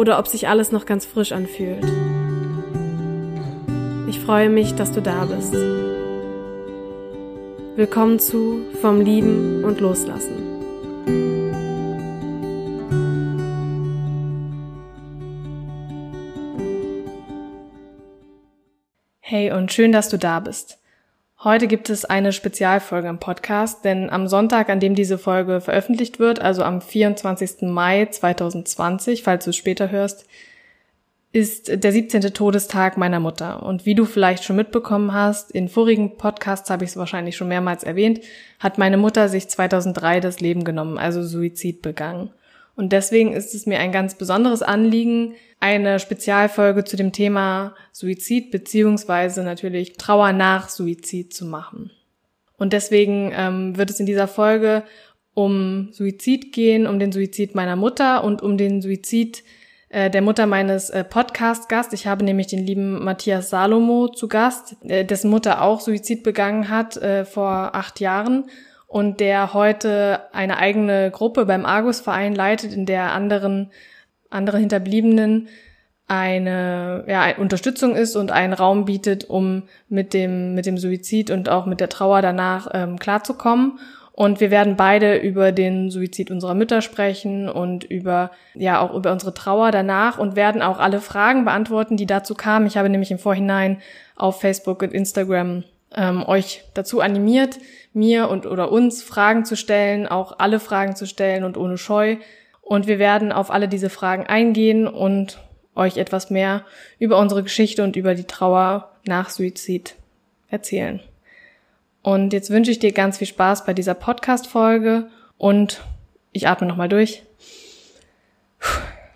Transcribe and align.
oder 0.00 0.18
ob 0.18 0.26
sich 0.26 0.48
alles 0.48 0.72
noch 0.72 0.86
ganz 0.86 1.04
frisch 1.04 1.30
anfühlt. 1.30 1.84
Ich 4.08 4.18
freue 4.18 4.48
mich, 4.48 4.74
dass 4.74 4.92
du 4.92 5.02
da 5.02 5.26
bist. 5.26 5.52
Willkommen 7.76 8.18
zu 8.18 8.62
Vom 8.80 9.02
Lieben 9.02 9.62
und 9.62 9.78
Loslassen. 9.78 10.38
Hey 19.20 19.52
und 19.52 19.70
schön, 19.70 19.92
dass 19.92 20.08
du 20.08 20.16
da 20.16 20.40
bist. 20.40 20.79
Heute 21.42 21.68
gibt 21.68 21.88
es 21.88 22.04
eine 22.04 22.34
Spezialfolge 22.34 23.08
im 23.08 23.18
Podcast, 23.18 23.82
denn 23.86 24.10
am 24.10 24.28
Sonntag, 24.28 24.68
an 24.68 24.78
dem 24.78 24.94
diese 24.94 25.16
Folge 25.16 25.62
veröffentlicht 25.62 26.18
wird, 26.18 26.38
also 26.38 26.62
am 26.62 26.82
24. 26.82 27.62
Mai 27.62 28.04
2020, 28.04 29.22
falls 29.22 29.44
du 29.44 29.50
es 29.50 29.56
später 29.56 29.90
hörst, 29.90 30.26
ist 31.32 31.82
der 31.82 31.92
17. 31.92 32.20
Todestag 32.34 32.98
meiner 32.98 33.20
Mutter. 33.20 33.62
Und 33.62 33.86
wie 33.86 33.94
du 33.94 34.04
vielleicht 34.04 34.44
schon 34.44 34.56
mitbekommen 34.56 35.14
hast, 35.14 35.50
in 35.50 35.70
vorigen 35.70 36.18
Podcasts 36.18 36.68
habe 36.68 36.84
ich 36.84 36.90
es 36.90 36.96
wahrscheinlich 36.98 37.38
schon 37.38 37.48
mehrmals 37.48 37.84
erwähnt, 37.84 38.20
hat 38.58 38.76
meine 38.76 38.98
Mutter 38.98 39.30
sich 39.30 39.48
2003 39.48 40.20
das 40.20 40.40
Leben 40.40 40.64
genommen, 40.64 40.98
also 40.98 41.22
Suizid 41.22 41.80
begangen. 41.80 42.34
Und 42.76 42.92
deswegen 42.92 43.32
ist 43.32 43.54
es 43.54 43.66
mir 43.66 43.78
ein 43.78 43.92
ganz 43.92 44.14
besonderes 44.14 44.62
Anliegen, 44.62 45.34
eine 45.60 45.98
Spezialfolge 45.98 46.84
zu 46.84 46.96
dem 46.96 47.12
Thema 47.12 47.74
Suizid 47.92 48.50
beziehungsweise 48.50 49.42
natürlich 49.42 49.96
Trauer 49.98 50.32
nach 50.32 50.68
Suizid 50.68 51.34
zu 51.34 51.44
machen. 51.44 51.90
Und 52.56 52.72
deswegen 52.72 53.32
ähm, 53.34 53.76
wird 53.76 53.90
es 53.90 54.00
in 54.00 54.06
dieser 54.06 54.28
Folge 54.28 54.84
um 55.34 55.88
Suizid 55.92 56.52
gehen, 56.52 56.86
um 56.86 56.98
den 56.98 57.12
Suizid 57.12 57.54
meiner 57.54 57.76
Mutter 57.76 58.24
und 58.24 58.42
um 58.42 58.56
den 58.56 58.82
Suizid 58.82 59.42
äh, 59.88 60.10
der 60.10 60.22
Mutter 60.22 60.46
meines 60.46 60.90
äh, 60.90 61.04
Podcast-Gast. 61.04 61.92
Ich 61.92 62.06
habe 62.06 62.24
nämlich 62.24 62.46
den 62.48 62.64
lieben 62.64 63.04
Matthias 63.04 63.50
Salomo 63.50 64.08
zu 64.08 64.28
Gast, 64.28 64.76
äh, 64.84 65.04
dessen 65.04 65.30
Mutter 65.30 65.62
auch 65.62 65.80
Suizid 65.80 66.22
begangen 66.22 66.68
hat 66.68 66.96
äh, 66.96 67.24
vor 67.24 67.74
acht 67.74 68.00
Jahren 68.00 68.44
und 68.90 69.20
der 69.20 69.54
heute 69.54 70.18
eine 70.32 70.58
eigene 70.58 71.12
Gruppe 71.12 71.46
beim 71.46 71.64
Argus-Verein 71.64 72.34
leitet, 72.34 72.72
in 72.72 72.86
der 72.86 73.12
anderen 73.12 73.70
andere 74.30 74.58
Hinterbliebenen 74.58 75.46
eine 76.08 77.04
ja, 77.06 77.36
Unterstützung 77.36 77.94
ist 77.94 78.16
und 78.16 78.32
einen 78.32 78.52
Raum 78.52 78.86
bietet, 78.86 79.30
um 79.30 79.62
mit 79.88 80.12
dem, 80.12 80.56
mit 80.56 80.66
dem 80.66 80.76
Suizid 80.76 81.30
und 81.30 81.48
auch 81.48 81.66
mit 81.66 81.78
der 81.78 81.88
Trauer 81.88 82.20
danach 82.20 82.68
ähm, 82.74 82.98
klarzukommen. 82.98 83.78
Und 84.10 84.40
wir 84.40 84.50
werden 84.50 84.74
beide 84.74 85.18
über 85.18 85.52
den 85.52 85.92
Suizid 85.92 86.32
unserer 86.32 86.54
Mütter 86.54 86.82
sprechen 86.82 87.48
und 87.48 87.84
über, 87.84 88.32
ja, 88.54 88.80
auch 88.80 88.92
über 88.92 89.12
unsere 89.12 89.34
Trauer 89.34 89.70
danach 89.70 90.18
und 90.18 90.34
werden 90.34 90.62
auch 90.62 90.80
alle 90.80 91.00
Fragen 91.00 91.44
beantworten, 91.44 91.96
die 91.96 92.06
dazu 92.06 92.34
kamen. 92.34 92.66
Ich 92.66 92.76
habe 92.76 92.90
nämlich 92.90 93.12
im 93.12 93.20
Vorhinein 93.20 93.80
auf 94.16 94.40
Facebook 94.40 94.82
und 94.82 94.92
Instagram 94.92 95.62
ähm, 95.94 96.24
euch 96.26 96.64
dazu 96.74 97.00
animiert, 97.00 97.58
mir 97.92 98.28
und 98.28 98.46
oder 98.46 98.70
uns 98.70 99.02
Fragen 99.02 99.44
zu 99.44 99.56
stellen, 99.56 100.06
auch 100.06 100.38
alle 100.38 100.60
Fragen 100.60 100.96
zu 100.96 101.06
stellen 101.06 101.44
und 101.44 101.56
ohne 101.56 101.78
Scheu 101.78 102.16
und 102.70 102.86
wir 102.86 103.00
werden 103.00 103.32
auf 103.32 103.50
alle 103.50 103.66
diese 103.66 103.90
Fragen 103.90 104.28
eingehen 104.28 104.86
und 104.86 105.40
euch 105.74 105.96
etwas 105.96 106.30
mehr 106.30 106.64
über 107.00 107.18
unsere 107.18 107.42
Geschichte 107.42 107.82
und 107.82 107.96
über 107.96 108.14
die 108.14 108.28
Trauer 108.28 108.92
nach 109.08 109.30
Suizid 109.30 109.96
erzählen. 110.50 111.00
Und 112.02 112.32
jetzt 112.32 112.50
wünsche 112.50 112.70
ich 112.70 112.78
dir 112.78 112.92
ganz 112.92 113.18
viel 113.18 113.26
Spaß 113.26 113.64
bei 113.64 113.74
dieser 113.74 113.94
Podcast-Folge 113.94 115.08
und 115.36 115.82
ich 116.30 116.46
atme 116.46 116.68
nochmal 116.68 116.88
durch. 116.88 117.24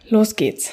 Los 0.08 0.34
geht's. 0.34 0.72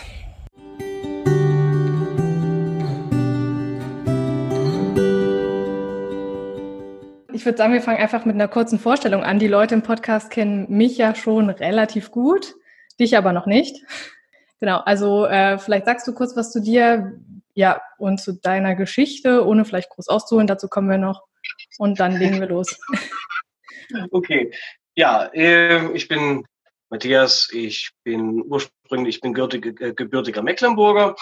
Ich 7.41 7.45
würde 7.45 7.57
sagen, 7.57 7.73
wir 7.73 7.81
fangen 7.81 7.97
einfach 7.97 8.23
mit 8.23 8.35
einer 8.35 8.47
kurzen 8.47 8.77
Vorstellung 8.77 9.23
an. 9.23 9.39
Die 9.39 9.47
Leute 9.47 9.73
im 9.73 9.81
Podcast 9.81 10.29
kennen 10.29 10.67
mich 10.69 10.95
ja 10.99 11.15
schon 11.15 11.49
relativ 11.49 12.11
gut. 12.11 12.53
Dich 12.99 13.17
aber 13.17 13.33
noch 13.33 13.47
nicht. 13.47 13.83
Genau, 14.59 14.77
also 14.81 15.25
äh, 15.25 15.57
vielleicht 15.57 15.87
sagst 15.87 16.07
du 16.07 16.13
kurz 16.13 16.35
was 16.37 16.51
zu 16.51 16.61
dir, 16.61 17.19
ja, 17.55 17.81
und 17.97 18.21
zu 18.21 18.33
deiner 18.33 18.75
Geschichte, 18.75 19.43
ohne 19.43 19.65
vielleicht 19.65 19.89
groß 19.89 20.07
auszuholen. 20.07 20.45
Dazu 20.45 20.67
kommen 20.67 20.87
wir 20.87 20.99
noch. 20.99 21.23
Und 21.79 21.99
dann 21.99 22.15
legen 22.15 22.39
wir 22.39 22.47
los. 22.47 22.79
Okay, 24.11 24.53
ja, 24.95 25.25
äh, 25.33 25.91
ich 25.93 26.07
bin 26.07 26.45
Matthias. 26.89 27.49
Ich 27.51 27.89
bin 28.03 28.43
ursprünglich, 28.43 29.15
ich 29.15 29.21
bin 29.21 29.35
äh, 29.35 29.93
gebürtiger 29.93 30.43
Mecklenburger. 30.43 31.15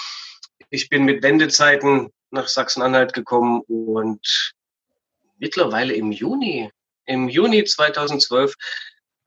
Ich 0.69 0.89
bin 0.89 1.05
mit 1.05 1.23
Wendezeiten 1.23 2.09
nach 2.29 2.49
Sachsen-Anhalt 2.49 3.13
gekommen 3.13 3.61
und 3.67 4.53
mittlerweile 5.39 5.93
im 5.93 6.11
Juni, 6.11 6.69
im 7.05 7.27
Juni 7.27 7.63
2012 7.63 8.53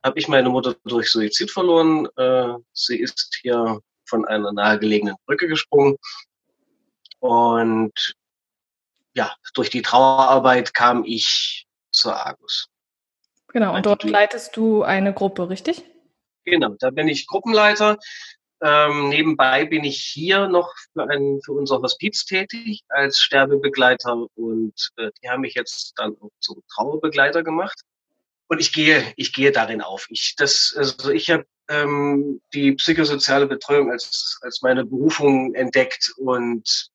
habe 0.05 0.19
ich 0.19 0.28
meine 0.28 0.49
Mutter 0.49 0.77
durch 0.84 1.11
Suizid 1.11 1.50
verloren. 1.50 2.09
Äh, 2.17 2.55
sie 2.73 2.99
ist 2.99 3.39
hier 3.43 3.81
von 4.05 4.25
einer 4.27 4.53
nahegelegenen 4.53 5.17
Brücke 5.27 5.49
gesprungen. 5.49 5.97
Und 7.21 8.15
ja, 9.15 9.34
durch 9.55 9.71
die 9.71 9.83
Trauerarbeit 9.83 10.75
kam 10.75 11.05
ich 11.05 11.67
zur 11.91 12.17
Argus. 12.17 12.69
Genau, 13.49 13.75
und 13.75 13.87
dort 13.87 14.05
leitest 14.05 14.56
du 14.56 14.83
eine 14.83 15.12
Gruppe, 15.12 15.49
richtig? 15.49 15.84
Genau, 16.44 16.75
da 16.79 16.91
bin 16.91 17.09
ich 17.09 17.27
Gruppenleiter. 17.27 17.99
Ähm, 18.65 19.09
nebenbei 19.09 19.65
bin 19.65 19.83
ich 19.83 19.99
hier 19.99 20.47
noch 20.47 20.73
für, 20.93 21.09
ein, 21.11 21.41
für 21.45 21.53
unser 21.53 21.83
Hospiz 21.83 22.25
tätig 22.25 22.83
als 22.89 23.19
Sterbebegleiter 23.19 24.27
und 24.37 24.91
äh, 24.97 25.11
die 25.21 25.28
haben 25.28 25.41
mich 25.41 25.55
jetzt 25.55 25.95
dann 25.97 26.17
auch 26.21 26.31
zum 26.39 26.62
Trauerbegleiter 26.73 27.43
gemacht 27.43 27.81
und 28.47 28.61
ich 28.61 28.73
gehe, 28.73 29.12
ich 29.17 29.33
gehe 29.33 29.50
darin 29.50 29.81
auf. 29.81 30.06
Ich, 30.11 30.37
das, 30.37 30.75
also 30.77 31.11
ich 31.11 31.28
habe 31.31 31.45
ähm, 31.69 32.41
die 32.55 32.73
psychosoziale 32.73 33.47
Betreuung 33.47 33.91
als, 33.91 34.39
als 34.43 34.62
meine 34.62 34.84
Berufung 34.84 35.55
entdeckt 35.55 36.12
und 36.17 36.91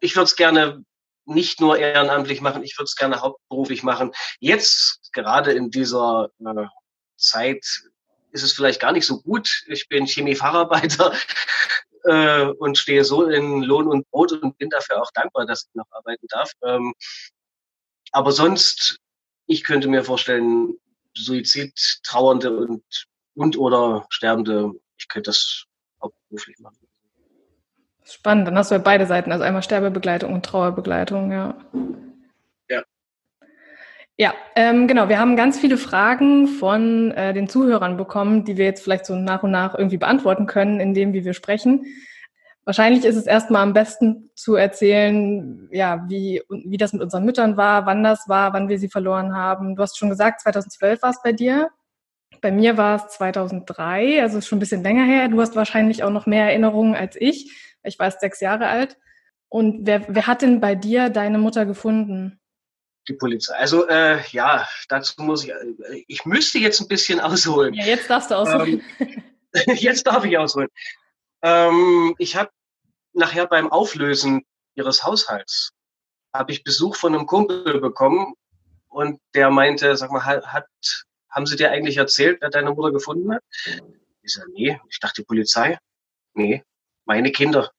ich 0.00 0.16
würde 0.16 0.24
es 0.24 0.34
gerne 0.34 0.84
nicht 1.26 1.60
nur 1.60 1.78
ehrenamtlich 1.78 2.40
machen, 2.40 2.64
ich 2.64 2.76
würde 2.76 2.86
es 2.86 2.96
gerne 2.96 3.20
hauptberuflich 3.20 3.84
machen. 3.84 4.10
Jetzt, 4.40 5.10
gerade 5.12 5.52
in 5.52 5.70
dieser 5.70 6.30
äh, 6.44 6.66
Zeit, 7.16 7.64
ist 8.34 8.42
es 8.42 8.52
vielleicht 8.52 8.80
gar 8.80 8.92
nicht 8.92 9.06
so 9.06 9.22
gut. 9.22 9.64
Ich 9.68 9.88
bin 9.88 10.06
Chemiefacharbeiter 10.06 11.14
äh, 12.04 12.46
und 12.46 12.76
stehe 12.76 13.04
so 13.04 13.28
in 13.28 13.62
Lohn 13.62 13.86
und 13.86 14.10
Brot 14.10 14.32
und 14.32 14.58
bin 14.58 14.70
dafür 14.70 15.00
auch 15.00 15.10
dankbar, 15.14 15.46
dass 15.46 15.68
ich 15.68 15.74
noch 15.74 15.86
arbeiten 15.90 16.26
darf. 16.28 16.50
Ähm, 16.64 16.92
aber 18.10 18.32
sonst, 18.32 18.98
ich 19.46 19.62
könnte 19.64 19.88
mir 19.88 20.04
vorstellen, 20.04 20.74
Suizid, 21.16 22.00
Trauernde 22.02 22.56
und, 22.56 22.84
und 23.34 23.56
oder 23.56 24.04
Sterbende, 24.10 24.72
ich 24.98 25.06
könnte 25.08 25.30
das 25.30 25.64
hauptberuflich 26.02 26.58
machen. 26.58 26.88
Spannend, 28.04 28.48
dann 28.48 28.58
hast 28.58 28.72
du 28.72 28.74
ja 28.74 28.80
beide 28.80 29.06
Seiten, 29.06 29.30
also 29.30 29.44
einmal 29.44 29.62
Sterbebegleitung 29.62 30.32
und 30.34 30.44
Trauerbegleitung, 30.44 31.30
ja. 31.30 31.56
Ja. 31.72 32.13
Ja, 34.16 34.32
ähm, 34.54 34.86
genau. 34.86 35.08
Wir 35.08 35.18
haben 35.18 35.34
ganz 35.34 35.58
viele 35.58 35.76
Fragen 35.76 36.46
von 36.46 37.10
äh, 37.12 37.32
den 37.32 37.48
Zuhörern 37.48 37.96
bekommen, 37.96 38.44
die 38.44 38.56
wir 38.56 38.64
jetzt 38.64 38.84
vielleicht 38.84 39.06
so 39.06 39.16
nach 39.16 39.42
und 39.42 39.50
nach 39.50 39.74
irgendwie 39.74 39.96
beantworten 39.96 40.46
können, 40.46 40.78
in 40.78 40.94
dem, 40.94 41.12
wie 41.12 41.24
wir 41.24 41.34
sprechen. 41.34 41.84
Wahrscheinlich 42.64 43.04
ist 43.04 43.16
es 43.16 43.26
erstmal 43.26 43.62
am 43.62 43.72
besten 43.72 44.30
zu 44.36 44.54
erzählen, 44.54 45.68
ja, 45.72 46.04
wie, 46.08 46.42
wie 46.48 46.76
das 46.76 46.92
mit 46.92 47.02
unseren 47.02 47.24
Müttern 47.24 47.56
war, 47.56 47.86
wann 47.86 48.04
das 48.04 48.28
war, 48.28 48.52
wann 48.52 48.68
wir 48.68 48.78
sie 48.78 48.88
verloren 48.88 49.34
haben. 49.34 49.74
Du 49.74 49.82
hast 49.82 49.98
schon 49.98 50.08
gesagt, 50.08 50.40
2012 50.42 51.02
war 51.02 51.10
es 51.10 51.20
bei 51.22 51.32
dir. 51.32 51.70
Bei 52.40 52.52
mir 52.52 52.76
war 52.76 52.96
es 52.96 53.08
2003, 53.16 54.22
also 54.22 54.40
schon 54.40 54.58
ein 54.58 54.60
bisschen 54.60 54.82
länger 54.82 55.04
her. 55.04 55.28
Du 55.28 55.40
hast 55.40 55.56
wahrscheinlich 55.56 56.04
auch 56.04 56.10
noch 56.10 56.26
mehr 56.26 56.46
Erinnerungen 56.46 56.94
als 56.94 57.16
ich. 57.18 57.52
Ich 57.82 57.98
war 57.98 58.10
sechs 58.10 58.40
Jahre 58.40 58.68
alt. 58.68 58.96
Und 59.48 59.86
wer, 59.86 60.02
wer 60.08 60.26
hat 60.26 60.42
denn 60.42 60.60
bei 60.60 60.74
dir 60.74 61.10
deine 61.10 61.38
Mutter 61.38 61.66
gefunden? 61.66 62.40
Die 63.08 63.14
Polizei. 63.14 63.54
Also 63.54 63.86
äh, 63.88 64.22
ja, 64.30 64.66
dazu 64.88 65.20
muss 65.22 65.44
ich, 65.44 65.50
äh, 65.50 66.04
ich 66.08 66.24
müsste 66.24 66.58
jetzt 66.58 66.80
ein 66.80 66.88
bisschen 66.88 67.20
ausholen. 67.20 67.74
Ja, 67.74 67.84
jetzt 67.84 68.08
darfst 68.08 68.30
du 68.30 68.36
ausholen. 68.36 68.82
Ähm, 68.98 69.22
jetzt 69.76 70.06
darf 70.06 70.24
ich 70.24 70.38
ausholen. 70.38 70.68
Ähm, 71.42 72.14
ich 72.18 72.36
habe 72.36 72.50
nachher 73.12 73.46
beim 73.46 73.70
Auflösen 73.70 74.42
ihres 74.74 75.04
Haushalts 75.04 75.70
habe 76.34 76.52
ich 76.52 76.64
Besuch 76.64 76.96
von 76.96 77.14
einem 77.14 77.26
Kumpel 77.26 77.80
bekommen 77.80 78.34
und 78.88 79.20
der 79.34 79.50
meinte, 79.50 79.96
sag 79.96 80.10
mal, 80.10 80.24
hat, 80.24 80.66
haben 81.30 81.46
sie 81.46 81.56
dir 81.56 81.70
eigentlich 81.70 81.96
erzählt, 81.96 82.38
wer 82.40 82.50
deine 82.50 82.72
Mutter 82.72 82.92
gefunden 82.92 83.32
hat? 83.32 83.42
Ich 84.22 84.34
sage, 84.34 84.50
nee, 84.52 84.80
ich 84.88 84.98
dachte 84.98 85.22
die 85.22 85.26
Polizei. 85.26 85.78
Nee, 86.34 86.64
meine 87.04 87.30
Kinder. 87.30 87.70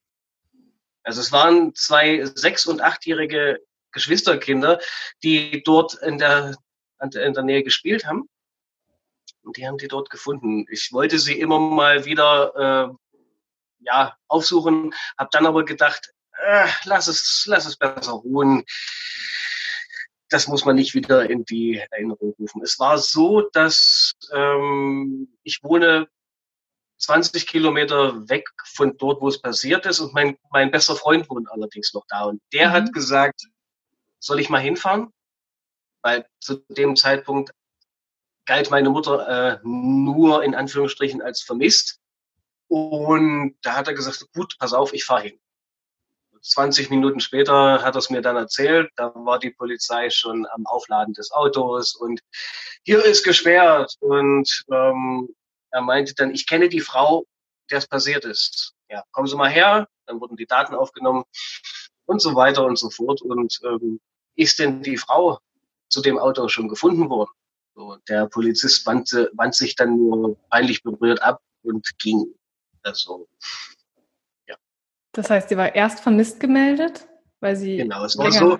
Also 1.02 1.20
es 1.20 1.30
waren 1.32 1.74
zwei 1.74 2.24
sechs- 2.24 2.66
und 2.66 2.80
achtjährige 2.80 3.60
Geschwisterkinder, 3.96 4.78
die 5.22 5.62
dort 5.64 5.94
in 5.94 6.18
der, 6.18 6.54
in 7.00 7.32
der 7.32 7.42
Nähe 7.42 7.62
gespielt 7.62 8.06
haben. 8.06 8.28
Und 9.42 9.56
die 9.56 9.66
haben 9.66 9.78
die 9.78 9.88
dort 9.88 10.10
gefunden. 10.10 10.66
Ich 10.70 10.92
wollte 10.92 11.18
sie 11.18 11.40
immer 11.40 11.58
mal 11.58 12.04
wieder 12.04 12.90
äh, 12.90 12.94
ja, 13.80 14.16
aufsuchen, 14.28 14.92
habe 15.18 15.30
dann 15.32 15.46
aber 15.46 15.64
gedacht, 15.64 16.12
äh, 16.44 16.66
lass 16.84 17.06
es, 17.06 17.44
lass 17.46 17.66
es 17.66 17.76
besser 17.76 18.12
ruhen. 18.12 18.64
Das 20.28 20.48
muss 20.48 20.64
man 20.64 20.76
nicht 20.76 20.94
wieder 20.94 21.30
in 21.30 21.44
die 21.44 21.82
Erinnerung 21.90 22.34
rufen. 22.38 22.62
Es 22.62 22.78
war 22.78 22.98
so, 22.98 23.42
dass 23.52 24.12
ähm, 24.32 25.28
ich 25.44 25.62
wohne 25.62 26.08
20 26.98 27.46
Kilometer 27.46 28.28
weg 28.28 28.48
von 28.64 28.96
dort, 28.96 29.20
wo 29.20 29.28
es 29.28 29.40
passiert 29.40 29.86
ist. 29.86 30.00
Und 30.00 30.12
mein, 30.12 30.36
mein 30.50 30.70
bester 30.70 30.96
Freund 30.96 31.30
wohnt 31.30 31.48
allerdings 31.50 31.94
noch 31.94 32.04
da. 32.08 32.24
Und 32.24 32.42
der 32.52 32.68
mhm. 32.68 32.72
hat 32.72 32.92
gesagt, 32.92 33.42
soll 34.26 34.40
ich 34.40 34.50
mal 34.50 34.60
hinfahren? 34.60 35.12
Weil 36.02 36.26
zu 36.40 36.56
dem 36.68 36.96
Zeitpunkt 36.96 37.52
galt 38.46 38.70
meine 38.70 38.90
Mutter 38.90 39.28
äh, 39.28 39.58
nur 39.62 40.44
in 40.44 40.54
Anführungsstrichen 40.54 41.22
als 41.22 41.42
vermisst. 41.42 42.00
Und 42.68 43.56
da 43.62 43.76
hat 43.76 43.88
er 43.88 43.94
gesagt, 43.94 44.26
gut, 44.34 44.56
pass 44.58 44.72
auf, 44.72 44.92
ich 44.92 45.04
fahre 45.04 45.22
hin. 45.22 45.40
20 46.42 46.90
Minuten 46.90 47.18
später 47.18 47.82
hat 47.82 47.96
er 47.96 47.98
es 47.98 48.10
mir 48.10 48.22
dann 48.22 48.36
erzählt, 48.36 48.90
da 48.96 49.12
war 49.14 49.38
die 49.38 49.50
Polizei 49.50 50.10
schon 50.10 50.46
am 50.46 50.64
Aufladen 50.66 51.12
des 51.12 51.32
Autos 51.32 51.94
und 51.94 52.20
hier 52.84 53.04
ist 53.04 53.24
gesperrt. 53.24 53.96
Und 54.00 54.64
ähm, 54.70 55.28
er 55.70 55.80
meinte 55.80 56.14
dann, 56.14 56.32
ich 56.32 56.46
kenne 56.46 56.68
die 56.68 56.80
Frau, 56.80 57.26
der 57.70 57.78
es 57.78 57.88
passiert 57.88 58.24
ist. 58.24 58.74
Ja, 58.88 59.02
kommen 59.10 59.26
Sie 59.26 59.36
mal 59.36 59.50
her. 59.50 59.88
Dann 60.06 60.20
wurden 60.20 60.36
die 60.36 60.46
Daten 60.46 60.74
aufgenommen 60.74 61.24
und 62.04 62.22
so 62.22 62.36
weiter 62.36 62.64
und 62.64 62.78
so 62.78 62.90
fort. 62.90 63.22
Und 63.22 63.58
ähm, 63.64 64.00
ist 64.36 64.58
denn 64.58 64.82
die 64.82 64.96
Frau 64.96 65.38
zu 65.88 66.00
dem 66.02 66.18
Auto 66.18 66.48
schon 66.48 66.68
gefunden 66.68 67.08
worden? 67.08 67.30
So, 67.74 67.96
der 68.08 68.26
Polizist 68.26 68.86
wandte, 68.86 69.30
wand 69.34 69.54
sich 69.54 69.76
dann 69.76 69.96
nur 69.96 70.36
peinlich 70.48 70.82
berührt 70.82 71.22
ab 71.22 71.42
und 71.62 71.86
ging. 71.98 72.34
Also, 72.82 73.28
ja. 74.46 74.56
Das 75.12 75.28
heißt, 75.28 75.48
sie 75.48 75.56
war 75.56 75.74
erst 75.74 76.00
vermisst 76.00 76.40
gemeldet, 76.40 77.06
weil 77.40 77.56
sie. 77.56 77.76
Genau, 77.76 78.04
es 78.04 78.16
war 78.16 78.32
so. 78.32 78.58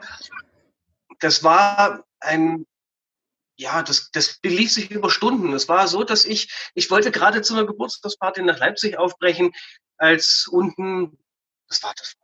Das 1.21 1.43
war 1.43 2.05
ein 2.21 2.67
ja, 3.57 3.83
das, 3.83 4.11
das 4.11 4.39
belief 4.39 4.73
sich 4.73 4.91
über 4.91 5.11
Stunden. 5.11 5.53
Es 5.55 5.69
war 5.69 5.89
so, 5.89 6.05
dass 6.05 6.25
ich, 6.25 6.53
ich 6.75 6.91
wollte 6.91 7.11
gerade 7.11 7.43
zu 7.43 7.55
einer 7.55 7.67
Geburtstagsparty 7.67 8.43
nach 8.43 8.59
Leipzig 8.59 8.99
aufbrechen, 8.99 9.53
als 9.97 10.47
unten, 10.51 11.19
das 11.69 11.83
war 11.83 11.95
das, 11.97 12.15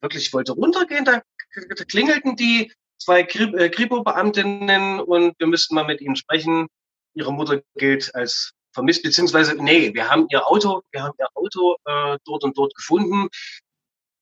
wirklich, 0.00 0.26
ich 0.26 0.32
wollte 0.32 0.52
runtergehen, 0.52 1.04
da, 1.04 1.22
da 1.54 1.84
klingelten 1.84 2.36
die 2.36 2.72
zwei 3.00 3.22
äh, 3.22 3.68
Kripo-Beamtinnen 3.68 5.00
und 5.00 5.34
wir 5.38 5.46
müssten 5.46 5.74
mal 5.74 5.86
mit 5.86 6.00
ihnen 6.00 6.16
sprechen. 6.16 6.68
Ihre 7.14 7.32
Mutter 7.32 7.60
gilt 7.74 8.14
als 8.14 8.52
vermisst, 8.72 9.02
beziehungsweise, 9.02 9.54
nee, 9.56 9.92
wir 9.94 10.08
haben 10.08 10.26
ihr 10.30 10.46
Auto, 10.46 10.82
wir 10.92 11.02
haben 11.02 11.14
ihr 11.18 11.26
Auto 11.34 11.76
äh, 11.84 12.18
dort 12.24 12.44
und 12.44 12.56
dort 12.56 12.74
gefunden 12.74 13.28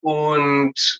und 0.01 0.99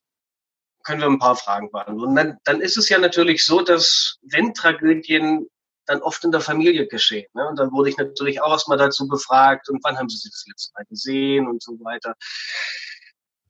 können 0.84 1.02
wir 1.02 1.08
ein 1.08 1.20
paar 1.20 1.36
Fragen 1.36 1.72
beantworten. 1.72 2.10
Und 2.10 2.16
dann, 2.16 2.38
dann 2.44 2.62
ist 2.62 2.78
es 2.78 2.90
ja 2.90 3.00
natürlich 3.00 3.46
so, 3.46 3.62
dass 3.62 4.18
wenn 4.22 4.54
Tragödien 4.54 5.48
dann 5.86 6.02
oft 6.02 6.24
in 6.24 6.32
der 6.32 6.42
Familie 6.42 6.88
geschehen. 6.88 7.28
Ne? 7.34 7.48
Und 7.48 7.58
dann 7.58 7.72
wurde 7.72 7.90
ich 7.90 7.98
natürlich 7.98 8.42
auch 8.42 8.52
erstmal 8.52 8.78
dazu 8.78 9.08
befragt 9.08 9.70
und 9.70 9.84
wann 9.84 9.98
haben 9.98 10.08
Sie 10.08 10.18
sie 10.18 10.30
das 10.30 10.46
letzte 10.48 10.72
Mal 10.76 10.86
gesehen 10.86 11.48
und 11.48 11.64
so 11.64 11.72
weiter. 11.84 12.14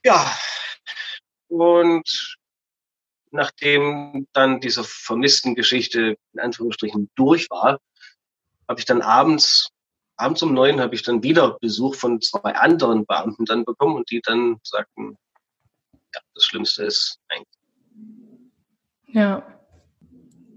Ja, 0.05 0.33
und 1.49 2.37
nachdem 3.31 4.27
dann 4.33 4.59
diese 4.59 4.83
vermissten 4.83 5.55
Geschichte 5.55 6.17
in 6.33 6.39
Anführungsstrichen 6.39 7.09
durch 7.15 7.49
war, 7.49 7.79
habe 8.67 8.79
ich 8.79 8.85
dann 8.85 9.01
abends, 9.01 9.69
abends 10.15 10.43
um 10.43 10.53
neun 10.53 10.79
habe 10.79 10.95
ich 10.95 11.03
dann 11.03 11.23
wieder 11.23 11.57
Besuch 11.59 11.95
von 11.95 12.21
zwei 12.21 12.55
anderen 12.55 13.05
Beamten 13.05 13.45
dann 13.45 13.65
bekommen 13.65 13.95
und 13.95 14.11
die 14.11 14.21
dann 14.21 14.59
sagten, 14.63 15.17
ja, 16.13 16.21
das 16.33 16.43
Schlimmste 16.43 16.83
ist 16.85 17.19
eigentlich. 17.29 17.59
Ja. 19.07 19.43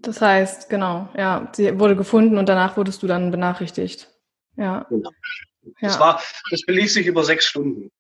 Das 0.03 0.21
heißt, 0.21 0.69
genau, 0.69 1.09
ja, 1.17 1.49
sie 1.55 1.79
wurde 1.79 1.95
gefunden 1.95 2.37
und 2.37 2.49
danach 2.49 2.77
wurdest 2.77 3.03
du 3.03 3.07
dann 3.07 3.31
benachrichtigt. 3.31 4.09
Ja. 4.57 4.85
Genau. 4.89 5.11
Das 5.81 6.01
war, 6.01 6.21
das 6.51 6.63
belief 6.63 6.93
sich 6.93 7.07
über 7.07 7.23
sechs 7.23 7.47
Stunden. 7.47 7.91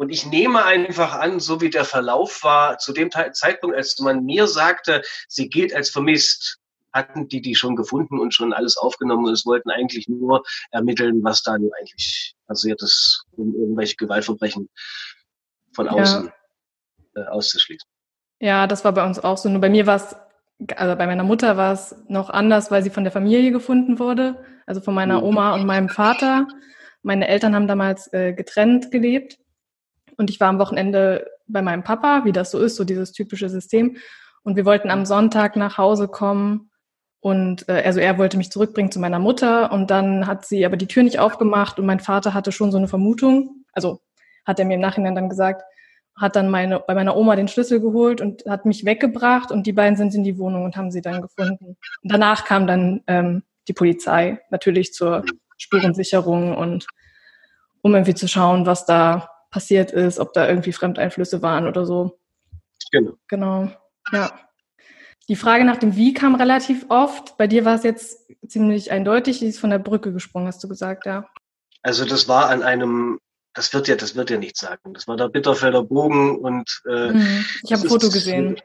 Und 0.00 0.08
ich 0.08 0.24
nehme 0.24 0.64
einfach 0.64 1.12
an, 1.12 1.40
so 1.40 1.60
wie 1.60 1.68
der 1.68 1.84
Verlauf 1.84 2.42
war, 2.42 2.78
zu 2.78 2.94
dem 2.94 3.10
Zeitpunkt, 3.10 3.76
als 3.76 3.98
man 3.98 4.24
mir 4.24 4.46
sagte, 4.46 5.02
sie 5.28 5.50
gilt 5.50 5.74
als 5.74 5.90
vermisst, 5.90 6.56
hatten 6.90 7.28
die 7.28 7.42
die 7.42 7.54
schon 7.54 7.76
gefunden 7.76 8.18
und 8.18 8.32
schon 8.32 8.54
alles 8.54 8.78
aufgenommen 8.78 9.26
und 9.26 9.34
es 9.34 9.44
wollten 9.44 9.68
eigentlich 9.68 10.08
nur 10.08 10.42
ermitteln, 10.70 11.22
was 11.22 11.42
da 11.42 11.58
nun 11.58 11.70
eigentlich 11.78 12.34
passiert 12.46 12.80
ist, 12.80 13.26
um 13.32 13.54
irgendwelche 13.54 13.96
Gewaltverbrechen 13.96 14.70
von 15.74 15.86
außen 15.86 16.32
ja 17.14 17.22
äh, 17.22 17.26
auszuschließen. 17.26 17.86
Ja, 18.40 18.66
das 18.66 18.86
war 18.86 18.92
bei 18.92 19.04
uns 19.04 19.18
auch 19.18 19.36
so. 19.36 19.50
Nur 19.50 19.60
bei 19.60 19.68
mir 19.68 19.86
war 19.86 19.96
es, 19.96 20.16
also 20.76 20.96
bei 20.96 21.06
meiner 21.06 21.24
Mutter 21.24 21.58
war 21.58 21.74
es 21.74 21.94
noch 22.08 22.30
anders, 22.30 22.70
weil 22.70 22.82
sie 22.82 22.88
von 22.88 23.04
der 23.04 23.12
Familie 23.12 23.52
gefunden 23.52 23.98
wurde, 23.98 24.42
also 24.64 24.80
von 24.80 24.94
meiner 24.94 25.18
mhm. 25.18 25.24
Oma 25.24 25.54
und 25.56 25.66
meinem 25.66 25.90
Vater. 25.90 26.48
Meine 27.02 27.28
Eltern 27.28 27.54
haben 27.54 27.68
damals 27.68 28.10
äh, 28.14 28.32
getrennt 28.32 28.90
gelebt 28.90 29.39
und 30.16 30.30
ich 30.30 30.40
war 30.40 30.48
am 30.48 30.58
Wochenende 30.58 31.26
bei 31.46 31.62
meinem 31.62 31.82
Papa, 31.82 32.24
wie 32.24 32.32
das 32.32 32.50
so 32.50 32.58
ist, 32.58 32.76
so 32.76 32.84
dieses 32.84 33.12
typische 33.12 33.48
System. 33.48 33.96
Und 34.42 34.56
wir 34.56 34.64
wollten 34.64 34.90
am 34.90 35.04
Sonntag 35.04 35.56
nach 35.56 35.78
Hause 35.78 36.08
kommen 36.08 36.70
und 37.20 37.68
äh, 37.68 37.82
also 37.84 38.00
er 38.00 38.18
wollte 38.18 38.38
mich 38.38 38.50
zurückbringen 38.50 38.90
zu 38.90 39.00
meiner 39.00 39.18
Mutter 39.18 39.72
und 39.72 39.90
dann 39.90 40.26
hat 40.26 40.46
sie 40.46 40.64
aber 40.64 40.76
die 40.76 40.86
Tür 40.86 41.02
nicht 41.02 41.18
aufgemacht 41.18 41.78
und 41.78 41.86
mein 41.86 42.00
Vater 42.00 42.32
hatte 42.32 42.52
schon 42.52 42.72
so 42.72 42.78
eine 42.78 42.88
Vermutung, 42.88 43.64
also 43.72 44.00
hat 44.46 44.58
er 44.58 44.64
mir 44.64 44.74
im 44.74 44.80
Nachhinein 44.80 45.14
dann 45.14 45.28
gesagt, 45.28 45.62
hat 46.16 46.36
dann 46.36 46.50
meine, 46.50 46.80
bei 46.80 46.94
meiner 46.94 47.16
Oma 47.16 47.36
den 47.36 47.48
Schlüssel 47.48 47.80
geholt 47.80 48.20
und 48.20 48.44
hat 48.46 48.66
mich 48.66 48.84
weggebracht 48.84 49.50
und 49.50 49.66
die 49.66 49.72
beiden 49.72 49.96
sind 49.96 50.14
in 50.14 50.24
die 50.24 50.38
Wohnung 50.38 50.64
und 50.64 50.76
haben 50.76 50.90
sie 50.90 51.02
dann 51.02 51.22
gefunden. 51.22 51.76
Und 52.02 52.12
danach 52.12 52.44
kam 52.44 52.66
dann 52.66 53.02
ähm, 53.06 53.42
die 53.68 53.72
Polizei 53.72 54.40
natürlich 54.50 54.92
zur 54.92 55.24
Spurensicherung 55.56 56.56
und 56.56 56.86
um 57.82 57.94
irgendwie 57.94 58.14
zu 58.14 58.28
schauen, 58.28 58.66
was 58.66 58.84
da 58.84 59.30
passiert 59.50 59.92
ist, 59.92 60.18
ob 60.18 60.32
da 60.32 60.48
irgendwie 60.48 60.72
Fremdeinflüsse 60.72 61.42
waren 61.42 61.66
oder 61.66 61.84
so. 61.84 62.18
Genau. 62.92 63.12
Genau. 63.28 63.70
Ja. 64.12 64.32
Die 65.28 65.36
Frage 65.36 65.64
nach 65.64 65.76
dem 65.76 65.96
Wie 65.96 66.12
kam 66.12 66.34
relativ 66.34 66.86
oft. 66.88 67.36
Bei 67.36 67.46
dir 67.46 67.64
war 67.64 67.76
es 67.76 67.84
jetzt 67.84 68.26
ziemlich 68.46 68.90
eindeutig, 68.90 69.38
die 69.38 69.46
ist 69.46 69.60
von 69.60 69.70
der 69.70 69.78
Brücke 69.78 70.12
gesprungen, 70.12 70.48
hast 70.48 70.62
du 70.64 70.68
gesagt, 70.68 71.06
ja. 71.06 71.28
Also 71.82 72.04
das 72.04 72.28
war 72.28 72.50
an 72.50 72.62
einem 72.62 73.18
das 73.54 73.72
wird 73.72 73.88
ja, 73.88 73.96
das 73.96 74.14
wird 74.14 74.30
ja 74.30 74.38
nichts 74.38 74.60
sagen. 74.60 74.94
Das 74.94 75.08
war 75.08 75.16
der 75.16 75.28
Bitterfelder 75.28 75.82
Bogen 75.82 76.38
und 76.38 76.82
äh, 76.88 77.12
mhm. 77.12 77.44
ich 77.64 77.72
habe 77.72 77.82
ein 77.82 77.88
Foto 77.88 78.08
gesehen. 78.08 78.60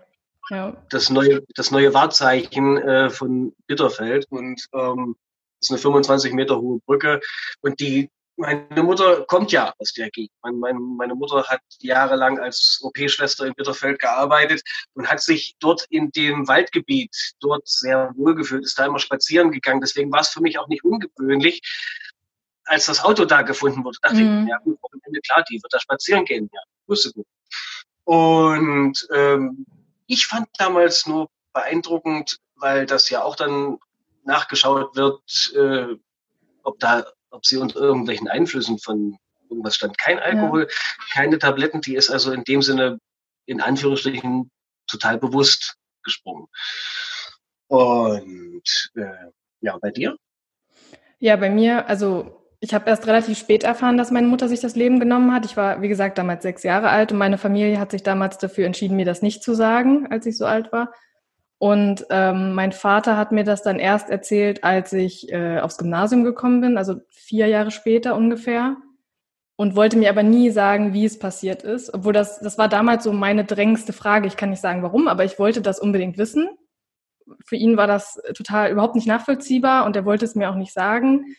Ja. 0.52 0.78
Das 0.92 1.10
neue, 1.10 1.42
das 1.56 1.72
neue 1.72 1.94
Wahrzeichen 1.94 2.78
äh, 2.78 3.10
von 3.10 3.54
Bitterfeld 3.66 4.28
und 4.30 4.62
ähm, 4.74 5.16
das 5.60 5.70
ist 5.70 5.72
eine 5.72 5.80
25 5.80 6.34
Meter 6.34 6.60
hohe 6.60 6.80
Brücke 6.86 7.20
und 7.62 7.80
die 7.80 8.12
meine 8.38 8.84
Mutter 8.84 9.26
kommt 9.26 9.52
ja 9.52 9.74
aus 9.80 9.94
der 9.94 10.10
Gegend. 10.10 10.36
Meine, 10.42 10.80
meine, 10.80 11.16
Mutter 11.16 11.44
hat 11.46 11.62
jahrelang 11.80 12.40
als 12.40 12.80
OP-Schwester 12.84 13.46
in 13.46 13.54
Bitterfeld 13.54 14.00
gearbeitet 14.00 14.62
und 14.94 15.10
hat 15.10 15.22
sich 15.22 15.56
dort 15.60 15.86
in 15.90 16.12
dem 16.12 16.48
Waldgebiet 16.48 17.16
dort 17.40 17.68
sehr 17.68 18.12
wohlgefühlt, 18.16 18.64
ist 18.64 18.78
da 18.78 18.86
immer 18.86 19.00
spazieren 19.00 19.52
gegangen. 19.52 19.82
Deswegen 19.82 20.12
war 20.12 20.22
es 20.22 20.30
für 20.30 20.42
mich 20.42 20.60
auch 20.60 20.68
nicht 20.68 20.84
ungewöhnlich, 20.84 21.62
als 22.66 22.86
das 22.86 23.04
Auto 23.04 23.26
da 23.26 23.44
gefunden 23.44 23.84
wurde, 23.84 23.98
dachte 24.02 24.18
mhm. 24.18 24.44
ich, 24.44 24.50
ja 24.50 24.58
gut, 24.58 24.82
Wochenende, 24.82 25.22
klar, 25.22 25.44
die 25.50 25.62
wird 25.62 25.74
da 25.74 25.80
spazieren 25.80 26.26
gehen. 26.26 26.50
Ja, 26.52 26.62
wusste 26.88 27.12
gut. 27.14 27.28
Und 28.04 29.08
ähm, 29.14 29.66
ich 30.08 30.28
fand 30.28 30.48
damals 30.58 31.06
nur 31.06 31.30
beeindruckend, 31.54 32.40
weil 32.56 32.86
das 32.86 33.10
ja 33.10 33.24
auch 33.24 33.36
dann 33.36 33.78
nachgeschaut 34.24 34.96
wird, 34.96 35.54
äh, 35.56 35.96
ob 36.64 36.80
da, 36.80 37.06
ob 37.36 37.46
sie 37.46 37.58
unter 37.58 37.80
irgendwelchen 37.80 38.28
Einflüssen 38.28 38.80
von 38.80 39.18
irgendwas 39.50 39.76
stand. 39.76 39.98
Kein 39.98 40.20
Alkohol, 40.20 40.68
ja. 40.70 40.76
keine 41.14 41.38
Tabletten, 41.38 41.82
die 41.82 41.96
ist 41.96 42.10
also 42.10 42.32
in 42.32 42.44
dem 42.44 42.62
Sinne 42.62 43.00
in 43.46 43.62
Anführungsstrichen 43.62 44.50
total 44.88 45.18
bewusst 45.18 45.76
gesprungen. 46.04 46.48
Und 47.68 48.92
äh, 48.96 49.32
ja, 49.62 49.78
bei 49.78 49.92
dir? 49.92 50.18
Ja, 51.20 51.36
bei 51.36 51.50
mir, 51.50 51.88
also 51.88 52.46
ich 52.60 52.74
habe 52.74 52.90
erst 52.90 53.08
relativ 53.08 53.38
spät 53.38 53.64
erfahren, 53.64 53.98
dass 53.98 54.12
meine 54.12 54.28
Mutter 54.28 54.48
sich 54.48 54.60
das 54.60 54.76
Leben 54.76 55.00
genommen 55.00 55.34
hat. 55.34 55.46
Ich 55.46 55.58
war, 55.58 55.82
wie 55.82 55.88
gesagt, 55.88 56.18
damals 56.18 56.44
sechs 56.44 56.64
Jahre 56.64 56.90
alt 56.90 57.12
und 57.12 57.18
meine 57.18 57.38
Familie 57.38 57.80
hat 57.80 57.92
sich 57.92 58.04
damals 58.04 58.38
dafür 58.38 58.66
entschieden, 58.66 58.96
mir 58.96 59.06
das 59.06 59.22
nicht 59.22 59.44
zu 59.44 59.54
sagen, 59.54 60.08
als 60.10 60.26
ich 60.26 60.38
so 60.38 60.46
alt 60.46 60.72
war. 60.72 60.94
Und 61.66 62.06
ähm, 62.12 62.54
mein 62.54 62.72
Vater 62.72 63.18
hat 63.18 63.32
mir 63.32 63.44
das 63.44 63.64
dann 63.64 63.80
erst 63.80 64.12
erzählt, 64.12 64.64
als 64.64 64.94
ich 64.94 65.32
äh, 65.32 65.60
aufs 65.60 65.80
Gymnasium 65.80 66.24
gekommen 66.24 66.62
bin, 66.62 66.78
also 66.78 66.98
vier 67.10 67.48
Jahre 67.48 67.72
später 67.72 68.16
ungefähr. 68.16 68.78
Und 69.56 69.76
wollte 69.76 69.98
mir 69.98 70.12
aber 70.12 70.22
nie 70.22 70.52
sagen, 70.52 70.94
wie 70.94 71.06
es 71.06 71.18
passiert 71.18 71.64
ist. 71.64 71.92
Obwohl 71.92 72.14
das, 72.14 72.40
das 72.40 72.60
war 72.60 72.70
damals 72.70 73.04
so 73.04 73.12
meine 73.14 73.46
drängendste 73.46 73.94
Frage. 73.94 74.28
Ich 74.28 74.38
kann 74.38 74.52
nicht 74.52 74.62
sagen, 74.62 74.84
warum, 74.84 75.08
aber 75.08 75.26
ich 75.26 75.40
wollte 75.40 75.64
das 75.64 75.80
unbedingt 75.80 76.20
wissen. 76.20 76.50
Für 77.44 77.56
ihn 77.56 77.78
war 77.78 77.88
das 77.88 78.22
total 78.38 78.70
überhaupt 78.70 78.94
nicht 78.94 79.08
nachvollziehbar 79.08 79.88
und 79.88 79.96
er 79.96 80.06
wollte 80.06 80.26
es 80.26 80.36
mir 80.36 80.52
auch 80.52 80.56
nicht 80.56 80.72
sagen. 80.72 81.36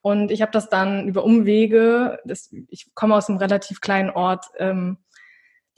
Und 0.00 0.32
ich 0.32 0.42
habe 0.42 0.50
das 0.50 0.68
dann 0.68 1.06
über 1.06 1.22
Umwege, 1.22 2.18
das, 2.24 2.52
ich 2.68 2.90
komme 2.94 3.14
aus 3.14 3.28
einem 3.28 3.38
relativ 3.38 3.80
kleinen 3.80 4.10
Ort, 4.10 4.46
ähm, 4.58 4.98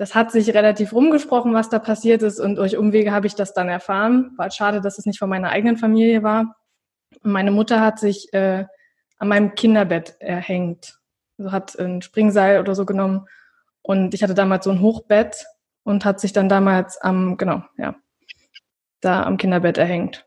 das 0.01 0.15
hat 0.15 0.33
sich 0.33 0.55
relativ 0.55 0.95
rumgesprochen, 0.95 1.53
was 1.53 1.69
da 1.69 1.79
passiert 1.79 2.23
ist 2.23 2.41
und 2.41 2.57
durch 2.57 2.79
Umwege 2.79 3.13
habe 3.13 3.27
ich 3.27 3.35
das 3.35 3.53
dann 3.53 3.69
erfahren. 3.69 4.33
War 4.39 4.51
schade, 4.51 4.81
dass 4.81 4.97
es 4.97 5.05
nicht 5.05 5.19
von 5.19 5.29
meiner 5.29 5.51
eigenen 5.51 5.77
Familie 5.77 6.23
war. 6.23 6.57
Und 7.23 7.33
meine 7.33 7.51
Mutter 7.51 7.83
hat 7.83 7.99
sich 7.99 8.33
äh, 8.33 8.65
an 9.19 9.29
meinem 9.29 9.55
Kinderbett 9.55 10.17
erhängt. 10.19 10.99
Also 11.37 11.53
hat 11.53 11.79
ein 11.79 12.01
Springseil 12.01 12.61
oder 12.61 12.75
so 12.75 12.87
genommen. 12.87 13.27
Und 13.83 14.15
ich 14.15 14.23
hatte 14.23 14.33
damals 14.33 14.65
so 14.65 14.71
ein 14.71 14.81
Hochbett 14.81 15.45
und 15.83 16.07
hat 16.07 16.19
sich 16.19 16.33
dann 16.33 16.49
damals 16.49 16.97
am, 17.03 17.37
genau, 17.37 17.63
ja, 17.77 17.95
da 19.03 19.25
am 19.25 19.37
Kinderbett 19.37 19.77
erhängt. 19.77 20.27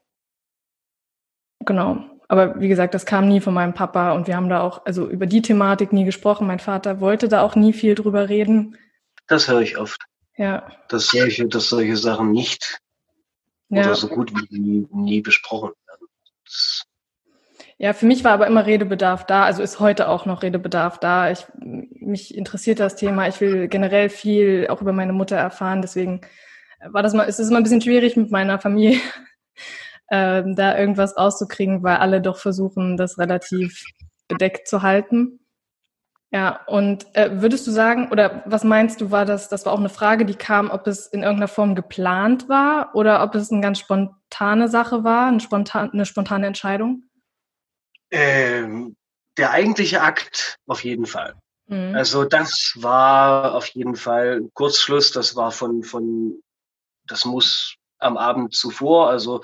Genau. 1.66 1.98
Aber 2.28 2.62
wie 2.62 2.68
gesagt, 2.68 2.94
das 2.94 3.08
kam 3.08 3.28
nie 3.28 3.40
von 3.40 3.56
meinem 3.56 3.74
Papa 3.74 4.12
und 4.12 4.28
wir 4.28 4.36
haben 4.36 4.50
da 4.50 4.62
auch, 4.62 4.86
also 4.86 5.10
über 5.10 5.26
die 5.26 5.42
Thematik 5.42 5.94
nie 5.94 6.06
gesprochen. 6.06 6.46
Mein 6.46 6.60
Vater 6.60 7.00
wollte 7.00 7.28
da 7.28 7.42
auch 7.42 7.56
nie 7.56 7.74
viel 7.74 7.96
drüber 7.96 8.30
reden. 8.30 8.78
Das 9.28 9.48
höre 9.48 9.62
ich 9.62 9.78
oft. 9.78 10.02
Ja. 10.38 10.72
Dass 10.90 11.08
solche, 11.08 11.48
dass 11.48 11.70
solche 11.70 11.98
Sachen 11.98 12.32
nicht 12.32 12.80
ja. 13.70 13.84
oder 13.84 13.96
so 13.96 14.08
gut 14.08 14.32
wie 14.34 14.60
nie, 14.60 14.88
nie 14.92 15.22
besprochen 15.22 15.72
werden. 15.88 16.08
Das 16.44 16.86
ja, 17.78 17.94
für 17.94 18.06
mich 18.06 18.24
war 18.24 18.32
aber 18.32 18.48
immer 18.48 18.66
Redebedarf 18.66 19.26
da, 19.26 19.44
also 19.44 19.62
ist 19.64 19.80
heute 19.80 20.08
auch 20.08 20.26
noch 20.26 20.44
Redebedarf 20.44 21.00
da. 21.00 21.32
Ich, 21.32 21.46
mich 21.60 22.34
interessiert 22.34 22.80
das 22.80 22.96
Thema. 22.96 23.28
Ich 23.28 23.42
will 23.42 23.68
generell 23.68 24.10
viel 24.10 24.68
auch 24.70 24.82
über 24.82 24.94
meine 24.94 25.14
Mutter 25.14 25.36
erfahren. 25.36 25.82
Deswegen 25.82 26.22
war 26.86 27.04
das 27.04 27.14
mal, 27.14 27.24
ist 27.24 27.40
es 27.40 27.50
immer 27.50 27.58
ein 27.58 27.64
bisschen 27.64 27.82
schwierig 27.82 28.16
mit 28.16 28.32
meiner 28.32 28.60
Familie, 28.60 29.00
äh, 30.08 30.44
da 30.46 30.78
irgendwas 30.78 31.18
rauszukriegen, 31.18 31.84
weil 31.84 31.98
alle 31.98 32.22
doch 32.22 32.38
versuchen, 32.38 32.96
das 32.96 33.18
relativ 33.18 33.84
bedeckt 34.28 34.68
zu 34.68 34.82
halten. 34.82 35.40
Ja, 36.34 36.66
und 36.66 37.16
äh, 37.16 37.30
würdest 37.42 37.68
du 37.68 37.72
sagen, 37.72 38.10
oder 38.12 38.42
was 38.48 38.64
meinst 38.64 39.00
du, 39.00 39.12
war 39.12 39.24
das, 39.24 39.50
das 39.50 39.68
war 39.68 39.74
auch 39.74 39.80
eine 39.80 39.90
Frage, 39.90 40.26
die 40.26 40.34
kam, 40.34 40.72
ob 40.72 40.88
es 40.88 41.06
in 41.06 41.22
irgendeiner 41.22 41.48
Form 41.48 41.76
geplant 41.76 42.50
war 42.50 42.96
oder 42.96 43.22
ob 43.22 43.36
es 43.36 43.52
eine 43.52 43.62
ganz 43.62 43.78
spontane 43.78 44.68
Sache 44.68 45.04
war, 45.04 45.28
eine, 45.28 45.40
spontan, 45.40 45.92
eine 45.92 46.08
spontane 46.08 46.48
Entscheidung? 46.48 47.04
Ähm, 48.10 48.96
der 49.38 49.52
eigentliche 49.52 50.02
Akt 50.02 50.58
auf 50.66 50.84
jeden 50.84 51.06
Fall. 51.06 51.36
Mhm. 51.68 51.94
Also 51.94 52.26
das 52.26 52.74
war 52.78 53.54
auf 53.54 53.68
jeden 53.68 53.96
Fall 53.96 54.40
ein 54.42 54.50
Kurzschluss, 54.56 55.12
das 55.12 55.36
war 55.36 55.52
von, 55.52 55.84
von, 55.84 56.42
das 57.06 57.26
muss 57.26 57.76
am 58.00 58.18
Abend 58.18 58.56
zuvor, 58.56 59.12
also 59.12 59.44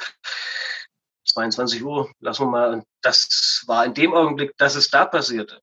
22 1.27 1.83
Uhr, 1.83 2.11
lassen 2.19 2.45
wir 2.45 2.49
mal, 2.49 2.83
das 3.03 3.63
war 3.67 3.85
in 3.85 3.93
dem 3.93 4.15
Augenblick, 4.15 4.57
dass 4.57 4.73
es 4.73 4.89
da 4.89 5.05
passierte 5.05 5.61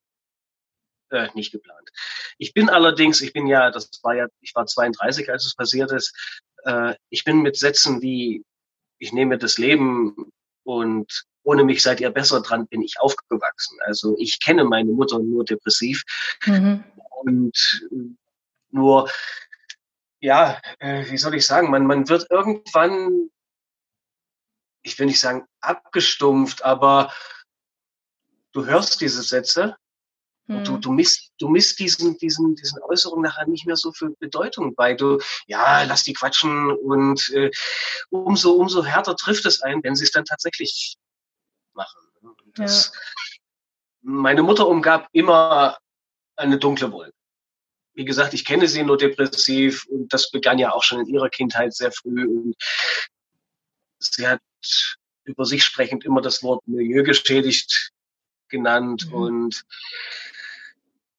äh, 1.11 1.29
nicht 1.35 1.53
geplant. 1.53 1.91
Ich 2.39 2.53
bin 2.53 2.69
allerdings, 2.69 3.21
ich 3.21 3.33
bin 3.33 3.47
ja, 3.47 3.71
das 3.71 3.91
war 4.03 4.15
ja, 4.15 4.27
ich 4.41 4.55
war 4.55 4.67
32, 4.67 5.31
als 5.31 5.45
es 5.47 5.55
passiert 5.55 5.93
ist. 5.93 6.15
Äh, 6.65 6.95
ich 7.11 7.25
bin 7.25 7.43
mit 7.43 7.57
Sätzen 7.57 8.03
wie, 8.03 8.45
ich 8.99 9.13
nehme 9.13 9.39
das 9.39 9.59
Leben 9.59 10.33
und 10.65 11.25
ohne 11.43 11.63
mich 11.63 11.83
seid 11.83 12.01
ihr 12.01 12.11
besser 12.11 12.43
dran, 12.43 12.67
bin 12.67 12.83
ich 12.83 12.99
aufgewachsen. 12.99 13.79
Also 13.85 14.17
ich 14.19 14.41
kenne 14.41 14.65
meine 14.65 14.91
Mutter 14.91 15.21
nur 15.21 15.45
depressiv 15.45 16.03
mhm. 16.45 16.83
und 17.23 17.87
nur, 18.71 19.09
ja, 20.21 20.61
äh, 20.81 21.09
wie 21.09 21.19
soll 21.19 21.37
ich 21.37 21.47
sagen, 21.47 21.71
man, 21.71 21.87
man 21.87 22.09
wird 22.09 22.27
irgendwann, 22.31 23.31
ich 24.83 24.99
will 24.99 25.07
nicht 25.07 25.21
sagen 25.21 25.47
abgestumpft, 25.61 26.65
aber 26.65 27.13
du 28.53 28.67
hörst 28.67 29.01
diese 29.01 29.23
Sätze 29.23 29.77
hm. 30.49 30.65
Du, 30.65 30.77
du 30.79 30.93
misst, 30.93 31.33
du 31.39 31.49
misst 31.49 31.79
diesen, 31.81 32.17
diesen, 32.19 32.55
diesen 32.55 32.81
Äußerungen 32.83 33.25
nachher 33.25 33.47
nicht 33.47 33.67
mehr 33.67 33.77
so 33.77 33.93
viel 33.93 34.11
Bedeutung 34.21 34.75
bei. 34.75 34.95
Du, 34.95 35.19
ja, 35.47 35.83
lass 35.83 36.05
die 36.05 36.13
quatschen 36.13 36.71
und 36.71 37.29
äh, 37.31 37.51
umso, 38.11 38.53
umso 38.53 38.85
härter 38.85 39.17
trifft 39.17 39.45
es 39.47 39.61
ein, 39.63 39.83
wenn 39.83 39.97
sie 39.97 40.05
es 40.05 40.13
dann 40.13 40.25
tatsächlich 40.25 40.97
machen. 41.75 42.01
Das, 42.55 42.93
ja. 42.95 43.01
Meine 44.03 44.43
Mutter 44.43 44.69
umgab 44.69 45.09
immer 45.13 45.79
eine 46.37 46.59
dunkle 46.59 46.93
Wolke. 46.93 47.13
Wie 47.95 48.05
gesagt, 48.05 48.35
ich 48.35 48.45
kenne 48.45 48.69
sie 48.69 48.85
nur 48.85 48.99
depressiv 48.99 49.85
und 49.87 50.13
das 50.13 50.31
begann 50.31 50.59
ja 50.59 50.73
auch 50.73 50.83
schon 50.83 51.01
in 51.01 51.07
ihrer 51.07 51.31
Kindheit 51.31 51.75
sehr 51.75 51.91
früh. 51.91 52.27
Und 52.27 52.55
sie 53.99 54.29
hat 54.29 54.41
über 55.25 55.45
sich 55.45 55.65
sprechend 55.65 56.05
immer 56.05 56.21
das 56.21 56.43
Wort 56.43 56.67
Milieu 56.69 57.03
geschädigt 57.03 57.93
genannt 58.49 59.07
mhm. 59.09 59.15
und 59.15 59.65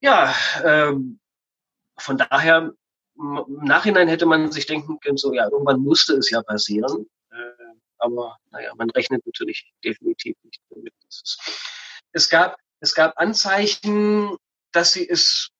ja, 0.00 0.34
ähm, 0.64 1.18
von 1.98 2.18
daher, 2.18 2.72
im 3.16 3.44
Nachhinein 3.62 4.08
hätte 4.08 4.26
man 4.26 4.52
sich 4.52 4.66
denken 4.66 5.00
können, 5.00 5.16
so 5.16 5.32
ja, 5.34 5.48
irgendwann 5.50 5.80
musste 5.80 6.14
es 6.14 6.30
ja 6.30 6.42
passieren. 6.42 7.06
Äh, 7.30 7.74
aber 7.98 8.38
naja, 8.50 8.72
man 8.76 8.90
rechnet 8.90 9.26
natürlich 9.26 9.72
definitiv 9.84 10.36
nicht 10.44 10.62
damit. 10.70 10.94
Es 12.12 12.28
gab, 12.28 12.56
es 12.80 12.94
gab 12.94 13.18
Anzeichen, 13.18 14.36
dass 14.72 14.92
sie 14.92 15.08
es 15.08 15.50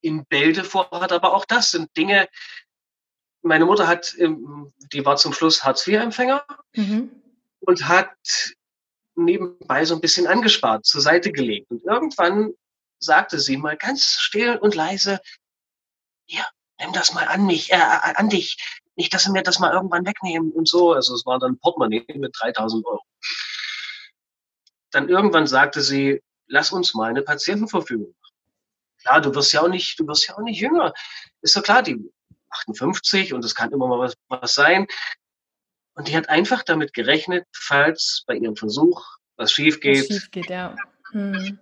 in 0.00 0.24
Bälde 0.26 0.62
vorhat, 0.62 1.10
aber 1.10 1.34
auch 1.34 1.44
das 1.44 1.72
sind 1.72 1.96
Dinge, 1.96 2.28
meine 3.42 3.64
Mutter 3.64 3.86
hat, 3.88 4.14
die 4.18 5.04
war 5.04 5.16
zum 5.16 5.32
Schluss 5.32 5.64
Hartz-IV-Empfänger 5.64 6.44
mhm. 6.74 7.10
und 7.60 7.88
hat 7.88 8.14
nebenbei 9.14 9.84
so 9.84 9.94
ein 9.94 10.00
bisschen 10.00 10.26
angespart, 10.26 10.84
zur 10.84 11.00
Seite 11.00 11.32
gelegt. 11.32 11.70
Und 11.70 11.84
irgendwann 11.84 12.54
sagte 12.98 13.38
sie 13.38 13.56
mal 13.56 13.76
ganz 13.76 14.04
still 14.20 14.56
und 14.56 14.74
leise, 14.74 15.20
hier, 16.26 16.44
nimm 16.80 16.92
das 16.92 17.12
mal 17.14 17.26
an 17.26 17.46
mich, 17.46 17.72
äh, 17.72 17.76
äh, 17.76 18.14
an 18.14 18.28
dich. 18.28 18.56
Nicht, 18.96 19.14
dass 19.14 19.24
sie 19.24 19.32
mir 19.32 19.42
das 19.42 19.58
mal 19.58 19.72
irgendwann 19.72 20.06
wegnehmen 20.06 20.52
und 20.52 20.68
so. 20.68 20.92
Also 20.92 21.14
es 21.14 21.24
war 21.24 21.38
dann 21.38 21.58
Portemonnaie 21.58 22.04
mit 22.14 22.34
3000 22.40 22.84
Euro. 22.84 23.02
Dann 24.90 25.08
irgendwann 25.08 25.46
sagte 25.46 25.82
sie, 25.82 26.22
lass 26.46 26.72
uns 26.72 26.94
mal 26.94 27.10
eine 27.10 27.22
Patientenverfügung 27.22 28.14
machen. 28.20 28.34
Klar, 29.02 29.20
du 29.20 29.34
wirst 29.34 29.52
ja 29.52 29.62
auch 29.62 29.68
nicht, 29.68 30.00
du 30.00 30.06
wirst 30.06 30.26
ja 30.28 30.36
auch 30.36 30.42
nicht 30.42 30.60
jünger. 30.60 30.92
Ist 31.42 31.56
doch 31.56 31.62
klar, 31.62 31.82
die 31.82 32.10
58 32.50 33.34
und 33.34 33.44
es 33.44 33.54
kann 33.54 33.70
immer 33.70 33.86
mal 33.86 33.98
was, 33.98 34.14
was 34.28 34.54
sein. 34.54 34.86
Und 35.94 36.08
die 36.08 36.16
hat 36.16 36.28
einfach 36.28 36.62
damit 36.62 36.94
gerechnet, 36.94 37.46
falls 37.52 38.24
bei 38.26 38.34
ihrem 38.34 38.56
Versuch 38.56 39.04
was 39.36 39.52
schief 39.52 39.80
geht. 39.80 40.00
Was 40.00 40.06
schief 40.06 40.30
geht, 40.30 40.50
ja. 40.50 40.74
Hm. 41.12 41.58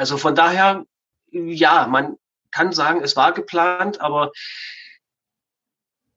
Also 0.00 0.16
von 0.16 0.34
daher, 0.34 0.86
ja, 1.30 1.86
man 1.86 2.16
kann 2.50 2.72
sagen, 2.72 3.02
es 3.02 3.16
war 3.16 3.32
geplant, 3.32 4.00
aber 4.00 4.32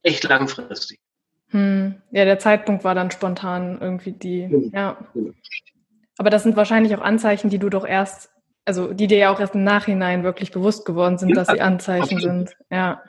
echt 0.03 0.23
langfristig. 0.23 1.01
Hm. 1.49 2.01
Ja, 2.11 2.23
der 2.23 2.39
Zeitpunkt 2.39 2.85
war 2.85 2.95
dann 2.95 3.11
spontan 3.11 3.81
irgendwie 3.81 4.13
die, 4.13 4.47
genau. 4.47 4.69
ja. 4.73 4.97
Genau. 5.13 5.33
Aber 6.17 6.29
das 6.29 6.43
sind 6.43 6.55
wahrscheinlich 6.55 6.95
auch 6.95 7.01
Anzeichen, 7.01 7.49
die 7.49 7.59
du 7.59 7.69
doch 7.69 7.85
erst, 7.85 8.31
also 8.63 8.93
die 8.93 9.07
dir 9.07 9.17
ja 9.17 9.33
auch 9.33 9.41
erst 9.41 9.53
im 9.53 9.65
Nachhinein 9.65 10.23
wirklich 10.23 10.51
bewusst 10.51 10.85
geworden 10.85 11.17
sind, 11.17 11.31
ja, 11.31 11.35
dass 11.35 11.49
sie 11.49 11.59
Anzeichen 11.59 12.03
absolut. 12.03 12.21
sind. 12.21 12.55
Ja. 12.71 13.03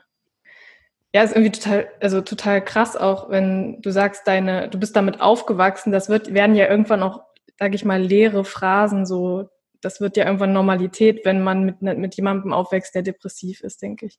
Ja, 1.15 1.23
ist 1.23 1.37
irgendwie 1.37 1.53
total, 1.53 1.89
also 2.01 2.21
total 2.21 2.65
krass 2.65 2.97
auch, 2.97 3.31
wenn 3.31 3.81
du 3.81 3.93
sagst, 3.93 4.27
deine, 4.27 4.69
du 4.69 4.81
bist 4.81 4.97
damit 4.97 5.21
aufgewachsen, 5.21 5.93
das 5.93 6.09
wird, 6.09 6.35
werden 6.35 6.57
ja 6.57 6.69
irgendwann 6.69 7.05
auch, 7.05 7.23
sag 7.61 7.77
ich 7.77 7.85
mal, 7.85 8.03
leere 8.03 8.45
Phrasen 8.45 9.07
so 9.07 9.49
das 9.85 10.01
wird 10.01 10.17
ja 10.17 10.25
irgendwann 10.25 10.53
Normalität, 10.53 11.25
wenn 11.25 11.43
man 11.43 11.65
mit, 11.65 11.83
mit 11.83 12.15
jemandem 12.15 12.53
aufwächst, 12.53 12.95
der 12.95 13.03
depressiv 13.03 13.61
ist, 13.61 13.83
denke 13.83 14.07
ich. 14.07 14.19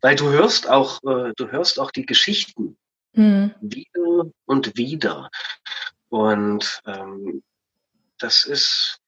Weil 0.00 0.16
du 0.16 0.30
hörst 0.30 0.68
auch, 0.68 1.02
äh, 1.04 1.32
du 1.36 1.50
hörst 1.50 1.78
auch 1.78 1.90
die 1.90 2.06
Geschichten 2.06 2.76
hm. 3.14 3.52
wieder 3.60 4.30
und 4.46 4.76
wieder. 4.76 5.30
Und 6.08 6.80
ähm, 6.86 7.42
das 8.18 8.44
ist 8.44 8.98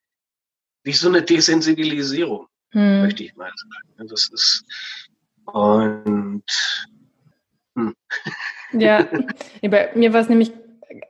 wie 0.83 0.93
so 0.93 1.07
eine 1.07 1.21
Desensibilisierung, 1.21 2.47
hm. 2.71 3.01
möchte 3.01 3.23
ich 3.23 3.35
mal 3.35 3.51
sagen. 3.55 4.07
Das 4.07 4.29
ist 4.29 4.65
und 5.45 6.43
hm. 7.75 7.95
ja, 8.73 9.07
bei 9.61 9.91
mir 9.95 10.13
war 10.13 10.21
es 10.21 10.29
nämlich 10.29 10.51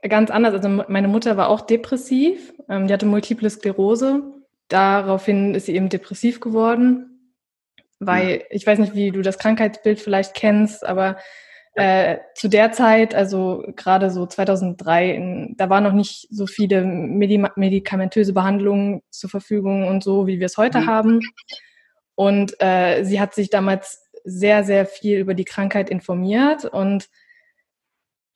ganz 0.08 0.30
anders. 0.30 0.54
Also 0.54 0.68
meine 0.88 1.08
Mutter 1.08 1.36
war 1.36 1.48
auch 1.48 1.62
depressiv, 1.62 2.52
ähm, 2.68 2.86
die 2.86 2.94
hatte 2.94 3.06
multiple 3.06 3.50
Sklerose. 3.50 4.22
Daraufhin 4.68 5.54
ist 5.54 5.66
sie 5.66 5.74
eben 5.74 5.88
depressiv 5.88 6.40
geworden, 6.40 7.34
weil 7.98 8.44
ich 8.50 8.66
weiß 8.66 8.78
nicht, 8.78 8.94
wie 8.94 9.10
du 9.10 9.22
das 9.22 9.38
Krankheitsbild 9.38 10.00
vielleicht 10.00 10.34
kennst, 10.34 10.84
aber 10.84 11.16
äh, 11.74 12.18
zu 12.34 12.48
der 12.48 12.72
Zeit, 12.72 13.14
also 13.14 13.62
gerade 13.76 14.10
so 14.10 14.26
2003, 14.26 15.10
in, 15.10 15.54
da 15.58 15.68
waren 15.68 15.84
noch 15.84 15.92
nicht 15.92 16.26
so 16.30 16.46
viele 16.46 16.82
Medi 16.82 17.44
medikamentöse 17.54 18.32
Behandlungen 18.32 19.02
zur 19.10 19.28
Verfügung 19.28 19.86
und 19.86 20.02
so, 20.02 20.26
wie 20.26 20.40
wir 20.40 20.46
es 20.46 20.56
heute 20.56 20.80
mhm. 20.80 20.86
haben. 20.86 21.20
Und 22.14 22.54
äh, 22.62 23.04
sie 23.04 23.20
hat 23.20 23.34
sich 23.34 23.50
damals 23.50 24.02
sehr, 24.24 24.64
sehr 24.64 24.86
viel 24.86 25.18
über 25.18 25.34
die 25.34 25.44
Krankheit 25.44 25.90
informiert 25.90 26.64
und 26.64 27.08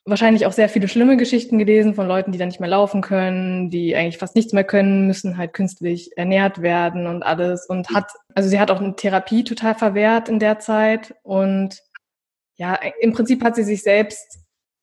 wahrscheinlich 0.04 0.47
auch 0.47 0.52
sehr 0.52 0.69
viele 0.69 0.88
schlimme 0.88 1.16
Geschichten 1.16 1.59
gelesen 1.59 1.95
von 1.95 2.09
Leuten, 2.09 2.33
die 2.33 2.38
dann 2.38 2.49
nicht 2.49 2.61
mehr 2.61 2.69
laufen 2.69 3.00
können, 3.00 3.71
die 3.71 3.95
eigentlich 3.95 4.19
fast 4.19 4.35
nichts 4.35 4.52
mehr 4.52 4.64
können, 4.64 5.07
müssen 5.07 5.37
halt 5.37 5.52
künstlich 5.52 6.16
ernährt 6.16 6.62
werden 6.62 7.07
und 7.07 7.23
alles 7.23 7.66
und 7.66 7.90
hat, 7.90 8.11
also 8.35 8.49
sie 8.49 8.59
hat 8.59 8.71
auch 8.71 8.80
eine 8.80 8.97
Therapie 8.97 9.45
total 9.45 9.75
verwehrt 9.75 10.28
in 10.28 10.38
der 10.38 10.59
Zeit 10.59 11.14
und 11.23 11.80
ja, 12.57 12.75
im 13.00 13.12
Prinzip 13.12 13.42
hat 13.42 13.57
sie 13.57 13.64
sich 13.64 13.83
selbst 13.83 14.40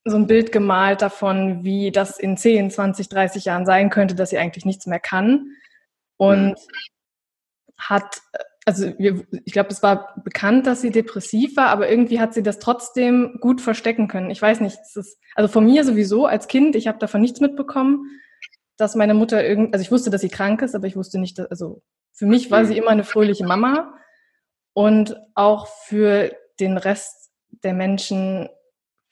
so 0.09 0.15
ein 0.15 0.27
Bild 0.27 0.51
gemalt 0.51 1.01
davon, 1.01 1.63
wie 1.63 1.91
das 1.91 2.17
in 2.17 2.37
10, 2.37 2.71
20, 2.71 3.09
30 3.09 3.45
Jahren 3.45 3.65
sein 3.65 3.89
könnte, 3.89 4.15
dass 4.15 4.29
sie 4.31 4.37
eigentlich 4.37 4.65
nichts 4.65 4.87
mehr 4.87 4.99
kann. 4.99 5.51
Und 6.17 6.55
hat, 7.77 8.21
also 8.67 8.91
ich 8.99 9.53
glaube, 9.53 9.69
es 9.69 9.81
war 9.81 10.13
bekannt, 10.25 10.67
dass 10.67 10.81
sie 10.81 10.91
depressiv 10.91 11.55
war, 11.55 11.67
aber 11.69 11.89
irgendwie 11.89 12.19
hat 12.19 12.33
sie 12.33 12.43
das 12.43 12.59
trotzdem 12.59 13.37
gut 13.39 13.61
verstecken 13.61 14.09
können. 14.09 14.29
Ich 14.29 14.41
weiß 14.41 14.59
nicht, 14.59 14.77
ist, 14.93 15.17
also 15.35 15.47
von 15.47 15.63
mir 15.63 15.85
sowieso 15.85 16.25
als 16.25 16.49
Kind, 16.49 16.75
ich 16.75 16.85
habe 16.85 16.97
davon 16.99 17.21
nichts 17.21 17.39
mitbekommen, 17.39 18.19
dass 18.75 18.95
meine 18.95 19.13
Mutter 19.13 19.41
irgend, 19.41 19.73
also 19.73 19.81
ich 19.81 19.91
wusste, 19.91 20.09
dass 20.09 20.19
sie 20.19 20.27
krank 20.27 20.61
ist, 20.61 20.75
aber 20.75 20.85
ich 20.85 20.97
wusste 20.97 21.17
nicht, 21.17 21.39
dass, 21.39 21.49
also 21.49 21.81
für 22.11 22.25
mich 22.25 22.51
war 22.51 22.65
sie 22.65 22.77
immer 22.77 22.89
eine 22.89 23.05
fröhliche 23.05 23.45
Mama 23.45 23.93
und 24.73 25.15
auch 25.33 25.67
für 25.85 26.35
den 26.59 26.75
Rest 26.75 27.31
der 27.63 27.73
Menschen 27.73 28.49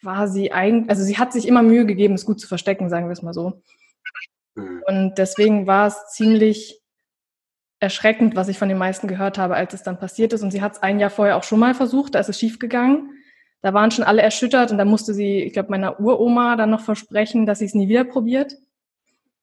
war 0.02 0.28
sie 0.28 0.52
eigentlich, 0.52 0.90
also 0.90 1.02
sie 1.02 1.18
hat 1.18 1.32
sich 1.32 1.48
immer 1.48 1.64
Mühe 1.64 1.86
gegeben, 1.86 2.16
es 2.16 2.26
gut 2.26 2.42
zu 2.42 2.50
verstecken, 2.50 2.90
sagen 2.90 3.08
wir 3.08 3.14
es 3.14 3.22
mal 3.22 3.34
so. 3.34 3.64
Mhm. 4.56 4.84
Und 4.86 5.18
deswegen 5.18 5.66
war 5.66 5.88
es 5.88 6.08
ziemlich 6.12 6.82
erschreckend, 7.86 8.36
was 8.36 8.48
ich 8.48 8.60
von 8.60 8.70
den 8.70 8.78
meisten 8.78 9.08
gehört 9.08 9.38
habe, 9.38 9.56
als 9.56 9.74
es 9.74 9.84
dann 9.84 9.98
passiert 9.98 10.34
ist. 10.34 10.44
Und 10.44 10.52
sie 10.52 10.62
hat 10.62 10.74
es 10.74 10.84
ein 10.84 11.00
Jahr 11.00 11.10
vorher 11.10 11.38
auch 11.38 11.44
schon 11.44 11.60
mal 11.60 11.74
versucht, 11.74 12.16
da 12.16 12.20
ist 12.20 12.30
es 12.30 12.40
schiefgegangen. 12.40 13.12
Da 13.62 13.74
waren 13.74 13.92
schon 13.92 14.04
alle 14.04 14.22
erschüttert 14.22 14.72
und 14.72 14.78
da 14.78 14.86
musste 14.86 15.14
sie, 15.14 15.44
ich 15.44 15.54
glaube, 15.54 15.72
meiner 15.72 16.00
Uroma 16.00 16.56
dann 16.56 16.70
noch 16.70 16.82
versprechen, 16.82 17.46
dass 17.46 17.60
sie 17.60 17.66
es 17.66 17.74
nie 17.74 17.88
wieder 17.88 18.04
probiert. 18.04 18.58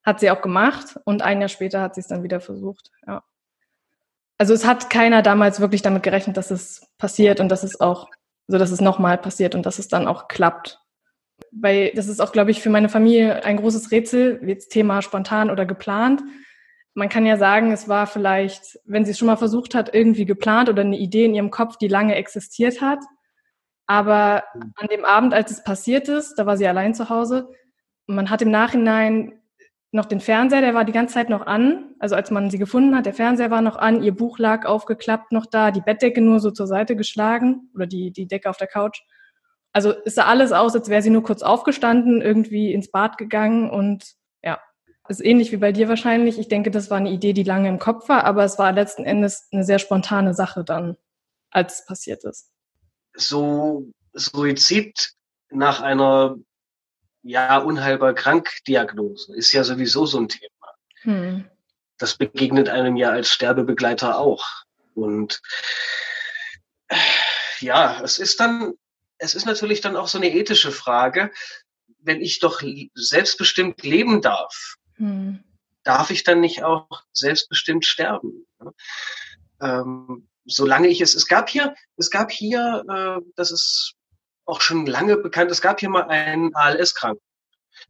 Hat 0.05 0.21
sie 0.21 0.31
auch 0.31 0.43
gemacht 0.43 0.99
und 1.05 1.23
ein 1.23 1.41
Jahr 1.41 1.49
später 1.49 1.81
hat 1.81 1.95
sie 1.95 2.03
es 2.03 2.09
dann 2.09 2.23
wieder 2.23 2.41
versucht. 2.41 2.91
Ja. 3.07 3.25
Also 4.39 4.55
es 4.55 4.67
hat 4.67 4.91
keiner 4.91 5.23
damals 5.23 5.61
wirklich 5.61 5.83
damit 5.83 6.03
gerechnet, 6.03 6.37
dass 6.37 6.51
es 6.51 6.89
passiert 6.99 7.41
und 7.41 7.49
dass 7.49 7.63
es 7.63 7.81
auch 7.81 8.09
so 8.49 8.59
dass 8.59 8.71
es 8.71 8.81
nochmal 8.81 9.19
passiert 9.19 9.55
und 9.55 9.67
dass 9.67 9.79
es 9.79 9.89
dann 9.89 10.07
auch 10.07 10.29
klappt. 10.29 10.81
Weil 11.51 11.93
das 11.95 12.09
ist 12.09 12.21
auch, 12.21 12.33
glaube 12.33 12.51
ich, 12.51 12.61
für 12.61 12.71
meine 12.71 12.89
Familie 12.89 13.45
ein 13.45 13.57
großes 13.57 13.91
Rätsel, 13.91 14.41
jetzt 14.47 14.71
Thema 14.71 15.03
spontan 15.03 15.51
oder 15.51 15.67
geplant. 15.67 16.23
Man 16.95 17.09
kann 17.09 17.25
ja 17.25 17.37
sagen, 17.37 17.73
es 17.73 17.89
war 17.89 18.07
vielleicht, 18.07 18.79
wenn 18.85 19.05
sie 19.05 19.13
es 19.13 19.19
schon 19.19 19.27
mal 19.27 19.37
versucht 19.37 19.75
hat, 19.75 19.95
irgendwie 19.95 20.27
geplant 20.27 20.69
oder 20.69 20.83
eine 20.83 20.99
Idee 20.99 21.25
in 21.25 21.35
ihrem 21.35 21.51
Kopf, 21.51 21.79
die 21.79 21.89
lange 21.89 22.15
existiert 22.17 22.81
hat. 22.81 22.99
Aber 23.87 24.45
an 24.77 24.89
dem 24.91 25.05
Abend, 25.05 25.35
als 25.35 25.51
es 25.51 25.65
passiert 25.65 26.09
ist, 26.09 26.35
da 26.37 26.47
war 26.47 26.57
sie 26.57 26.67
allein 26.67 26.95
zu 26.95 27.09
Hause, 27.09 27.49
man 28.07 28.31
hat 28.31 28.43
im 28.43 28.51
Nachhinein 28.51 29.41
noch 29.93 30.07
den 30.07 30.21
Fernseher, 30.21 30.63
der 30.63 30.75
war 30.75 30.85
die 30.85 30.93
ganze 30.93 31.15
Zeit 31.15 31.29
noch 31.29 31.47
an. 31.47 31.95
Also 31.99 32.15
als 32.15 32.31
man 32.31 32.51
sie 32.51 32.59
gefunden 32.59 32.97
hat, 32.97 33.05
der 33.07 33.13
Fernseher 33.13 33.51
war 33.51 33.61
noch 33.61 33.77
an, 33.77 34.03
ihr 34.03 34.15
Buch 34.15 34.39
lag 34.39 34.65
aufgeklappt 34.65 35.33
noch 35.33 35.47
da, 35.47 35.71
die 35.71 35.83
Bettdecke 35.83 36.23
nur 36.23 36.41
so 36.41 36.51
zur 36.51 36.67
Seite 36.67 36.97
geschlagen 36.97 37.71
oder 37.75 37.87
die, 37.87 38.11
die 38.11 38.27
Decke 38.27 38.49
auf 38.49 38.57
der 38.57 38.69
Couch. 38.69 39.03
Also 39.75 39.95
es 40.05 40.15
sah 40.15 40.25
alles 40.25 40.53
aus, 40.53 40.75
als 40.75 40.89
wäre 40.89 41.03
sie 41.03 41.11
nur 41.11 41.23
kurz 41.23 41.43
aufgestanden, 41.43 42.23
irgendwie 42.23 42.73
ins 42.73 42.91
Bad 42.91 43.19
gegangen 43.19 43.71
und 43.71 44.15
ist 45.09 45.25
ähnlich 45.25 45.53
wie 45.53 45.57
bei 45.57 45.73
dir 45.73 45.89
wahrscheinlich. 45.89 46.39
Ich 46.39 46.49
denke, 46.49 46.71
das 46.71 46.91
war 46.91 46.99
eine 46.99 47.11
Idee, 47.11 47.33
die 47.33 47.43
lange 47.43 47.69
im 47.69 47.79
Kopf 47.79 48.09
war, 48.09 48.25
aber 48.25 48.45
es 48.45 48.59
war 48.59 48.73
letzten 48.73 49.05
Endes 49.05 49.49
eine 49.53 49.65
sehr 49.65 49.79
spontane 49.79 50.35
Sache 50.35 50.65
dann, 50.65 50.97
als 51.51 51.81
es 51.81 51.87
passiert 51.87 52.25
ist. 52.25 52.51
So 53.15 53.89
Suizid 54.13 55.13
nach 55.51 55.81
einer 55.81 56.37
ja, 57.23 57.59
unheilbar 57.59 58.15
krank 58.15 58.51
Diagnose 58.67 59.35
ist 59.37 59.53
ja 59.53 59.65
sowieso 59.65 60.07
so 60.07 60.19
ein 60.19 60.29
Thema. 60.29 60.51
Hm. 61.03 61.45
Das 61.99 62.17
begegnet 62.17 62.69
einem 62.69 62.97
ja 62.97 63.11
als 63.11 63.29
Sterbebegleiter 63.31 64.19
auch. 64.19 64.45
Und 64.95 65.41
ja, 67.61 68.01
es 68.03 68.19
ist 68.19 68.41
dann, 68.41 68.73
es 69.19 69.35
ist 69.35 69.47
natürlich 69.47 69.81
dann 69.81 69.97
auch 69.97 70.09
so 70.09 70.19
eine 70.19 70.33
ethische 70.33 70.73
Frage. 70.73 71.31
Wenn 71.99 72.21
ich 72.21 72.41
doch 72.41 72.61
selbstbestimmt 72.95 73.83
leben 73.85 74.21
darf, 74.21 74.77
hm. 75.03 75.45
darf 75.83 76.11
ich 76.11 76.23
dann 76.23 76.41
nicht 76.41 76.63
auch 76.63 76.87
selbstbestimmt 77.13 77.85
sterben? 77.85 78.47
Ähm, 79.61 80.29
solange 80.45 80.89
ich 80.89 81.01
es, 81.01 81.15
es 81.15 81.27
gab 81.27 81.49
hier, 81.49 81.75
es 81.97 82.11
gab 82.11 82.31
hier, 82.31 82.85
äh, 82.89 83.25
das 83.37 83.51
ist 83.51 83.95
auch 84.45 84.61
schon 84.61 84.87
lange 84.87 85.17
bekannt. 85.17 85.51
Es 85.51 85.61
gab 85.61 85.81
hier 85.81 85.89
mal 85.89 86.05
einen 86.05 86.55
ALS-Kranken. 86.55 87.23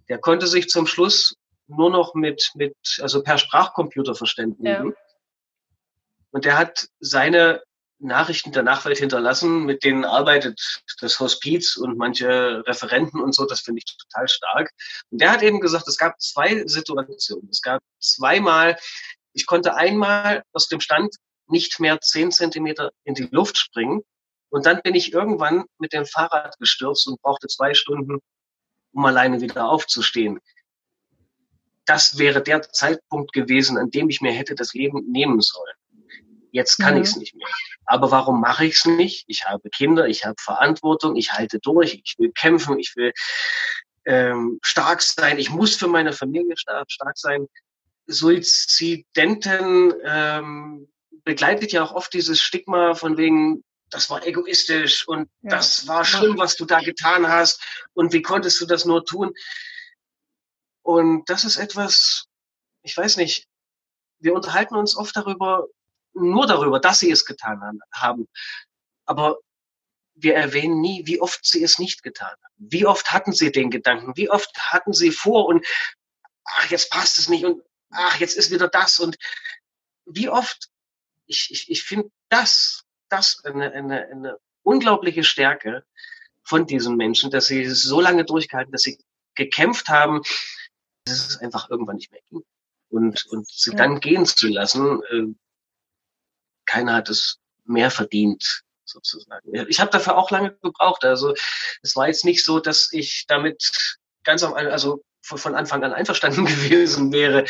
Der 0.08 0.18
konnte 0.18 0.46
sich 0.46 0.68
zum 0.68 0.86
Schluss 0.86 1.36
nur 1.66 1.90
noch 1.90 2.14
mit, 2.14 2.50
mit, 2.54 2.76
also 3.00 3.22
per 3.22 3.38
Sprachcomputer 3.38 4.14
verständigen. 4.14 4.66
Ja. 4.66 4.84
Und 6.30 6.44
der 6.44 6.58
hat 6.58 6.88
seine 7.00 7.62
Nachrichten 8.02 8.52
der 8.52 8.62
Nachwelt 8.62 8.98
hinterlassen, 8.98 9.64
mit 9.64 9.84
denen 9.84 10.04
arbeitet 10.04 10.82
das 11.00 11.20
Hospiz 11.20 11.76
und 11.76 11.96
manche 11.96 12.62
Referenten 12.66 13.20
und 13.20 13.34
so, 13.34 13.46
das 13.46 13.60
finde 13.60 13.78
ich 13.84 13.96
total 13.96 14.28
stark. 14.28 14.70
Und 15.10 15.20
der 15.20 15.32
hat 15.32 15.42
eben 15.42 15.60
gesagt, 15.60 15.88
es 15.88 15.96
gab 15.96 16.20
zwei 16.20 16.66
Situationen. 16.66 17.48
Es 17.50 17.62
gab 17.62 17.82
zweimal, 18.00 18.76
ich 19.32 19.46
konnte 19.46 19.74
einmal 19.74 20.42
aus 20.52 20.68
dem 20.68 20.80
Stand 20.80 21.14
nicht 21.46 21.80
mehr 21.80 22.00
zehn 22.00 22.32
Zentimeter 22.32 22.90
in 23.04 23.14
die 23.14 23.28
Luft 23.30 23.56
springen 23.56 24.02
und 24.50 24.66
dann 24.66 24.82
bin 24.82 24.94
ich 24.94 25.12
irgendwann 25.12 25.64
mit 25.78 25.92
dem 25.92 26.04
Fahrrad 26.04 26.58
gestürzt 26.58 27.06
und 27.06 27.20
brauchte 27.22 27.48
zwei 27.48 27.72
Stunden, 27.72 28.18
um 28.92 29.04
alleine 29.06 29.40
wieder 29.40 29.68
aufzustehen. 29.68 30.40
Das 31.86 32.18
wäre 32.18 32.42
der 32.42 32.62
Zeitpunkt 32.62 33.32
gewesen, 33.32 33.78
an 33.78 33.90
dem 33.90 34.08
ich 34.08 34.20
mir 34.20 34.32
hätte 34.32 34.54
das 34.54 34.74
Leben 34.74 35.10
nehmen 35.10 35.40
sollen. 35.40 35.74
Jetzt 36.52 36.76
kann 36.76 36.94
mhm. 36.94 37.02
ich 37.02 37.08
es 37.08 37.16
nicht 37.16 37.34
mehr. 37.34 37.48
Aber 37.86 38.10
warum 38.10 38.40
mache 38.40 38.66
ich 38.66 38.74
es 38.74 38.84
nicht? 38.84 39.24
Ich 39.26 39.46
habe 39.46 39.70
Kinder, 39.70 40.06
ich 40.06 40.24
habe 40.24 40.36
Verantwortung, 40.38 41.16
ich 41.16 41.32
halte 41.32 41.58
durch, 41.58 41.94
ich 42.04 42.14
will 42.18 42.30
kämpfen, 42.30 42.78
ich 42.78 42.94
will 42.94 43.12
ähm, 44.04 44.58
stark 44.62 45.00
sein, 45.00 45.38
ich 45.38 45.50
muss 45.50 45.76
für 45.76 45.88
meine 45.88 46.12
Familie 46.12 46.56
stark, 46.56 46.92
stark 46.92 47.16
sein. 47.16 47.48
Suizidenten 48.06 49.94
ähm, 50.04 50.92
begleitet 51.24 51.72
ja 51.72 51.82
auch 51.82 51.92
oft 51.92 52.12
dieses 52.12 52.42
Stigma 52.42 52.94
von 52.94 53.16
wegen, 53.16 53.64
das 53.88 54.10
war 54.10 54.26
egoistisch 54.26 55.08
und 55.08 55.30
ja. 55.40 55.50
das 55.50 55.86
war 55.88 56.04
schlimm, 56.04 56.36
was 56.36 56.56
du 56.56 56.66
da 56.66 56.80
getan 56.80 57.28
hast 57.28 57.62
und 57.94 58.12
wie 58.12 58.22
konntest 58.22 58.60
du 58.60 58.66
das 58.66 58.84
nur 58.84 59.04
tun? 59.04 59.32
Und 60.82 61.30
das 61.30 61.44
ist 61.44 61.56
etwas, 61.56 62.26
ich 62.82 62.94
weiß 62.96 63.16
nicht, 63.16 63.46
wir 64.18 64.34
unterhalten 64.34 64.76
uns 64.76 64.96
oft 64.96 65.16
darüber, 65.16 65.66
nur 66.14 66.46
darüber, 66.46 66.80
dass 66.80 66.98
sie 66.98 67.10
es 67.10 67.24
getan 67.24 67.60
haben. 67.92 68.28
Aber 69.06 69.38
wir 70.14 70.34
erwähnen 70.34 70.80
nie, 70.80 71.06
wie 71.06 71.20
oft 71.20 71.44
sie 71.44 71.62
es 71.62 71.78
nicht 71.78 72.02
getan 72.02 72.30
haben. 72.30 72.54
Wie 72.56 72.86
oft 72.86 73.12
hatten 73.12 73.32
sie 73.32 73.50
den 73.50 73.70
Gedanken? 73.70 74.16
Wie 74.16 74.30
oft 74.30 74.56
hatten 74.70 74.92
sie 74.92 75.10
vor 75.10 75.46
und 75.46 75.66
ach, 76.44 76.70
jetzt 76.70 76.90
passt 76.90 77.18
es 77.18 77.28
nicht 77.28 77.44
und 77.44 77.62
ach, 77.90 78.20
jetzt 78.20 78.36
ist 78.36 78.50
wieder 78.50 78.68
das 78.68 78.98
und 78.98 79.16
wie 80.04 80.28
oft, 80.28 80.68
ich, 81.26 81.48
ich, 81.50 81.70
ich 81.70 81.82
finde 81.82 82.10
das 82.28 82.84
das 83.12 83.44
eine, 83.44 83.72
eine, 83.72 84.06
eine 84.08 84.38
unglaubliche 84.62 85.22
Stärke 85.22 85.84
von 86.42 86.66
diesen 86.66 86.96
Menschen, 86.96 87.30
dass 87.30 87.46
sie 87.46 87.66
so 87.66 88.00
lange 88.00 88.24
durchgehalten, 88.24 88.72
dass 88.72 88.82
sie 88.82 88.98
gekämpft 89.34 89.88
haben, 89.88 90.22
dass 91.04 91.28
es 91.28 91.36
einfach 91.38 91.70
irgendwann 91.70 91.96
nicht 91.96 92.10
mehr 92.10 92.22
ging. 92.30 92.42
Und, 92.88 93.24
und 93.26 93.48
sie 93.48 93.70
ja. 93.70 93.76
dann 93.76 94.00
gehen 94.00 94.26
zu 94.26 94.48
lassen, 94.48 95.02
äh, 95.10 95.34
keiner 96.66 96.94
hat 96.94 97.08
es 97.08 97.38
mehr 97.64 97.90
verdient, 97.90 98.62
sozusagen. 98.84 99.54
Ich 99.68 99.80
habe 99.80 99.90
dafür 99.90 100.16
auch 100.16 100.30
lange 100.30 100.52
gebraucht. 100.62 101.04
Also 101.04 101.34
es 101.82 101.96
war 101.96 102.08
jetzt 102.08 102.24
nicht 102.24 102.44
so, 102.44 102.60
dass 102.60 102.92
ich 102.92 103.24
damit 103.26 103.70
ganz 104.24 104.42
am 104.42 104.54
also 104.54 105.02
von 105.22 105.54
Anfang 105.54 105.84
an 105.84 105.92
einverstanden 105.92 106.44
gewesen 106.46 107.12
wäre. 107.12 107.44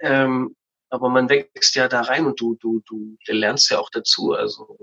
Ähm, 0.00 0.56
aber 0.88 1.08
man 1.08 1.28
wächst 1.28 1.76
ja 1.76 1.88
da 1.88 2.00
rein 2.02 2.26
und 2.26 2.40
du, 2.40 2.56
du, 2.56 2.80
du 2.88 3.16
lernst 3.28 3.70
ja 3.70 3.78
auch 3.78 3.90
dazu. 3.90 4.32
Also 4.32 4.76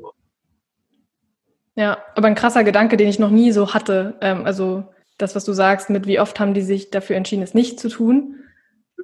ja, 1.76 2.04
aber 2.16 2.28
ein 2.28 2.36
krasser 2.36 2.64
Gedanke, 2.64 2.98
den 2.98 3.08
ich 3.08 3.20
noch 3.20 3.30
nie 3.30 3.52
so 3.52 3.74
hatte. 3.74 4.18
Ähm, 4.22 4.46
also 4.46 4.86
das, 5.18 5.36
was 5.36 5.46
du 5.46 5.54
sagst, 5.54 5.90
mit 5.90 6.08
wie 6.08 6.20
oft 6.20 6.40
haben 6.40 6.54
die 6.54 6.62
sich 6.62 6.90
dafür 6.90 7.16
entschieden, 7.16 7.44
es 7.44 7.54
nicht 7.54 7.80
zu 7.80 7.90
tun. 7.90 8.36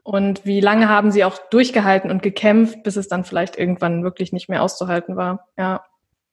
Und 0.04 0.46
wie 0.46 0.60
lange 0.60 0.90
haben 0.90 1.12
sie 1.12 1.24
auch 1.24 1.38
durchgehalten 1.50 2.12
und 2.12 2.22
gekämpft, 2.22 2.84
bis 2.84 2.98
es 2.98 3.08
dann 3.08 3.24
vielleicht 3.24 3.58
irgendwann 3.58 4.04
wirklich 4.04 4.34
nicht 4.34 4.50
mehr 4.50 4.62
auszuhalten 4.62 5.16
war. 5.16 5.48
Ja, 5.58 5.86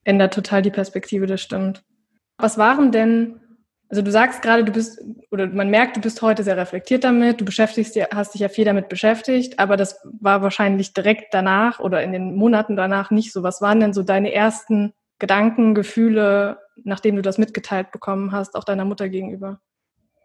ändert 0.03 0.33
total 0.33 0.61
die 0.61 0.71
Perspektive, 0.71 1.25
das 1.25 1.41
stimmt. 1.41 1.83
Was 2.37 2.57
waren 2.57 2.91
denn, 2.91 3.39
also 3.87 4.01
du 4.01 4.11
sagst 4.11 4.41
gerade, 4.41 4.65
du 4.65 4.73
bist, 4.73 5.01
oder 5.31 5.47
man 5.47 5.69
merkt, 5.69 5.95
du 5.95 6.01
bist 6.01 6.21
heute 6.21 6.43
sehr 6.43 6.57
reflektiert 6.57 7.05
damit, 7.05 7.39
du 7.39 7.45
beschäftigst 7.45 7.95
hast 8.13 8.33
dich 8.33 8.41
ja 8.41 8.49
viel 8.49 8.65
damit 8.65 8.89
beschäftigt, 8.89 9.59
aber 9.59 9.77
das 9.77 9.99
war 10.19 10.41
wahrscheinlich 10.41 10.93
direkt 10.93 11.33
danach 11.33 11.79
oder 11.79 12.03
in 12.03 12.11
den 12.11 12.35
Monaten 12.35 12.75
danach 12.75 13.09
nicht 13.09 13.31
so. 13.31 13.41
Was 13.43 13.61
waren 13.61 13.79
denn 13.79 13.93
so 13.93 14.03
deine 14.03 14.33
ersten 14.33 14.93
Gedanken, 15.19 15.75
Gefühle, 15.75 16.59
nachdem 16.83 17.15
du 17.15 17.21
das 17.21 17.37
mitgeteilt 17.37 17.91
bekommen 17.91 18.31
hast, 18.31 18.55
auch 18.55 18.63
deiner 18.63 18.85
Mutter 18.85 19.07
gegenüber? 19.07 19.61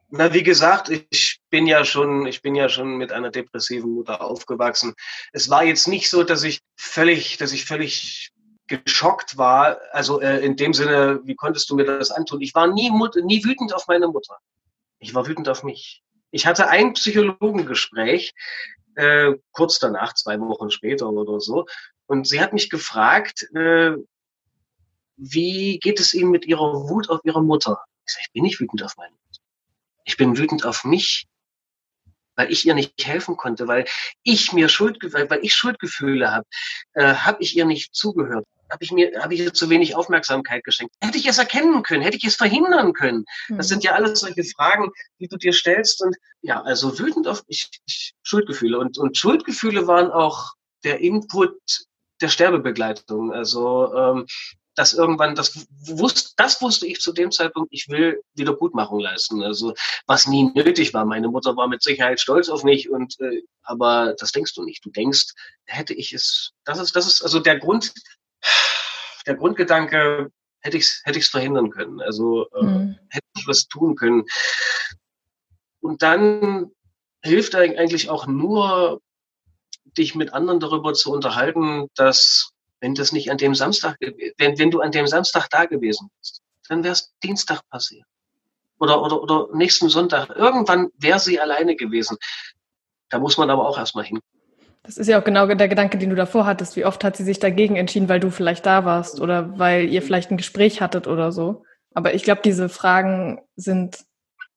Na, 0.09 0.33
wie 0.33 0.43
gesagt, 0.43 0.89
ich 1.11 1.36
bin 1.51 1.67
ja 1.67 1.85
schon, 1.85 2.27
ich 2.27 2.43
bin 2.43 2.55
ja 2.55 2.69
schon 2.69 2.97
mit 2.97 3.13
einer 3.13 3.31
depressiven 3.31 3.93
Mutter 3.93 4.21
aufgewachsen. 4.21 4.95
Es 5.33 5.49
war 5.51 5.65
jetzt 5.65 5.89
nicht 5.89 6.11
so, 6.11 6.23
dass 6.23 6.43
ich 6.43 6.61
völlig, 6.77 7.37
dass 7.39 7.53
ich 7.53 7.65
völlig 7.65 8.31
geschockt 8.67 9.39
war. 9.39 9.79
Also 9.93 10.21
äh, 10.21 10.45
in 10.45 10.57
dem 10.57 10.75
Sinne, 10.75 11.21
wie 11.25 11.37
konntest 11.37 11.71
du 11.71 11.77
mir 11.77 11.85
das 11.85 12.11
antun? 12.11 12.41
Ich 12.41 12.55
war 12.55 12.67
nie, 12.67 12.91
nie 12.91 13.45
wütend 13.45 13.73
auf 13.75 13.87
meine 13.87 14.09
Mutter. 14.09 14.39
Ich 14.99 15.15
war 15.15 15.27
wütend 15.27 15.49
auf 15.49 15.63
mich. 15.63 16.03
Ich 16.31 16.47
hatte 16.47 16.69
ein 16.69 16.93
Psychologengespräch 16.95 18.35
äh, 18.97 19.35
kurz 19.53 19.79
danach, 19.79 20.15
zwei 20.15 20.41
Wochen 20.41 20.71
später 20.71 21.09
oder 21.09 21.41
so, 21.41 21.67
und 22.07 22.27
sie 22.27 22.41
hat 22.41 22.53
mich 22.53 22.71
gefragt, 22.71 23.49
äh, 23.55 23.97
wie 25.17 25.79
geht 25.79 26.01
es 26.01 26.15
Ihnen 26.15 26.31
mit 26.31 26.47
Ihrer 26.47 26.89
Wut 26.89 27.09
auf 27.09 27.21
Ihre 27.25 27.43
Mutter? 27.43 27.83
Ich 28.07 28.13
sage, 28.13 28.25
ich 28.27 28.33
bin 28.33 28.43
nicht 28.43 28.61
wütend 28.61 28.83
auf 28.83 28.97
meine 28.97 29.13
Mutter. 29.13 29.43
Ich 30.05 30.17
bin 30.17 30.37
wütend 30.37 30.65
auf 30.65 30.85
mich, 30.85 31.27
weil 32.37 32.51
ich 32.53 32.67
ihr 32.67 32.75
nicht 32.75 33.05
helfen 33.05 33.37
konnte, 33.37 33.67
weil 33.67 33.87
ich 34.23 34.53
mir 34.53 34.69
Schuld, 34.69 34.99
weil 35.13 35.41
ich 35.43 35.55
Schuldgefühle 35.55 36.31
habe, 36.31 36.47
äh, 36.95 37.15
habe 37.15 37.43
ich 37.43 37.57
ihr 37.57 37.65
nicht 37.65 37.95
zugehört, 37.95 38.47
habe 38.71 38.85
ich 38.85 38.93
mir, 38.93 39.21
habe 39.23 39.35
ich 39.35 39.41
ihr 39.41 39.55
zu 39.55 39.71
wenig 39.71 39.97
Aufmerksamkeit 39.97 40.65
geschenkt. 40.65 40.95
Hätte 41.03 41.19
ich 41.19 41.27
es 41.27 41.39
erkennen 41.39 41.83
können, 41.83 42.03
hätte 42.03 42.17
ich 42.17 42.25
es 42.25 42.37
verhindern 42.37 42.93
können. 42.93 43.25
Mhm. 43.49 43.59
Das 43.59 43.69
sind 43.69 43.85
ja 43.85 43.93
alles 43.93 44.21
solche 44.21 44.45
Fragen, 44.45 44.91
die 45.19 45.29
du 45.29 45.37
dir 45.37 45.53
stellst 45.53 46.03
und 46.03 46.17
ja, 46.43 46.63
also 46.63 46.99
wütend 46.99 47.27
auf 47.27 47.43
ich, 47.49 47.69
ich 47.87 48.13
Schuldgefühle 48.23 48.79
und 48.79 48.99
und 48.99 49.17
Schuldgefühle 49.17 49.87
waren 49.87 50.11
auch 50.11 50.55
der 50.85 51.01
Input 51.01 51.57
der 52.21 52.29
Sterbebegleitung. 52.29 53.33
Also 53.33 53.95
ähm, 53.95 54.27
dass 54.77 54.93
irgendwann, 54.93 55.35
das 55.35 55.67
wusste, 55.81 56.33
das 56.37 56.61
wusste 56.63 56.87
ich 56.87 57.01
zu 57.01 57.13
dem 57.13 57.33
Zeitpunkt, 57.33 57.73
ich 57.73 57.89
will 57.89 58.23
Wiedergutmachung 58.35 59.01
leisten. 59.01 59.43
Also 59.43 59.75
was 60.07 60.27
nie 60.27 60.53
nötig 60.55 60.95
war. 60.95 61.05
Meine 61.05 61.29
Mutter 61.29 61.57
war 61.57 61.67
mit 61.67 61.83
Sicherheit 61.83 62.21
stolz 62.21 62.49
auf 62.49 62.63
mich 62.63 62.91
und 62.91 63.19
äh, 63.21 63.43
aber 63.63 64.15
das 64.19 64.33
denkst 64.33 64.55
du 64.55 64.63
nicht. 64.63 64.85
Du 64.85 64.91
denkst, 64.91 65.33
hätte 65.65 65.95
ich 65.95 66.13
es, 66.13 66.53
das 66.65 66.79
ist, 66.79 66.95
das 66.95 67.07
ist 67.07 67.23
also 67.23 67.41
der 67.41 67.59
Grund, 67.59 67.93
der 69.27 69.35
Grundgedanke, 69.35 70.31
hätte 70.61 70.77
ich 70.77 70.85
es 70.85 71.01
hätte 71.05 71.19
ich's 71.19 71.29
verhindern 71.29 71.71
können. 71.71 72.01
Also 72.01 72.47
äh, 72.51 72.63
mhm. 72.63 72.99
hätte 73.09 73.27
ich 73.39 73.49
was 73.49 73.67
tun 73.69 73.97
können. 73.97 74.25
Und 75.81 76.03
dann 76.03 76.71
hilft 77.23 77.55
eigentlich 77.55 78.11
auch 78.11 78.27
nur, 78.27 79.01
dich 79.97 80.15
mit 80.15 80.35
anderen 80.35 80.61
darüber 80.61 80.93
zu 80.93 81.11
unterhalten, 81.13 81.89
dass 81.95 82.53
wenn 82.81 82.95
das 82.95 83.13
nicht 83.13 83.31
an 83.31 83.39
dem 83.39 83.55
Samstag, 83.55 83.97
wenn, 84.01 84.59
wenn 84.59 84.71
du 84.71 84.81
an 84.81 84.93
dem 84.93 85.07
Samstag 85.07 85.49
da 85.51 85.65
gewesen 85.65 86.11
bist, 86.19 86.43
dann 86.69 86.85
wäre 86.85 86.93
es 86.93 87.13
Dienstag 87.23 87.63
passiert. 87.71 88.05
Oder, 88.79 89.03
oder, 89.03 89.23
oder 89.23 89.49
nächsten 89.55 89.89
Sonntag. 89.89 90.31
Irgendwann 90.37 90.91
wäre 90.99 91.19
sie 91.19 91.41
alleine 91.41 91.77
gewesen. 91.77 92.19
Da 93.09 93.19
muss 93.19 93.39
man 93.39 93.49
aber 93.49 93.67
auch 93.69 93.79
erstmal 93.79 94.05
hin. 94.05 94.21
Das 94.83 94.99
ist 94.99 95.09
ja 95.09 95.19
auch 95.19 95.25
genau 95.25 95.47
der 95.47 95.69
Gedanke, 95.69 95.99
den 95.99 96.11
du 96.11 96.17
davor 96.17 96.47
hattest. 96.47 96.77
Wie 96.77 96.85
oft 96.85 97.03
hat 97.03 97.17
sie 97.17 97.25
sich 97.25 97.39
dagegen 97.39 97.77
entschieden, 97.77 98.09
weil 98.09 98.21
du 98.21 98.31
vielleicht 98.31 98.67
da 98.67 98.85
warst 98.85 99.21
oder 99.21 99.59
weil 99.59 99.89
ihr 99.89 100.03
vielleicht 100.03 100.31
ein 100.31 100.37
Gespräch 100.37 100.81
hattet 100.81 101.07
oder 101.07 101.33
so. 101.33 101.65
Aber 101.95 102.15
ich 102.15 102.23
glaube, 102.23 102.43
diese 102.45 102.69
Fragen 102.69 103.41
sind 103.57 104.05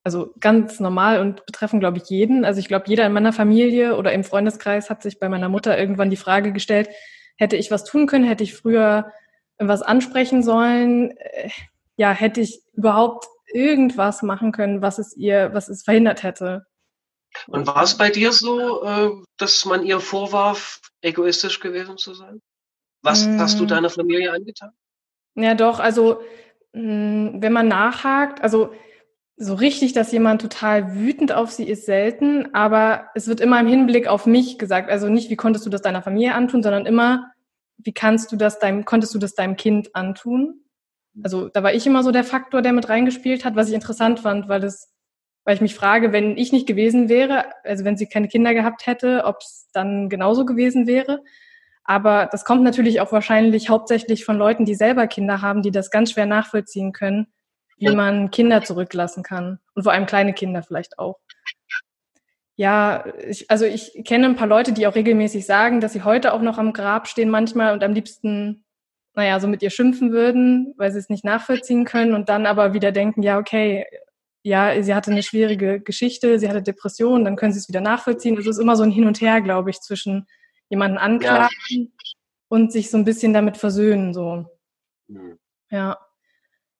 also 0.04 0.34
ganz 0.40 0.80
normal 0.80 1.20
und 1.20 1.46
betreffen, 1.46 1.80
glaube 1.80 1.98
ich, 1.98 2.10
jeden. 2.10 2.46
Also 2.46 2.60
ich 2.60 2.68
glaube, 2.68 2.86
jeder 2.88 3.06
in 3.06 3.14
meiner 3.14 3.34
Familie 3.34 3.96
oder 3.96 4.12
im 4.14 4.24
Freundeskreis 4.24 4.90
hat 4.90 5.02
sich 5.02 5.20
bei 5.20 5.30
meiner 5.30 5.50
Mutter 5.50 5.78
irgendwann 5.78 6.10
die 6.10 6.18
Frage 6.18 6.52
gestellt, 6.52 6.90
hätte 7.40 7.56
ich 7.56 7.72
was 7.72 7.86
tun 7.86 8.06
können, 8.06 8.26
hätte 8.26 8.44
ich 8.44 8.54
früher 8.54 9.12
was 9.58 9.82
ansprechen 9.82 10.44
sollen, 10.44 11.12
äh, 11.18 11.50
ja, 11.96 12.12
hätte 12.12 12.42
ich 12.42 12.62
überhaupt 12.74 13.28
irgendwas 13.52 14.22
machen 14.22 14.52
können, 14.52 14.82
was 14.82 15.00
es 15.00 15.16
ihr, 15.18 15.54
was 15.54 15.70
es 15.70 15.84
verhindert 15.84 16.24
hätte. 16.24 16.66
Und 17.48 17.68
war 17.68 17.84
es 17.84 17.98
bei 17.98 18.10
dir 18.10 18.32
so, 18.32 18.84
äh, 18.84 19.10
dass 19.38 19.66
man 19.66 19.86
ihr 19.86 20.00
vorwarf, 20.00 20.82
egoistisch 21.02 21.60
gewesen 21.60 21.98
zu 21.98 22.14
sein? 22.14 22.42
Was 23.02 23.26
hm. 23.26 23.40
hast 23.40 23.60
du 23.60 23.66
deiner 23.66 23.90
Familie 23.90 24.32
angetan? 24.32 24.72
Ja, 25.36 25.56
doch, 25.56 25.80
also 25.80 26.22
hm, 26.74 27.42
wenn 27.42 27.54
man 27.54 27.68
nachhakt, 27.68 28.42
also 28.42 28.74
so 29.42 29.54
richtig, 29.54 29.94
dass 29.94 30.12
jemand 30.12 30.42
total 30.42 30.96
wütend 30.96 31.32
auf 31.32 31.50
sie 31.50 31.64
ist, 31.64 31.86
selten, 31.86 32.54
aber 32.54 33.06
es 33.16 33.30
wird 33.30 33.40
immer 33.40 33.58
im 33.62 33.68
Hinblick 33.68 34.06
auf 34.06 34.26
mich 34.26 34.60
gesagt. 34.60 34.90
Also 34.90 35.08
nicht, 35.08 35.30
wie 35.30 35.38
konntest 35.38 35.66
du 35.66 35.70
das 35.70 35.82
deiner 35.82 36.02
Familie 36.02 36.36
antun, 36.36 36.62
sondern 36.62 36.86
immer, 36.86 37.32
wie 37.78 37.94
kannst 37.94 38.34
du 38.34 38.36
das 38.36 38.60
deinem, 38.60 38.84
konntest 38.84 39.16
du 39.16 39.18
das 39.18 39.36
deinem 39.36 39.56
Kind 39.56 39.96
antun? 39.96 40.66
Also 41.24 41.48
da 41.48 41.64
war 41.64 41.74
ich 41.74 41.88
immer 41.88 42.04
so 42.04 42.12
der 42.12 42.26
Faktor, 42.26 42.62
der 42.62 42.74
mit 42.74 42.90
reingespielt 42.90 43.46
hat, 43.46 43.56
was 43.56 43.70
ich 43.70 43.76
interessant 43.76 44.20
fand, 44.20 44.50
weil 44.50 44.60
das, 44.60 44.92
weil 45.46 45.56
ich 45.56 45.62
mich 45.62 45.74
frage, 45.74 46.12
wenn 46.12 46.36
ich 46.36 46.52
nicht 46.52 46.68
gewesen 46.68 47.08
wäre, 47.08 47.46
also 47.64 47.86
wenn 47.86 47.96
sie 47.96 48.08
keine 48.08 48.28
Kinder 48.28 48.54
gehabt 48.54 48.88
hätte, 48.88 49.24
ob 49.24 49.38
es 49.40 49.70
dann 49.72 50.10
genauso 50.10 50.46
gewesen 50.46 50.86
wäre. 50.86 51.22
Aber 51.86 52.28
das 52.30 52.44
kommt 52.44 52.64
natürlich 52.64 53.00
auch 53.00 53.14
wahrscheinlich 53.14 53.70
hauptsächlich 53.70 54.26
von 54.26 54.38
Leuten, 54.38 54.66
die 54.66 54.76
selber 54.76 55.08
Kinder 55.08 55.42
haben, 55.42 55.62
die 55.62 55.72
das 55.72 55.92
ganz 55.92 56.12
schwer 56.12 56.26
nachvollziehen 56.26 56.92
können 56.92 57.28
wie 57.80 57.96
man 57.96 58.32
Kinder 58.32 58.64
zurücklassen 58.64 59.24
kann. 59.24 59.60
Und 59.74 59.84
vor 59.84 59.92
allem 59.92 60.06
kleine 60.06 60.34
Kinder 60.34 60.64
vielleicht 60.64 61.00
auch. 61.00 61.20
Ja, 62.56 63.06
ich, 63.26 63.50
also 63.50 63.64
ich 63.64 64.02
kenne 64.06 64.26
ein 64.26 64.36
paar 64.36 64.48
Leute, 64.48 64.74
die 64.74 64.86
auch 64.86 64.96
regelmäßig 64.96 65.46
sagen, 65.46 65.80
dass 65.80 65.94
sie 65.94 66.04
heute 66.04 66.34
auch 66.34 66.42
noch 66.42 66.58
am 66.58 66.74
Grab 66.74 67.08
stehen 67.08 67.30
manchmal 67.30 67.72
und 67.72 67.84
am 67.86 67.94
liebsten, 67.94 68.66
naja, 69.14 69.40
so 69.40 69.48
mit 69.48 69.64
ihr 69.64 69.70
schimpfen 69.70 70.12
würden, 70.12 70.74
weil 70.76 70.92
sie 70.92 71.00
es 71.00 71.08
nicht 71.08 71.24
nachvollziehen 71.24 71.86
können 71.86 72.14
und 72.14 72.28
dann 72.28 72.46
aber 72.46 72.74
wieder 72.74 72.92
denken, 72.92 73.24
ja, 73.24 73.38
okay, 73.40 73.86
ja, 74.44 74.82
sie 74.84 74.94
hatte 74.94 75.12
eine 75.12 75.24
schwierige 75.24 75.80
Geschichte, 75.80 76.38
sie 76.38 76.50
hatte 76.50 76.62
Depressionen, 76.62 77.24
dann 77.24 77.38
können 77.38 77.54
sie 77.54 77.60
es 77.60 77.70
wieder 77.70 77.82
nachvollziehen. 77.82 78.38
Es 78.38 78.46
ist 78.46 78.60
immer 78.60 78.76
so 78.76 78.84
ein 78.84 78.92
Hin 78.92 79.08
und 79.08 79.22
Her, 79.22 79.40
glaube 79.40 79.70
ich, 79.70 79.80
zwischen 79.80 80.28
jemanden 80.68 80.98
anklagen 80.98 81.50
ja. 81.70 81.86
und 82.50 82.74
sich 82.74 82.90
so 82.90 82.98
ein 82.98 83.06
bisschen 83.06 83.34
damit 83.34 83.56
versöhnen, 83.56 84.14
so. 84.14 84.46
Mhm. 85.08 85.40
Ja. 85.72 85.98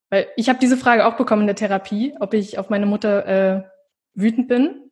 Weil 0.10 0.28
ich 0.36 0.50
habe 0.50 0.60
diese 0.60 0.78
Frage 0.78 1.06
auch 1.06 1.18
bekommen 1.18 1.42
in 1.42 1.48
der 1.48 1.56
Therapie, 1.56 2.16
ob 2.20 2.34
ich 2.34 2.58
auf 2.58 2.70
meine 2.70 2.86
Mutter 2.86 3.26
äh, 3.26 3.64
wütend 4.14 4.48
bin. 4.48 4.90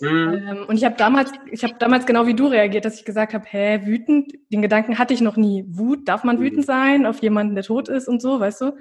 Mhm. 0.00 0.08
Ähm, 0.48 0.64
und 0.68 0.76
ich 0.76 0.84
habe 0.84 0.96
damals, 0.96 1.32
ich 1.50 1.64
habe 1.64 1.74
damals 1.78 2.04
genau 2.04 2.26
wie 2.26 2.34
du 2.34 2.46
reagiert, 2.46 2.84
dass 2.84 2.98
ich 2.98 3.04
gesagt 3.04 3.32
habe, 3.32 3.46
hä, 3.48 3.80
wütend, 3.84 4.32
den 4.52 4.62
Gedanken 4.62 4.98
hatte 4.98 5.14
ich 5.14 5.20
noch 5.20 5.36
nie. 5.36 5.64
Wut, 5.68 6.06
darf 6.06 6.24
man 6.24 6.36
mhm. 6.36 6.40
wütend 6.40 6.66
sein 6.66 7.06
auf 7.06 7.22
jemanden, 7.22 7.54
der 7.54 7.64
tot 7.64 7.88
ist 7.88 8.08
und 8.08 8.20
so, 8.20 8.40
weißt 8.40 8.60
du? 8.60 8.72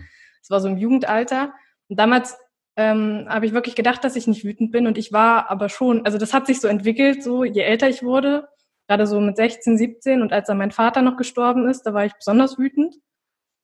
Das 0.41 0.49
war 0.49 0.59
so 0.59 0.67
im 0.67 0.77
Jugendalter. 0.77 1.53
Und 1.87 1.97
damals 1.97 2.37
ähm, 2.75 3.25
habe 3.29 3.45
ich 3.45 3.53
wirklich 3.53 3.75
gedacht, 3.75 4.03
dass 4.03 4.15
ich 4.15 4.27
nicht 4.27 4.43
wütend 4.43 4.71
bin. 4.71 4.87
Und 4.87 4.97
ich 4.97 5.13
war 5.13 5.49
aber 5.49 5.69
schon, 5.69 6.05
also 6.05 6.17
das 6.17 6.33
hat 6.33 6.47
sich 6.47 6.59
so 6.59 6.67
entwickelt, 6.67 7.23
so 7.23 7.43
je 7.43 7.61
älter 7.61 7.89
ich 7.89 8.03
wurde, 8.03 8.47
gerade 8.87 9.07
so 9.07 9.19
mit 9.19 9.35
16, 9.35 9.77
17 9.77 10.21
und 10.21 10.31
als 10.31 10.47
dann 10.47 10.57
mein 10.57 10.71
Vater 10.71 11.01
noch 11.01 11.17
gestorben 11.17 11.67
ist, 11.67 11.83
da 11.83 11.93
war 11.93 12.05
ich 12.05 12.13
besonders 12.13 12.57
wütend, 12.57 12.95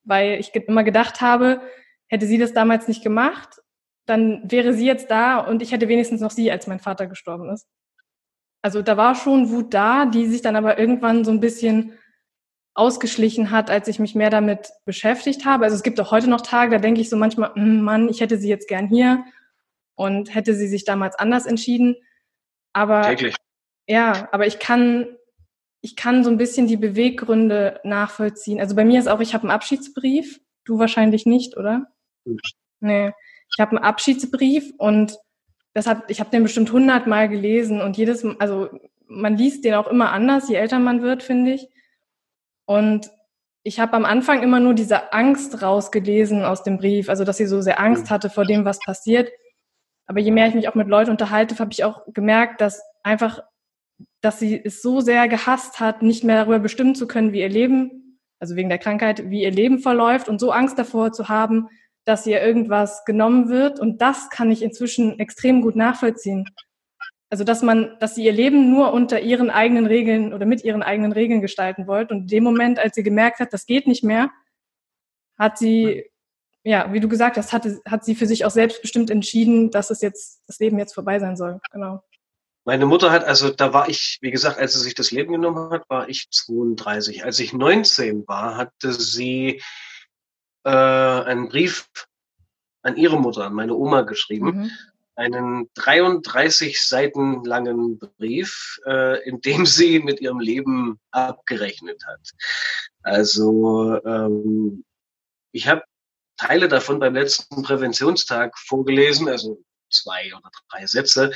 weil 0.04 0.38
ich 0.40 0.54
immer 0.54 0.84
gedacht 0.84 1.20
habe, 1.20 1.62
Hätte 2.14 2.28
sie 2.28 2.38
das 2.38 2.52
damals 2.52 2.86
nicht 2.86 3.02
gemacht, 3.02 3.60
dann 4.06 4.48
wäre 4.48 4.72
sie 4.72 4.86
jetzt 4.86 5.10
da 5.10 5.38
und 5.38 5.62
ich 5.62 5.72
hätte 5.72 5.88
wenigstens 5.88 6.20
noch 6.20 6.30
sie, 6.30 6.48
als 6.48 6.68
mein 6.68 6.78
Vater 6.78 7.08
gestorben 7.08 7.50
ist. 7.50 7.66
Also 8.62 8.82
da 8.82 8.96
war 8.96 9.16
schon 9.16 9.50
Wut 9.50 9.74
da, 9.74 10.06
die 10.06 10.28
sich 10.28 10.40
dann 10.40 10.54
aber 10.54 10.78
irgendwann 10.78 11.24
so 11.24 11.32
ein 11.32 11.40
bisschen 11.40 11.98
ausgeschlichen 12.72 13.50
hat, 13.50 13.68
als 13.68 13.88
ich 13.88 13.98
mich 13.98 14.14
mehr 14.14 14.30
damit 14.30 14.70
beschäftigt 14.84 15.44
habe. 15.44 15.64
Also 15.64 15.74
es 15.74 15.82
gibt 15.82 15.98
auch 15.98 16.12
heute 16.12 16.30
noch 16.30 16.42
Tage, 16.42 16.76
da 16.76 16.78
denke 16.78 17.00
ich 17.00 17.10
so 17.10 17.16
manchmal, 17.16 17.52
hm, 17.56 17.82
Mann, 17.82 18.08
ich 18.08 18.20
hätte 18.20 18.38
sie 18.38 18.48
jetzt 18.48 18.68
gern 18.68 18.86
hier 18.86 19.24
und 19.96 20.32
hätte 20.32 20.54
sie 20.54 20.68
sich 20.68 20.84
damals 20.84 21.16
anders 21.16 21.46
entschieden. 21.46 21.96
Aber 22.72 23.02
Täglich. 23.02 23.34
ja, 23.88 24.28
aber 24.30 24.46
ich 24.46 24.60
kann, 24.60 25.08
ich 25.80 25.96
kann 25.96 26.22
so 26.22 26.30
ein 26.30 26.38
bisschen 26.38 26.68
die 26.68 26.76
Beweggründe 26.76 27.80
nachvollziehen. 27.82 28.60
Also 28.60 28.76
bei 28.76 28.84
mir 28.84 29.00
ist 29.00 29.08
auch, 29.08 29.18
ich 29.18 29.34
habe 29.34 29.42
einen 29.42 29.50
Abschiedsbrief, 29.50 30.40
du 30.64 30.78
wahrscheinlich 30.78 31.26
nicht, 31.26 31.56
oder? 31.56 31.88
Nee, 32.80 33.12
ich 33.50 33.60
habe 33.60 33.76
einen 33.76 33.84
Abschiedsbrief 33.84 34.72
und 34.78 35.16
das 35.74 35.86
hat, 35.86 36.04
ich 36.08 36.20
habe 36.20 36.30
den 36.30 36.42
bestimmt 36.42 36.70
hundertmal 36.72 37.28
gelesen 37.28 37.80
und 37.80 37.96
jedes, 37.96 38.24
also 38.38 38.68
man 39.06 39.36
liest 39.36 39.64
den 39.64 39.74
auch 39.74 39.88
immer 39.88 40.12
anders, 40.12 40.48
je 40.48 40.56
älter 40.56 40.78
man 40.78 41.02
wird, 41.02 41.22
finde 41.22 41.52
ich. 41.52 41.68
Und 42.66 43.10
ich 43.62 43.80
habe 43.80 43.94
am 43.94 44.04
Anfang 44.04 44.42
immer 44.42 44.60
nur 44.60 44.74
diese 44.74 45.12
Angst 45.12 45.62
rausgelesen 45.62 46.44
aus 46.44 46.62
dem 46.62 46.78
Brief, 46.78 47.08
also 47.08 47.24
dass 47.24 47.38
sie 47.38 47.46
so 47.46 47.60
sehr 47.60 47.80
Angst 47.80 48.10
hatte 48.10 48.30
vor 48.30 48.44
dem, 48.44 48.64
was 48.64 48.78
passiert. 48.78 49.30
Aber 50.06 50.20
je 50.20 50.30
mehr 50.30 50.46
ich 50.46 50.54
mich 50.54 50.68
auch 50.68 50.74
mit 50.74 50.88
Leuten 50.88 51.10
unterhalte, 51.10 51.58
habe 51.58 51.72
ich 51.72 51.82
auch 51.82 52.02
gemerkt, 52.12 52.60
dass 52.60 52.82
einfach, 53.02 53.40
dass 54.20 54.38
sie 54.38 54.60
es 54.62 54.82
so 54.82 55.00
sehr 55.00 55.28
gehasst 55.28 55.80
hat, 55.80 56.02
nicht 56.02 56.24
mehr 56.24 56.36
darüber 56.36 56.58
bestimmen 56.58 56.94
zu 56.94 57.06
können, 57.06 57.32
wie 57.32 57.40
ihr 57.40 57.48
Leben, 57.48 58.20
also 58.38 58.54
wegen 58.54 58.68
der 58.68 58.78
Krankheit, 58.78 59.30
wie 59.30 59.42
ihr 59.42 59.50
Leben 59.50 59.78
verläuft 59.78 60.28
und 60.28 60.40
so 60.40 60.50
Angst 60.50 60.78
davor 60.78 61.12
zu 61.12 61.28
haben, 61.28 61.68
dass 62.04 62.26
ihr 62.26 62.42
irgendwas 62.42 63.04
genommen 63.04 63.48
wird. 63.48 63.80
Und 63.80 64.00
das 64.00 64.30
kann 64.30 64.50
ich 64.50 64.62
inzwischen 64.62 65.18
extrem 65.18 65.62
gut 65.62 65.76
nachvollziehen. 65.76 66.44
Also, 67.30 67.44
dass 67.44 67.62
man, 67.62 67.96
dass 67.98 68.14
sie 68.14 68.24
ihr 68.24 68.32
Leben 68.32 68.70
nur 68.70 68.92
unter 68.92 69.20
ihren 69.20 69.50
eigenen 69.50 69.86
Regeln 69.86 70.32
oder 70.32 70.46
mit 70.46 70.62
ihren 70.62 70.82
eigenen 70.82 71.12
Regeln 71.12 71.40
gestalten 71.40 71.86
wollt. 71.86 72.10
Und 72.10 72.22
in 72.22 72.26
dem 72.28 72.44
Moment, 72.44 72.78
als 72.78 72.94
sie 72.94 73.02
gemerkt 73.02 73.40
hat, 73.40 73.52
das 73.52 73.66
geht 73.66 73.86
nicht 73.86 74.04
mehr, 74.04 74.30
hat 75.38 75.58
sie, 75.58 76.04
ja, 76.62 76.92
wie 76.92 77.00
du 77.00 77.08
gesagt 77.08 77.36
hast, 77.36 77.52
hat, 77.52 77.66
hat 77.86 78.04
sie 78.04 78.14
für 78.14 78.26
sich 78.26 78.44
auch 78.44 78.50
selbstbestimmt 78.50 79.10
entschieden, 79.10 79.70
dass 79.70 79.90
es 79.90 80.00
jetzt, 80.00 80.42
das 80.46 80.58
Leben 80.58 80.78
jetzt 80.78 80.94
vorbei 80.94 81.18
sein 81.18 81.36
soll. 81.36 81.60
Genau. 81.72 82.04
Meine 82.66 82.86
Mutter 82.86 83.10
hat, 83.10 83.24
also 83.24 83.50
da 83.50 83.72
war 83.74 83.88
ich, 83.88 84.18
wie 84.22 84.30
gesagt, 84.30 84.58
als 84.58 84.72
sie 84.72 84.80
sich 84.80 84.94
das 84.94 85.10
Leben 85.10 85.32
genommen 85.32 85.70
hat, 85.70 85.88
war 85.90 86.08
ich 86.08 86.28
32. 86.30 87.24
Als 87.24 87.38
ich 87.38 87.52
19 87.52 88.26
war, 88.26 88.56
hatte 88.56 88.92
sie 88.92 89.60
äh, 90.64 90.70
einen 90.70 91.48
Brief 91.48 91.88
an 92.82 92.96
ihre 92.96 93.18
Mutter, 93.18 93.44
an 93.44 93.54
meine 93.54 93.74
Oma 93.74 94.02
geschrieben. 94.02 94.46
Mhm. 94.46 94.70
Einen 95.16 95.70
33 95.74 96.82
Seiten 96.82 97.44
langen 97.44 97.98
Brief, 97.98 98.80
äh, 98.84 99.22
in 99.28 99.40
dem 99.40 99.64
sie 99.64 100.00
mit 100.00 100.20
ihrem 100.20 100.40
Leben 100.40 100.98
abgerechnet 101.12 102.04
hat. 102.04 102.30
Also 103.02 104.00
ähm, 104.04 104.84
ich 105.52 105.68
habe 105.68 105.82
Teile 106.36 106.66
davon 106.66 106.98
beim 106.98 107.14
letzten 107.14 107.62
Präventionstag 107.62 108.58
vorgelesen, 108.58 109.28
also 109.28 109.62
zwei 109.88 110.32
oder 110.34 110.50
drei 110.70 110.86
Sätze. 110.86 111.30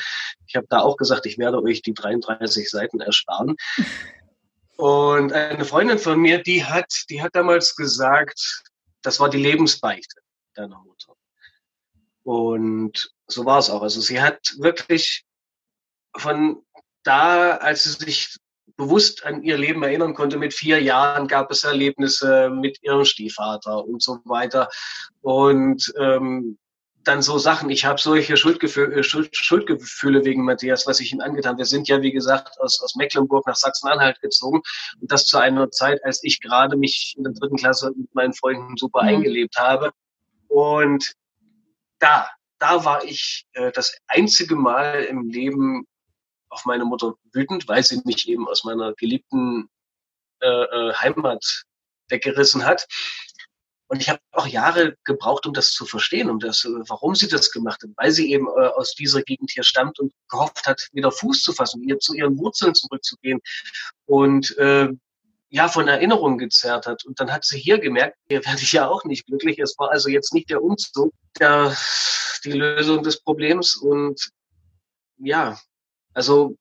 Ich 0.46 0.56
habe 0.56 0.66
da 0.68 0.80
auch 0.80 0.96
gesagt, 0.96 1.26
ich 1.26 1.38
werde 1.38 1.62
euch 1.62 1.82
die 1.82 1.94
33 1.94 2.68
Seiten 2.68 3.00
ersparen. 3.00 3.56
Und 4.76 5.32
eine 5.32 5.64
Freundin 5.64 5.98
von 5.98 6.20
mir, 6.20 6.40
die 6.40 6.64
hat, 6.64 6.92
die 7.10 7.20
hat 7.20 7.34
damals 7.34 7.74
gesagt, 7.74 8.62
das 9.08 9.20
war 9.20 9.30
die 9.30 9.42
Lebensbeichte 9.42 10.20
deiner 10.52 10.80
Mutter. 10.80 11.14
Und 12.24 13.10
so 13.26 13.46
war 13.46 13.58
es 13.58 13.70
auch. 13.70 13.80
Also 13.80 14.02
sie 14.02 14.20
hat 14.20 14.54
wirklich 14.58 15.24
von 16.14 16.62
da, 17.04 17.56
als 17.56 17.84
sie 17.84 18.04
sich 18.04 18.36
bewusst 18.76 19.24
an 19.24 19.42
ihr 19.42 19.56
Leben 19.56 19.82
erinnern 19.82 20.12
konnte, 20.12 20.36
mit 20.36 20.52
vier 20.52 20.82
Jahren 20.82 21.26
gab 21.26 21.50
es 21.50 21.64
Erlebnisse 21.64 22.50
mit 22.50 22.82
ihrem 22.82 23.06
Stiefvater 23.06 23.82
und 23.82 24.02
so 24.02 24.20
weiter. 24.26 24.68
Und 25.22 25.90
ähm, 25.98 26.58
dann 27.04 27.22
so 27.22 27.38
Sachen. 27.38 27.70
Ich 27.70 27.84
habe 27.84 28.00
solche 28.00 28.36
Schuldgefühle, 28.36 28.96
äh, 28.96 29.02
Schuld, 29.02 29.34
Schuldgefühle 29.34 30.24
wegen 30.24 30.44
Matthias, 30.44 30.86
was 30.86 31.00
ich 31.00 31.12
ihm 31.12 31.20
angetan. 31.20 31.58
Wir 31.58 31.64
sind 31.64 31.88
ja, 31.88 32.02
wie 32.02 32.12
gesagt, 32.12 32.60
aus, 32.60 32.80
aus 32.82 32.96
Mecklenburg 32.96 33.46
nach 33.46 33.56
Sachsen-Anhalt 33.56 34.20
gezogen. 34.20 34.62
Und 35.00 35.10
das 35.10 35.26
zu 35.26 35.38
einer 35.38 35.70
Zeit, 35.70 36.04
als 36.04 36.22
ich 36.22 36.40
gerade 36.40 36.76
mich 36.76 37.14
in 37.16 37.24
der 37.24 37.32
dritten 37.32 37.56
Klasse 37.56 37.92
mit 37.96 38.14
meinen 38.14 38.34
Freunden 38.34 38.76
super 38.76 39.02
mhm. 39.02 39.08
eingelebt 39.08 39.56
habe. 39.56 39.92
Und 40.48 41.14
da, 41.98 42.28
da 42.58 42.84
war 42.84 43.04
ich 43.04 43.46
äh, 43.52 43.72
das 43.72 43.96
einzige 44.06 44.56
Mal 44.56 45.04
im 45.04 45.28
Leben 45.28 45.86
auf 46.50 46.64
meine 46.64 46.84
Mutter 46.84 47.14
wütend, 47.32 47.68
weil 47.68 47.82
sie 47.82 48.00
mich 48.04 48.28
eben 48.28 48.48
aus 48.48 48.64
meiner 48.64 48.94
geliebten 48.94 49.68
äh, 50.40 50.46
äh, 50.46 50.94
Heimat 50.94 51.64
weggerissen 52.08 52.64
hat. 52.64 52.86
Und 53.88 54.00
ich 54.00 54.08
habe 54.08 54.20
auch 54.32 54.46
Jahre 54.46 54.96
gebraucht, 55.04 55.46
um 55.46 55.54
das 55.54 55.70
zu 55.70 55.86
verstehen, 55.86 56.28
um 56.28 56.38
das, 56.38 56.64
warum 56.64 57.14
sie 57.14 57.26
das 57.26 57.50
gemacht 57.50 57.82
hat, 57.82 57.90
weil 57.96 58.12
sie 58.12 58.30
eben 58.32 58.46
äh, 58.46 58.66
aus 58.66 58.94
dieser 58.94 59.22
Gegend 59.22 59.50
hier 59.50 59.64
stammt 59.64 59.98
und 59.98 60.12
gehofft 60.28 60.66
hat, 60.66 60.88
wieder 60.92 61.10
Fuß 61.10 61.40
zu 61.40 61.52
fassen, 61.52 61.82
ihr 61.82 61.98
zu 61.98 62.14
ihren 62.14 62.36
Wurzeln 62.38 62.74
zurückzugehen 62.74 63.40
und 64.04 64.56
äh, 64.58 64.88
ja 65.50 65.68
von 65.68 65.88
Erinnerungen 65.88 66.38
gezerrt 66.38 66.86
hat. 66.86 67.04
Und 67.04 67.18
dann 67.18 67.32
hat 67.32 67.44
sie 67.44 67.58
hier 67.58 67.78
gemerkt, 67.78 68.16
hier 68.28 68.44
werde 68.44 68.62
ich 68.62 68.72
ja 68.72 68.88
auch 68.88 69.04
nicht 69.04 69.26
glücklich. 69.26 69.58
Es 69.58 69.78
war 69.78 69.90
also 69.90 70.10
jetzt 70.10 70.34
nicht 70.34 70.50
der 70.50 70.62
Umzug, 70.62 71.12
der 71.40 71.74
die 72.44 72.52
Lösung 72.52 73.02
des 73.02 73.20
Problems. 73.20 73.76
Und 73.76 74.30
ja, 75.16 75.58
also 76.12 76.56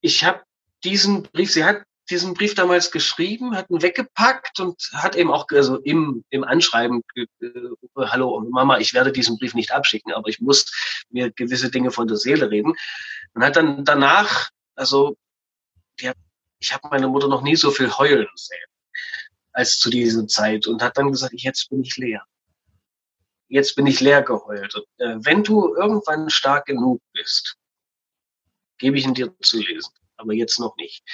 ich 0.00 0.24
habe 0.24 0.42
diesen 0.82 1.22
Brief, 1.22 1.52
sie 1.52 1.64
hat 1.64 1.84
diesen 2.14 2.34
Brief 2.34 2.54
damals 2.54 2.92
geschrieben, 2.92 3.56
hat 3.56 3.68
ihn 3.70 3.82
weggepackt 3.82 4.60
und 4.60 4.80
hat 4.92 5.16
eben 5.16 5.32
auch 5.32 5.46
also 5.50 5.78
im, 5.78 6.24
im 6.30 6.44
Anschreiben, 6.44 7.02
äh, 7.16 7.50
hallo 7.96 8.40
Mama, 8.50 8.78
ich 8.78 8.94
werde 8.94 9.10
diesen 9.10 9.36
Brief 9.38 9.54
nicht 9.54 9.72
abschicken, 9.72 10.12
aber 10.12 10.28
ich 10.28 10.40
muss 10.40 10.70
mir 11.10 11.32
gewisse 11.32 11.72
Dinge 11.72 11.90
von 11.90 12.06
der 12.06 12.16
Seele 12.16 12.50
reden. 12.50 12.74
Und 13.34 13.44
hat 13.44 13.56
dann 13.56 13.84
danach, 13.84 14.50
also 14.76 15.16
die, 16.00 16.12
ich 16.60 16.72
habe 16.72 16.88
meine 16.88 17.08
Mutter 17.08 17.26
noch 17.26 17.42
nie 17.42 17.56
so 17.56 17.72
viel 17.72 17.90
heulen 17.90 18.28
sehen 18.36 18.68
als 19.52 19.78
zu 19.78 19.90
dieser 19.90 20.26
Zeit 20.28 20.66
und 20.68 20.82
hat 20.82 20.96
dann 20.96 21.10
gesagt, 21.10 21.34
jetzt 21.36 21.70
bin 21.70 21.82
ich 21.82 21.96
leer. 21.96 22.24
Jetzt 23.48 23.74
bin 23.74 23.86
ich 23.86 24.00
leer 24.00 24.22
geheult. 24.22 24.74
Und, 24.74 24.86
äh, 24.98 25.16
wenn 25.18 25.42
du 25.42 25.74
irgendwann 25.74 26.30
stark 26.30 26.66
genug 26.66 27.00
bist, 27.12 27.56
gebe 28.78 28.98
ich 28.98 29.04
ihn 29.04 29.14
dir 29.14 29.32
zu 29.40 29.58
lesen, 29.58 29.92
aber 30.16 30.32
jetzt 30.32 30.58
noch 30.58 30.76
nicht. 30.76 31.04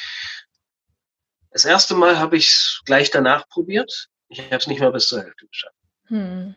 Das 1.51 1.65
erste 1.65 1.95
Mal 1.95 2.19
habe 2.19 2.37
ich 2.37 2.49
es 2.49 2.83
gleich 2.85 3.11
danach 3.11 3.49
probiert. 3.49 4.09
Ich 4.29 4.41
habe 4.41 4.57
es 4.57 4.67
nicht 4.67 4.81
mehr 4.81 4.93
bis 4.93 5.09
zur 5.09 5.23
Hälfte 5.23 5.47
geschafft. 5.47 5.75
Hm. 6.07 6.55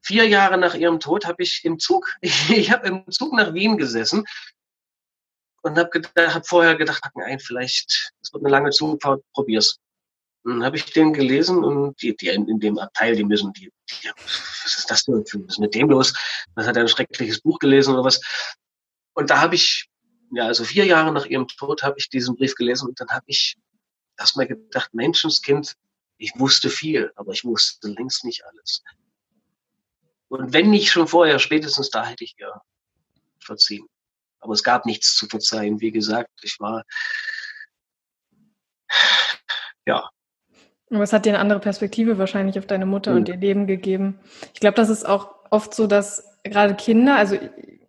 Vier 0.00 0.28
Jahre 0.28 0.58
nach 0.58 0.74
ihrem 0.74 1.00
Tod 1.00 1.26
habe 1.26 1.42
ich 1.42 1.64
im 1.64 1.78
Zug, 1.78 2.16
ich, 2.20 2.70
habe 2.70 2.86
im 2.86 3.10
Zug 3.10 3.32
nach 3.32 3.54
Wien 3.54 3.76
gesessen 3.76 4.24
und 5.62 5.78
habe 5.78 6.02
hab 6.16 6.46
vorher 6.46 6.76
gedacht, 6.76 7.02
nein, 7.14 7.38
vielleicht, 7.38 8.12
es 8.20 8.32
wird 8.32 8.44
eine 8.44 8.50
lange 8.50 8.70
Zugfahrt, 8.70 9.22
probier's. 9.32 9.78
Dann 10.44 10.64
habe 10.64 10.76
ich 10.76 10.86
den 10.86 11.12
gelesen 11.12 11.62
und 11.62 12.02
die, 12.02 12.16
die 12.16 12.28
in 12.28 12.58
dem 12.58 12.78
Abteil, 12.78 13.14
die 13.14 13.22
müssen, 13.22 13.52
die, 13.52 13.72
die, 13.90 14.10
was 14.16 14.76
ist 14.76 14.90
das 14.90 15.04
denn? 15.04 15.22
Was 15.22 15.32
ist 15.32 15.58
mit 15.60 15.74
dem 15.74 15.88
los? 15.88 16.14
Das 16.56 16.66
hat 16.66 16.76
er 16.76 16.82
ein 16.82 16.88
schreckliches 16.88 17.40
Buch 17.40 17.60
gelesen 17.60 17.94
oder 17.94 18.04
was. 18.04 18.20
Und 19.14 19.30
da 19.30 19.40
habe 19.40 19.54
ich, 19.54 19.88
ja, 20.32 20.46
also 20.46 20.64
vier 20.64 20.84
Jahre 20.84 21.12
nach 21.12 21.26
ihrem 21.26 21.46
Tod 21.46 21.84
habe 21.84 21.94
ich 21.98 22.08
diesen 22.08 22.34
Brief 22.36 22.56
gelesen 22.56 22.88
und 22.88 22.98
dann 22.98 23.08
habe 23.10 23.24
ich 23.26 23.56
erstmal 24.18 24.46
gedacht, 24.46 24.92
Menschenskind, 24.94 25.76
ich 26.18 26.32
wusste 26.36 26.70
viel, 26.70 27.12
aber 27.16 27.32
ich 27.32 27.44
wusste 27.44 27.88
längst 27.88 28.24
nicht 28.24 28.44
alles. 28.44 28.82
Und 30.28 30.52
wenn 30.52 30.70
nicht 30.70 30.90
schon 30.90 31.08
vorher, 31.08 31.38
spätestens 31.38 31.90
da 31.90 32.06
hätte 32.06 32.24
ich 32.24 32.36
ja 32.38 32.62
verziehen. 33.38 33.86
Aber 34.40 34.54
es 34.54 34.62
gab 34.62 34.86
nichts 34.86 35.14
zu 35.14 35.26
verzeihen. 35.26 35.80
Wie 35.80 35.92
gesagt, 35.92 36.30
ich 36.42 36.58
war, 36.58 36.84
ja. 39.86 40.08
Aber 40.90 41.02
es 41.02 41.12
hat 41.12 41.24
dir 41.24 41.30
eine 41.30 41.38
andere 41.38 41.60
Perspektive 41.60 42.18
wahrscheinlich 42.18 42.58
auf 42.58 42.66
deine 42.66 42.86
Mutter 42.86 43.12
mhm. 43.12 43.16
und 43.18 43.28
ihr 43.28 43.36
Leben 43.36 43.66
gegeben. 43.66 44.20
Ich 44.54 44.60
glaube, 44.60 44.76
das 44.76 44.90
ist 44.90 45.04
auch 45.04 45.34
oft 45.50 45.74
so, 45.74 45.86
dass 45.86 46.38
gerade 46.44 46.74
Kinder, 46.74 47.16
also 47.16 47.38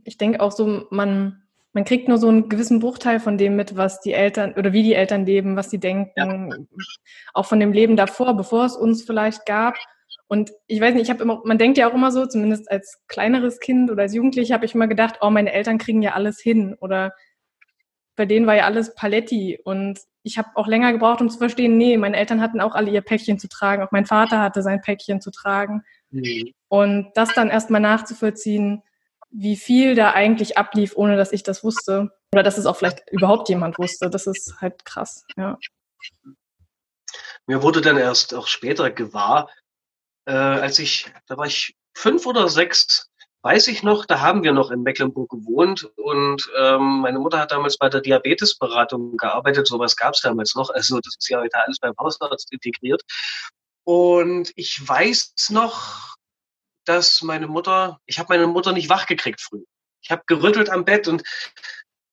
ich 0.03 0.17
denke 0.17 0.41
auch 0.41 0.51
so, 0.51 0.87
man, 0.89 1.42
man 1.73 1.85
kriegt 1.85 2.07
nur 2.07 2.19
so 2.19 2.29
einen 2.29 2.49
gewissen 2.49 2.79
Bruchteil 2.79 3.19
von 3.19 3.37
dem 3.37 3.55
mit, 3.55 3.75
was 3.75 3.99
die 3.99 4.13
Eltern 4.13 4.53
oder 4.53 4.73
wie 4.73 4.83
die 4.83 4.93
Eltern 4.93 5.25
leben, 5.25 5.55
was 5.55 5.71
sie 5.71 5.79
denken, 5.79 6.11
ja. 6.15 6.57
auch 7.33 7.47
von 7.47 7.59
dem 7.59 7.73
Leben 7.73 7.95
davor, 7.95 8.37
bevor 8.37 8.65
es 8.65 8.75
uns 8.75 9.03
vielleicht 9.03 9.45
gab. 9.45 9.75
Und 10.27 10.51
ich 10.67 10.79
weiß 10.79 10.93
nicht, 10.93 11.03
ich 11.03 11.09
habe 11.09 11.23
immer, 11.23 11.41
man 11.43 11.57
denkt 11.57 11.77
ja 11.77 11.89
auch 11.89 11.93
immer 11.93 12.11
so, 12.11 12.27
zumindest 12.27 12.69
als 12.69 13.01
kleineres 13.07 13.59
Kind 13.59 13.89
oder 13.89 14.03
als 14.03 14.13
Jugendliche 14.13 14.53
habe 14.53 14.65
ich 14.65 14.75
immer 14.75 14.87
gedacht, 14.87 15.17
oh, 15.21 15.31
meine 15.31 15.51
Eltern 15.51 15.79
kriegen 15.79 16.03
ja 16.03 16.13
alles 16.13 16.39
hin 16.39 16.75
oder 16.79 17.13
bei 18.15 18.27
denen 18.27 18.45
war 18.45 18.55
ja 18.55 18.65
alles 18.65 18.93
Paletti 18.93 19.59
und 19.63 19.99
ich 20.21 20.37
habe 20.37 20.49
auch 20.53 20.67
länger 20.67 20.93
gebraucht, 20.93 21.21
um 21.21 21.29
zu 21.29 21.39
verstehen, 21.39 21.77
nee, 21.77 21.97
meine 21.97 22.15
Eltern 22.15 22.39
hatten 22.39 22.61
auch 22.61 22.75
alle 22.75 22.91
ihr 22.91 23.01
Päckchen 23.01 23.39
zu 23.39 23.49
tragen, 23.49 23.81
auch 23.81 23.91
mein 23.91 24.05
Vater 24.05 24.39
hatte 24.39 24.61
sein 24.61 24.81
Päckchen 24.81 25.19
zu 25.19 25.31
tragen. 25.31 25.81
Mhm. 26.11 26.53
Und 26.67 27.11
das 27.15 27.33
dann 27.33 27.49
erstmal 27.49 27.81
nachzuvollziehen, 27.81 28.83
wie 29.33 29.57
viel 29.57 29.95
da 29.95 30.11
eigentlich 30.11 30.57
ablief, 30.57 30.93
ohne 30.95 31.17
dass 31.17 31.31
ich 31.31 31.43
das 31.43 31.63
wusste. 31.63 32.11
Oder 32.33 32.43
dass 32.43 32.57
es 32.57 32.65
auch 32.65 32.77
vielleicht 32.77 33.03
überhaupt 33.11 33.49
jemand 33.49 33.77
wusste. 33.77 34.09
Das 34.09 34.27
ist 34.27 34.61
halt 34.61 34.85
krass, 34.85 35.25
ja. 35.35 35.57
Mir 37.45 37.61
wurde 37.61 37.81
dann 37.81 37.97
erst 37.97 38.33
auch 38.33 38.47
später 38.47 38.89
gewahr, 38.89 39.49
äh, 40.25 40.31
als 40.31 40.79
ich, 40.79 41.11
da 41.27 41.37
war 41.37 41.45
ich 41.45 41.75
fünf 41.93 42.25
oder 42.25 42.47
sechs, 42.47 43.09
weiß 43.41 43.67
ich 43.67 43.83
noch, 43.83 44.05
da 44.05 44.21
haben 44.21 44.43
wir 44.43 44.53
noch 44.53 44.71
in 44.71 44.83
Mecklenburg 44.83 45.29
gewohnt 45.29 45.91
und 45.97 46.49
ähm, 46.57 47.01
meine 47.01 47.19
Mutter 47.19 47.39
hat 47.39 47.51
damals 47.51 47.77
bei 47.77 47.89
der 47.89 47.99
Diabetesberatung 47.99 49.17
gearbeitet. 49.17 49.67
Sowas 49.67 49.97
gab 49.97 50.13
es 50.13 50.21
damals 50.21 50.55
noch. 50.55 50.69
Also 50.69 50.99
das 51.01 51.15
ist 51.17 51.29
ja 51.29 51.41
heute 51.41 51.59
alles 51.59 51.79
beim 51.79 51.93
Hausarzt 51.99 52.51
integriert. 52.53 53.01
Und 53.83 54.53
ich 54.55 54.87
weiß 54.87 55.33
noch, 55.49 56.15
dass 56.85 57.21
meine 57.21 57.47
Mutter, 57.47 57.99
ich 58.05 58.19
habe 58.19 58.33
meine 58.33 58.47
Mutter 58.47 58.71
nicht 58.71 58.89
wach 58.89 59.05
gekriegt 59.05 59.41
früh. 59.41 59.63
Ich 60.01 60.11
habe 60.11 60.23
gerüttelt 60.27 60.69
am 60.69 60.85
Bett 60.85 61.07
und 61.07 61.23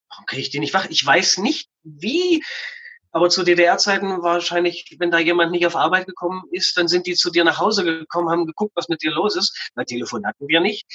warum 0.08 0.26
kriege 0.26 0.42
ich 0.42 0.50
die 0.50 0.60
nicht 0.60 0.74
wach? 0.74 0.86
Ich 0.90 1.04
weiß 1.04 1.38
nicht, 1.38 1.68
wie. 1.82 2.44
Aber 3.12 3.28
zu 3.28 3.42
DDR-Zeiten 3.42 4.22
wahrscheinlich, 4.22 4.96
wenn 5.00 5.10
da 5.10 5.18
jemand 5.18 5.50
nicht 5.50 5.66
auf 5.66 5.74
Arbeit 5.74 6.06
gekommen 6.06 6.44
ist, 6.52 6.76
dann 6.76 6.86
sind 6.86 7.08
die 7.08 7.14
zu 7.14 7.30
dir 7.30 7.42
nach 7.42 7.58
Hause 7.58 7.84
gekommen, 7.84 8.30
haben 8.30 8.46
geguckt, 8.46 8.72
was 8.76 8.88
mit 8.88 9.02
dir 9.02 9.10
los 9.10 9.34
ist. 9.34 9.70
Weil 9.74 9.84
Telefon 9.84 10.24
hatten 10.24 10.46
wir 10.46 10.60
nicht. 10.60 10.86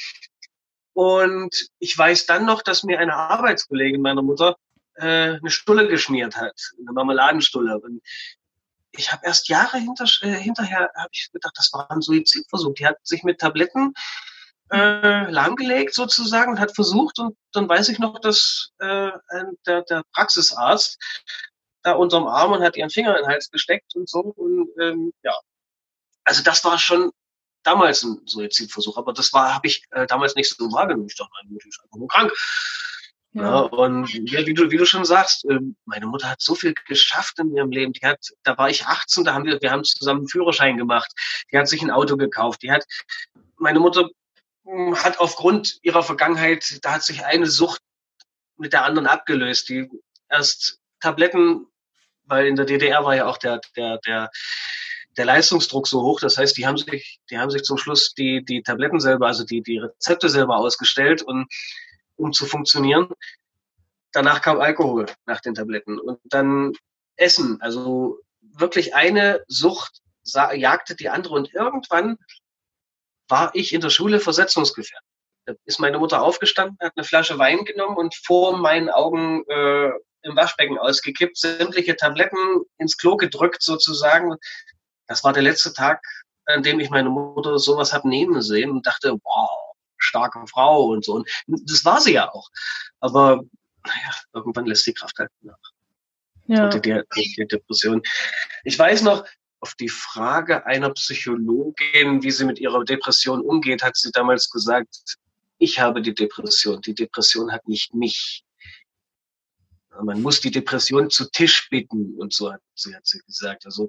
Und 0.94 1.54
ich 1.80 1.98
weiß 1.98 2.26
dann 2.26 2.46
noch, 2.46 2.62
dass 2.62 2.84
mir 2.84 3.00
eine 3.00 3.16
Arbeitskollegin 3.16 4.02
meiner 4.02 4.22
Mutter 4.22 4.56
äh, 4.96 5.36
eine 5.36 5.50
Stulle 5.50 5.90
geschmiert 5.90 6.38
hat, 6.38 6.58
eine 6.80 6.94
Marmeladenstulle. 6.94 7.78
Und 7.80 8.02
ich 8.98 9.12
habe 9.12 9.26
erst 9.26 9.50
Jahre 9.50 9.78
hinter, 9.78 10.06
äh, 10.22 10.34
hinterher 10.34 10.90
habe 10.96 11.10
ich 11.12 11.30
gedacht, 11.32 11.54
das 11.56 11.72
war 11.74 11.90
ein 11.92 12.02
Suizidversuch. 12.02 12.74
Die 12.76 12.86
hat 12.86 12.98
sich 13.04 13.24
mit 13.24 13.40
Tabletten 13.40 13.94
äh, 14.72 15.30
lahmgelegt 15.30 15.94
sozusagen 15.94 16.52
und 16.52 16.60
hat 16.60 16.74
versucht 16.74 17.20
und 17.20 17.38
dann 17.54 17.70
weiß 17.70 17.90
ich 17.90 18.00
noch, 18.00 18.20
dass 18.20 18.72
äh, 18.80 19.12
der, 19.66 19.84
der 19.84 20.04
Praxisarzt 20.14 20.98
da 21.84 21.94
unterm 21.94 22.28
Arm 22.28 22.52
und 22.52 22.64
hat 22.64 22.76
ihren 22.76 22.90
Finger 22.90 23.16
in 23.16 23.24
den 23.24 23.32
Hals 23.32 23.52
gesteckt 23.52 23.96
und 23.96 24.10
so. 24.10 24.20
Und 24.20 24.70
ähm, 24.82 25.14
ja, 25.24 25.34
also 26.24 26.42
das 26.42 26.64
war 26.64 26.80
schon 26.80 27.12
damals 27.64 28.04
ein 28.04 28.22
Suizidversuch, 28.26 28.98
aber 28.98 29.14
das 29.14 29.32
war, 29.34 29.54
habe 29.54 29.68
ich 29.68 29.84
äh, 29.92 30.08
damals 30.08 30.36
nicht 30.36 30.50
so 30.50 30.72
wahrgenommen. 30.72 31.08
Ich 31.08 31.16
dachte, 31.16 31.32
Mutter 31.48 31.68
ist 31.68 31.82
einfach 31.84 31.98
nur 31.98 32.08
krank. 32.08 32.32
Ja. 33.36 33.44
ja. 33.44 33.60
und 33.60 34.14
wie 34.14 34.54
du, 34.54 34.72
wie 34.72 34.78
du 34.78 34.86
schon 34.86 35.06
sagst, 35.06 35.46
äh, 35.46 35.60
meine 35.86 36.08
Mutter 36.08 36.30
hat 36.30 36.42
so 36.42 36.56
viel 36.56 36.74
geschafft 36.88 37.40
in 37.40 37.56
ihrem 37.56 37.72
Leben. 37.72 37.94
Die 37.94 38.06
hat, 38.06 38.20
da 38.44 38.58
war 38.58 38.70
ich 38.70 38.86
18, 38.86 39.24
da 39.24 39.34
haben 39.34 39.46
wir, 39.46 39.62
wir 39.62 39.72
haben 39.72 39.84
zusammen 39.84 40.22
einen 40.22 40.30
Führerschein 40.30 40.78
gemacht. 40.78 41.12
Die 41.52 41.58
hat 41.58 41.68
sich 41.68 41.82
ein 41.82 41.92
Auto 41.92 42.18
gekauft. 42.18 42.64
Die 42.64 42.72
hat, 42.72 42.86
meine 43.58 43.80
Mutter 43.80 44.10
hm, 44.66 44.96
hat 45.04 45.20
aufgrund 45.20 45.80
ihrer 45.84 46.02
Vergangenheit, 46.02 46.80
da 46.82 46.94
hat 46.94 47.04
sich 47.04 47.26
eine 47.26 47.48
Sucht 47.48 47.82
mit 48.58 48.74
der 48.74 48.86
anderen 48.86 49.08
abgelöst. 49.08 49.70
Die 49.70 49.90
erst 50.30 50.80
Tabletten 51.00 51.68
weil 52.28 52.48
in 52.48 52.56
der 52.56 52.66
DDR 52.66 53.04
war 53.04 53.16
ja 53.16 53.26
auch 53.28 53.38
der, 53.38 53.62
der, 53.76 54.00
der, 54.00 54.30
der 55.18 55.26
Leistungsdruck 55.26 55.88
so 55.88 56.02
hoch. 56.02 56.20
Das 56.20 56.38
heißt, 56.38 56.58
die 56.58 56.66
haben 56.66 56.78
sich, 56.78 57.20
die 57.30 57.38
haben 57.38 57.52
sich 57.52 57.64
zum 57.64 57.78
Schluss 57.78 58.14
die, 58.14 58.44
die 58.44 58.64
Tabletten 58.64 59.00
selber, 59.00 59.28
also 59.28 59.44
die, 59.44 59.62
die 59.62 59.78
Rezepte 59.78 60.30
selber 60.30 60.58
ausgestellt 60.58 61.22
und, 61.22 61.48
um 62.16 62.34
zu 62.34 62.46
funktionieren. 62.46 63.10
Danach 64.12 64.42
kam 64.42 64.60
Alkohol 64.60 65.08
nach 65.26 65.42
den 65.42 65.56
Tabletten 65.56 66.00
und 66.00 66.20
dann 66.24 66.74
Essen. 67.18 67.62
Also 67.62 68.20
wirklich 68.42 68.96
eine 68.96 69.44
Sucht 69.48 70.02
jagte 70.54 70.96
die 70.96 71.10
andere 71.10 71.36
und 71.36 71.54
irgendwann 71.54 72.18
war 73.28 73.52
ich 73.54 73.74
in 73.74 73.82
der 73.82 73.90
Schule 73.90 74.20
versetzungsgefährdet. 74.20 75.06
Da 75.46 75.54
ist 75.66 75.80
meine 75.80 76.00
Mutter 76.00 76.24
aufgestanden, 76.24 76.78
hat 76.80 76.94
eine 76.96 77.06
Flasche 77.06 77.38
Wein 77.38 77.66
genommen 77.66 77.98
und 77.98 78.16
vor 78.16 78.58
meinen 78.58 78.90
Augen 78.90 79.44
äh, 79.48 79.90
im 80.24 80.36
Waschbecken 80.36 80.80
ausgekippt, 80.80 81.38
sämtliche 81.38 81.96
Tabletten 81.96 82.64
ins 82.80 82.98
Klo 82.98 83.16
gedrückt 83.16 83.62
sozusagen. 83.62 84.36
Das 85.08 85.24
war 85.24 85.34
der 85.34 85.44
letzte 85.44 85.74
Tag, 85.74 86.04
an 86.46 86.64
dem 86.64 86.80
ich 86.80 86.90
meine 86.90 87.10
Mutter 87.10 87.60
sowas 87.60 87.94
habe 87.94 88.10
nehmen 88.10 88.42
sehen 88.42 88.72
und 88.72 88.88
dachte, 88.88 89.14
wow, 89.24 89.65
starke 90.06 90.46
Frau 90.48 90.86
und 90.86 91.06
so. 91.06 91.14
Und 91.14 91.30
das 91.48 91.84
war 91.86 92.02
sie 92.02 92.14
ja 92.14 92.32
auch. 92.32 92.50
Aber 93.00 93.42
naja, 93.86 94.12
irgendwann 94.34 94.66
lässt 94.66 94.88
die 94.88 94.94
Kraft 94.94 95.18
halt 95.20 95.32
nach. 95.42 95.58
Ja. 96.48 96.70
Die, 96.70 97.02
die, 97.16 97.48
Depression. 97.48 98.02
Ich 98.64 98.78
weiß 98.78 99.02
noch, 99.02 99.26
auf 99.60 99.74
die 99.76 99.90
Frage 99.90 100.66
einer 100.66 100.92
Psychologin, 100.92 102.22
wie 102.22 102.32
sie 102.32 102.46
mit 102.46 102.60
ihrer 102.60 102.84
Depression 102.84 103.42
umgeht, 103.42 103.82
hat 103.82 103.98
sie 103.98 104.12
damals 104.12 104.50
gesagt, 104.50 105.18
ich 105.58 105.80
habe 105.80 106.02
die 106.02 106.14
Depression. 106.14 106.82
Die 106.82 106.94
Depression 106.94 107.52
hat 107.52 107.68
nicht 107.68 107.94
mich. 107.94 108.44
Man 110.04 110.22
muss 110.22 110.42
die 110.42 110.52
Depression 110.52 111.10
zu 111.10 111.32
Tisch 111.32 111.70
bitten 111.70 112.16
und 112.18 112.34
so 112.34 112.52
hat 112.52 112.62
sie, 112.76 112.94
hat 112.94 113.08
sie 113.08 113.22
gesagt. 113.26 113.66
Also 113.66 113.88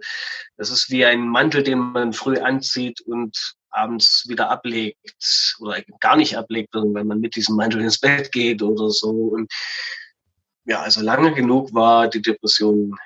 das 0.56 0.70
ist 0.70 0.88
wie 0.88 1.04
ein 1.04 1.28
Mantel, 1.28 1.64
den 1.64 1.78
man 1.78 2.12
früh 2.12 2.38
anzieht 2.38 3.00
und 3.00 3.55
abends 3.70 4.26
wieder 4.28 4.50
ablegt 4.50 5.56
oder 5.60 5.82
gar 6.00 6.16
nicht 6.16 6.36
ablegt, 6.36 6.74
wenn 6.74 7.06
man 7.06 7.20
mit 7.20 7.36
diesem 7.36 7.56
Mantel 7.56 7.82
ins 7.82 7.98
Bett 7.98 8.32
geht 8.32 8.62
oder 8.62 8.90
so. 8.90 9.10
Und 9.10 9.52
ja, 10.64 10.80
also 10.80 11.00
lange 11.00 11.32
genug 11.34 11.72
war 11.74 12.08
die 12.08 12.22
Depression 12.22 12.96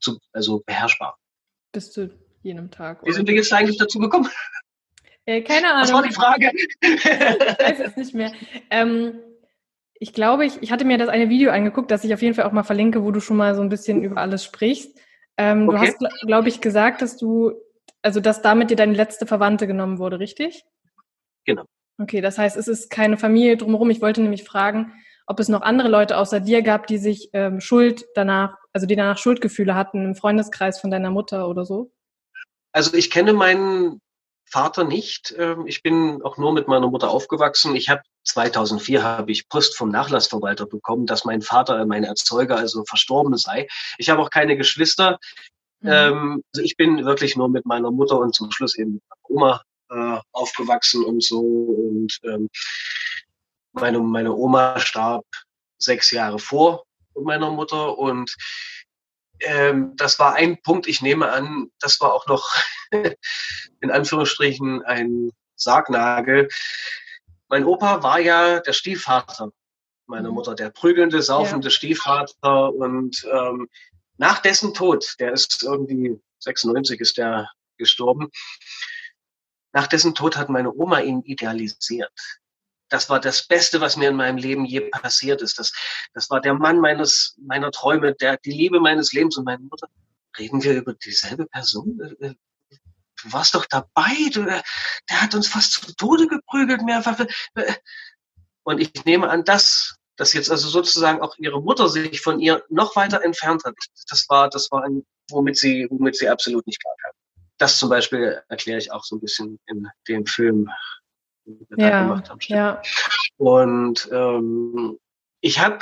zu, 0.00 0.18
also 0.32 0.62
beherrschbar. 0.64 1.18
Bis 1.72 1.92
zu 1.92 2.10
jenem 2.42 2.70
Tag. 2.70 3.04
Wie 3.04 3.12
sind 3.12 3.28
wir 3.28 3.34
jetzt 3.34 3.52
eigentlich 3.52 3.78
dazu 3.78 3.98
gekommen? 3.98 4.28
Äh, 5.26 5.42
keine 5.42 5.68
Ahnung. 5.68 5.82
Was 5.82 5.92
war 5.92 6.02
die 6.02 6.14
Frage? 6.14 6.50
ich 6.80 7.04
weiß 7.04 7.80
es 7.80 7.96
nicht 7.96 8.14
mehr. 8.14 8.32
Ähm, 8.70 9.20
ich 9.94 10.14
glaube, 10.14 10.46
ich, 10.46 10.62
ich 10.62 10.72
hatte 10.72 10.86
mir 10.86 10.96
das 10.96 11.10
eine 11.10 11.28
Video 11.28 11.50
angeguckt, 11.50 11.90
das 11.90 12.04
ich 12.04 12.14
auf 12.14 12.22
jeden 12.22 12.34
Fall 12.34 12.46
auch 12.46 12.52
mal 12.52 12.62
verlinke, 12.62 13.04
wo 13.04 13.10
du 13.10 13.20
schon 13.20 13.36
mal 13.36 13.54
so 13.54 13.60
ein 13.60 13.68
bisschen 13.68 14.02
über 14.02 14.16
alles 14.16 14.42
sprichst. 14.44 14.98
Ähm, 15.36 15.68
okay. 15.68 15.94
Du 15.98 16.08
hast, 16.08 16.26
glaube 16.26 16.48
ich, 16.48 16.60
gesagt, 16.60 17.02
dass 17.02 17.18
du, 17.18 17.52
also 18.02 18.20
dass 18.20 18.42
damit 18.42 18.70
dir 18.70 18.76
deine 18.76 18.94
letzte 18.94 19.26
Verwandte 19.26 19.66
genommen 19.66 19.98
wurde, 19.98 20.18
richtig? 20.18 20.64
Genau. 21.44 21.64
Okay, 21.98 22.20
das 22.20 22.38
heißt, 22.38 22.56
es 22.56 22.68
ist 22.68 22.90
keine 22.90 23.18
Familie 23.18 23.56
drumherum. 23.56 23.90
Ich 23.90 24.00
wollte 24.00 24.22
nämlich 24.22 24.44
fragen, 24.44 24.92
ob 25.26 25.38
es 25.38 25.48
noch 25.48 25.62
andere 25.62 25.88
Leute 25.88 26.16
außer 26.16 26.40
dir 26.40 26.62
gab, 26.62 26.86
die 26.86 26.98
sich 26.98 27.30
ähm, 27.34 27.60
Schuld 27.60 28.04
danach, 28.14 28.56
also 28.72 28.86
die 28.86 28.96
danach 28.96 29.18
Schuldgefühle 29.18 29.74
hatten 29.74 30.04
im 30.04 30.14
Freundeskreis 30.14 30.80
von 30.80 30.90
deiner 30.90 31.10
Mutter 31.10 31.48
oder 31.48 31.64
so? 31.64 31.92
Also 32.72 32.96
ich 32.96 33.10
kenne 33.10 33.32
meinen 33.32 34.00
Vater 34.50 34.84
nicht. 34.84 35.34
Ähm, 35.38 35.66
ich 35.66 35.82
bin 35.82 36.22
auch 36.22 36.36
nur 36.36 36.52
mit 36.52 36.68
meiner 36.68 36.88
Mutter 36.88 37.10
aufgewachsen. 37.10 37.76
Ich 37.76 37.88
habe 37.88 38.02
2004 38.24 39.02
habe 39.02 39.30
ich 39.30 39.48
Post 39.48 39.76
vom 39.76 39.90
Nachlassverwalter 39.90 40.66
bekommen, 40.66 41.06
dass 41.06 41.24
mein 41.24 41.42
Vater, 41.42 41.84
mein 41.86 42.04
Erzeuger, 42.04 42.56
also 42.56 42.84
verstorben 42.84 43.36
sei. 43.36 43.68
Ich 43.98 44.10
habe 44.10 44.20
auch 44.20 44.30
keine 44.30 44.56
Geschwister. 44.56 45.18
Mhm. 45.80 45.90
Ähm, 45.90 46.44
also 46.52 46.64
ich 46.64 46.76
bin 46.76 47.04
wirklich 47.04 47.36
nur 47.36 47.48
mit 47.48 47.66
meiner 47.66 47.90
Mutter 47.90 48.18
und 48.18 48.34
zum 48.34 48.50
Schluss 48.50 48.76
eben 48.76 48.94
mit 48.94 49.02
meiner 49.08 49.30
Oma 49.30 49.62
äh, 49.90 50.20
aufgewachsen 50.32 51.04
und 51.04 51.22
so. 51.22 51.40
Und 51.40 52.18
ähm, 52.24 52.48
meine, 53.72 54.00
meine 54.00 54.34
Oma 54.34 54.78
starb 54.80 55.24
sechs 55.78 56.10
Jahre 56.10 56.38
vor 56.38 56.84
meiner 57.14 57.50
Mutter 57.50 57.98
und 57.98 58.34
ähm, 59.40 59.94
das 59.96 60.18
war 60.18 60.34
ein 60.34 60.60
Punkt, 60.62 60.86
ich 60.86 61.00
nehme 61.02 61.30
an, 61.30 61.70
das 61.80 62.00
war 62.00 62.12
auch 62.12 62.26
noch 62.26 62.54
in 63.80 63.90
Anführungsstrichen 63.90 64.82
ein 64.82 65.30
Sargnagel. 65.56 66.48
Mein 67.48 67.64
Opa 67.64 68.02
war 68.02 68.20
ja 68.20 68.60
der 68.60 68.72
Stiefvater 68.72 69.50
meiner 70.10 70.28
mhm. 70.28 70.34
Mutter, 70.34 70.54
der 70.54 70.70
prügelnde, 70.70 71.22
saufende 71.22 71.68
ja. 71.68 71.70
Stiefvater. 71.70 72.74
Und 72.74 73.26
ähm, 73.32 73.68
nach 74.20 74.38
dessen 74.38 74.74
Tod, 74.74 75.14
der 75.18 75.32
ist 75.32 75.62
irgendwie 75.62 76.20
96 76.40 77.00
ist 77.00 77.16
der 77.16 77.50
gestorben, 77.78 78.28
nach 79.72 79.86
dessen 79.86 80.14
Tod 80.14 80.36
hat 80.36 80.50
meine 80.50 80.72
Oma 80.74 81.00
ihn 81.00 81.22
idealisiert. 81.22 82.12
Das 82.90 83.08
war 83.08 83.18
das 83.18 83.46
Beste, 83.46 83.80
was 83.80 83.96
mir 83.96 84.10
in 84.10 84.16
meinem 84.16 84.36
Leben 84.36 84.66
je 84.66 84.80
passiert 84.80 85.40
ist. 85.40 85.58
Das, 85.58 85.72
das 86.12 86.28
war 86.28 86.42
der 86.42 86.52
Mann 86.52 86.80
meines, 86.80 87.34
meiner 87.40 87.70
Träume, 87.70 88.14
der, 88.14 88.36
die 88.36 88.50
Liebe 88.50 88.78
meines 88.78 89.14
Lebens 89.14 89.38
und 89.38 89.44
meine 89.44 89.62
Mutter. 89.62 89.88
Reden 90.36 90.62
wir 90.62 90.74
über 90.74 90.92
dieselbe 90.92 91.46
Person? 91.46 91.98
Äh, 92.20 92.26
äh, 92.26 92.34
du 93.22 93.32
warst 93.32 93.54
doch 93.54 93.64
dabei, 93.64 94.12
du, 94.32 94.42
äh, 94.42 94.60
der 95.08 95.22
hat 95.22 95.34
uns 95.34 95.48
fast 95.48 95.72
zu 95.72 95.94
Tode 95.94 96.26
geprügelt, 96.26 96.82
mehrfach. 96.82 97.24
Und 98.64 98.80
ich 98.80 99.04
nehme 99.06 99.30
an, 99.30 99.44
dass, 99.44 99.96
dass 100.20 100.34
jetzt 100.34 100.50
also 100.50 100.68
sozusagen 100.68 101.22
auch 101.22 101.34
ihre 101.38 101.62
Mutter 101.62 101.88
sich 101.88 102.20
von 102.20 102.40
ihr 102.40 102.62
noch 102.68 102.94
weiter 102.94 103.22
entfernt 103.24 103.64
hat. 103.64 103.74
Das 104.10 104.28
war, 104.28 104.50
das 104.50 104.70
war 104.70 104.84
ein, 104.84 105.02
womit 105.30 105.56
sie, 105.56 105.86
womit 105.88 106.16
sie 106.16 106.28
absolut 106.28 106.66
nicht 106.66 106.80
klar 106.82 106.94
kam. 107.02 107.12
Das 107.56 107.78
zum 107.78 107.88
Beispiel 107.88 108.42
erkläre 108.48 108.78
ich 108.78 108.92
auch 108.92 109.02
so 109.02 109.16
ein 109.16 109.20
bisschen 109.20 109.58
in 109.66 109.88
dem 110.08 110.26
Film, 110.26 110.70
den 111.46 111.66
wir 111.70 111.78
ja, 111.78 111.90
da 111.90 112.02
gemacht 112.02 112.28
haben. 112.28 112.40
Ja. 112.42 112.82
Und 113.38 114.10
ähm, 114.12 114.98
ich 115.40 115.58
habe 115.58 115.78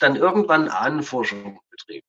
dann 0.00 0.16
irgendwann 0.16 0.68
Ahnenforschung 0.68 1.60
betrieben. 1.70 2.06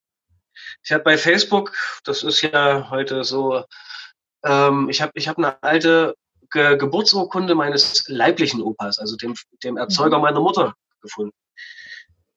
Ich 0.82 0.94
habe 0.94 1.04
bei 1.04 1.18
Facebook, 1.18 1.76
das 2.06 2.24
ist 2.24 2.42
ja 2.42 2.90
heute 2.90 3.26
so 3.26 3.66
ähm, 4.46 4.90
ich 4.90 5.02
habe 5.02 5.12
ich 5.16 5.28
hab 5.28 5.38
eine 5.38 5.62
alte 5.62 6.16
Ge 6.52 6.78
Geburtsurkunde 6.78 7.56
meines 7.56 8.08
leiblichen 8.08 8.62
Opas, 8.62 9.00
also 9.00 9.18
dem, 9.18 9.34
dem 9.64 9.78
Erzeuger 9.78 10.18
mhm. 10.18 10.24
meiner 10.24 10.40
Mutter, 10.40 10.74
gefunden. 11.06 11.34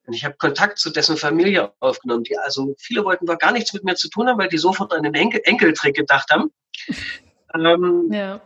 Und 0.07 0.15
ich 0.15 0.25
habe 0.25 0.37
Kontakt 0.39 0.79
zu 0.79 0.89
dessen 0.91 1.19
Familie 1.19 1.73
aufgenommen. 1.81 2.25
Die, 2.25 2.39
also 2.39 2.75
viele 2.79 3.05
wollten 3.05 3.27
da 3.27 3.35
gar 3.35 3.53
nichts 3.53 3.75
mit 3.75 3.85
mir 3.85 3.95
zu 3.95 4.09
tun 4.09 4.27
haben, 4.27 4.39
weil 4.39 4.49
die 4.49 4.57
sofort 4.57 4.93
an 4.93 5.03
den 5.03 5.15
Enkel 5.15 5.43
Enkeltrick 5.45 5.97
gedacht 5.97 6.31
haben. 6.31 6.51
ähm, 7.55 8.09
ja. 8.11 8.41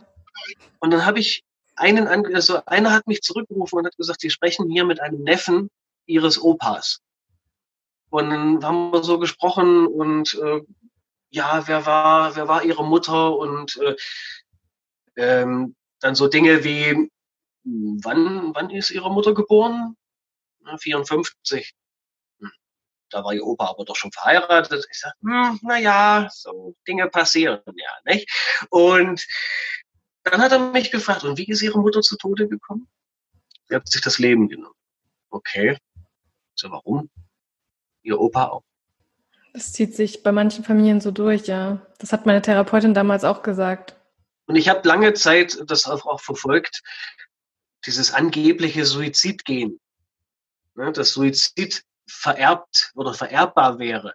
Und 0.80 0.92
dann 0.92 1.06
habe 1.06 1.20
ich 1.20 1.44
einen, 1.76 2.08
also 2.34 2.64
einer 2.66 2.92
hat 2.92 3.06
mich 3.06 3.22
zurückgerufen 3.22 3.78
und 3.78 3.86
hat 3.86 3.96
gesagt, 3.96 4.20
Sie 4.20 4.30
sprechen 4.30 4.68
hier 4.70 4.84
mit 4.84 5.00
einem 5.00 5.22
Neffen 5.22 5.70
Ihres 6.06 6.42
Opas. 6.42 7.00
Und 8.10 8.30
dann 8.30 8.64
haben 8.64 8.92
wir 8.92 9.04
so 9.04 9.18
gesprochen 9.18 9.86
und 9.86 10.34
äh, 10.34 10.60
ja, 11.30 11.62
wer 11.66 11.86
war, 11.86 12.36
wer 12.36 12.48
war 12.48 12.64
Ihre 12.64 12.84
Mutter 12.84 13.36
und 13.36 13.80
äh, 13.80 13.96
ähm, 15.16 15.76
dann 16.00 16.14
so 16.14 16.28
Dinge 16.28 16.64
wie, 16.64 17.08
wann, 17.64 18.54
wann 18.54 18.70
ist 18.70 18.90
Ihre 18.90 19.10
Mutter 19.10 19.32
geboren? 19.32 19.96
54 20.78 21.74
da 23.12 23.24
war 23.24 23.34
ihr 23.34 23.44
Opa 23.44 23.68
aber 23.68 23.84
doch 23.84 23.96
schon 23.96 24.12
verheiratet. 24.12 24.86
Ich 24.90 24.98
sage, 24.98 25.14
hm, 25.22 25.60
na 25.62 25.78
ja, 25.78 26.28
so 26.32 26.74
Dinge 26.88 27.08
passieren 27.08 27.60
ja, 27.66 28.12
nicht? 28.12 28.28
Und 28.70 29.26
dann 30.24 30.40
hat 30.40 30.52
er 30.52 30.58
mich 30.58 30.90
gefragt, 30.90 31.24
und 31.24 31.38
wie 31.38 31.48
ist 31.48 31.62
ihre 31.62 31.80
Mutter 31.80 32.00
zu 32.00 32.16
Tode 32.16 32.48
gekommen? 32.48 32.88
Sie 33.68 33.74
hat 33.74 33.88
sich 33.88 34.00
das 34.00 34.18
Leben 34.18 34.48
genommen. 34.48 34.74
Okay. 35.30 35.76
So, 36.54 36.70
warum? 36.70 37.10
Ihr 38.02 38.20
Opa 38.20 38.48
auch. 38.48 38.64
Das 39.52 39.72
zieht 39.72 39.94
sich 39.94 40.22
bei 40.22 40.32
manchen 40.32 40.64
Familien 40.64 41.00
so 41.00 41.10
durch, 41.10 41.46
ja. 41.46 41.86
Das 41.98 42.12
hat 42.12 42.24
meine 42.24 42.42
Therapeutin 42.42 42.94
damals 42.94 43.24
auch 43.24 43.42
gesagt. 43.42 43.96
Und 44.46 44.56
ich 44.56 44.68
habe 44.68 44.86
lange 44.86 45.12
Zeit 45.14 45.58
das 45.66 45.86
auch, 45.86 46.06
auch 46.06 46.20
verfolgt, 46.20 46.82
dieses 47.84 48.12
angebliche 48.12 48.84
Suizidgehen. 48.86 49.80
Ne, 50.74 50.92
das 50.92 51.12
Suizid 51.12 51.84
vererbt 52.08 52.92
oder 52.94 53.14
vererbbar 53.14 53.78
wäre. 53.78 54.14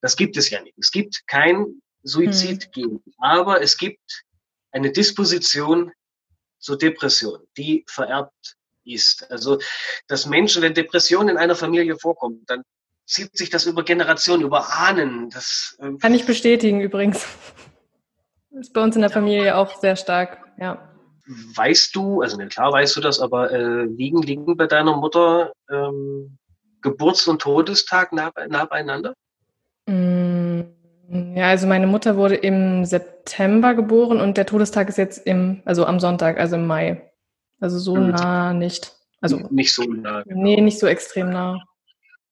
Das 0.00 0.16
gibt 0.16 0.36
es 0.36 0.50
ja 0.50 0.62
nicht. 0.62 0.78
Es 0.78 0.90
gibt 0.90 1.26
kein 1.26 1.80
Suizidgen, 2.02 3.02
hm. 3.04 3.14
aber 3.18 3.62
es 3.62 3.76
gibt 3.76 4.24
eine 4.70 4.92
Disposition 4.92 5.92
zur 6.58 6.78
Depression, 6.78 7.40
die 7.56 7.84
vererbt 7.88 8.56
ist. 8.84 9.30
Also, 9.30 9.58
dass 10.06 10.26
Menschen, 10.26 10.62
wenn 10.62 10.74
Depression 10.74 11.28
in 11.28 11.36
einer 11.36 11.56
Familie 11.56 11.98
vorkommt, 11.98 12.48
dann 12.48 12.62
zieht 13.06 13.36
sich 13.36 13.50
das 13.50 13.66
über 13.66 13.84
Generationen, 13.84 14.42
über 14.42 14.72
Ahnen. 14.74 15.30
Das 15.30 15.76
äh, 15.80 15.92
kann 15.98 16.14
ich 16.14 16.26
bestätigen 16.26 16.80
übrigens. 16.80 17.26
Das 18.50 18.60
ist 18.66 18.72
bei 18.72 18.82
uns 18.82 18.96
in 18.96 19.02
der 19.02 19.10
Familie 19.10 19.56
auch 19.56 19.80
sehr 19.80 19.96
stark, 19.96 20.44
ja. 20.58 20.95
Weißt 21.26 21.94
du, 21.96 22.22
also 22.22 22.36
nicht 22.36 22.52
klar 22.52 22.72
weißt 22.72 22.96
du 22.96 23.00
das, 23.00 23.20
aber 23.20 23.50
äh, 23.50 23.84
liegen, 23.84 24.22
liegen 24.22 24.56
bei 24.56 24.66
deiner 24.66 24.96
Mutter 24.96 25.52
ähm, 25.70 26.38
Geburts- 26.82 27.26
und 27.26 27.42
Todestag 27.42 28.12
nah, 28.12 28.30
nah 28.48 28.64
beieinander? 28.64 29.14
Mm, 29.86 30.60
ja, 31.34 31.48
also 31.48 31.66
meine 31.66 31.88
Mutter 31.88 32.16
wurde 32.16 32.36
im 32.36 32.84
September 32.84 33.74
geboren 33.74 34.20
und 34.20 34.36
der 34.36 34.46
Todestag 34.46 34.88
ist 34.88 34.98
jetzt 34.98 35.26
im, 35.26 35.62
also 35.64 35.84
am 35.84 35.98
Sonntag, 35.98 36.38
also 36.38 36.56
im 36.56 36.66
Mai. 36.66 37.10
Also 37.60 37.78
so 37.78 37.96
nah 37.96 38.52
nicht. 38.52 38.92
Also 39.20 39.38
nicht 39.50 39.74
so 39.74 39.82
nah. 39.82 40.22
Genau. 40.22 40.42
Nee, 40.42 40.60
nicht 40.60 40.78
so 40.78 40.86
extrem 40.86 41.30
nah. 41.30 41.58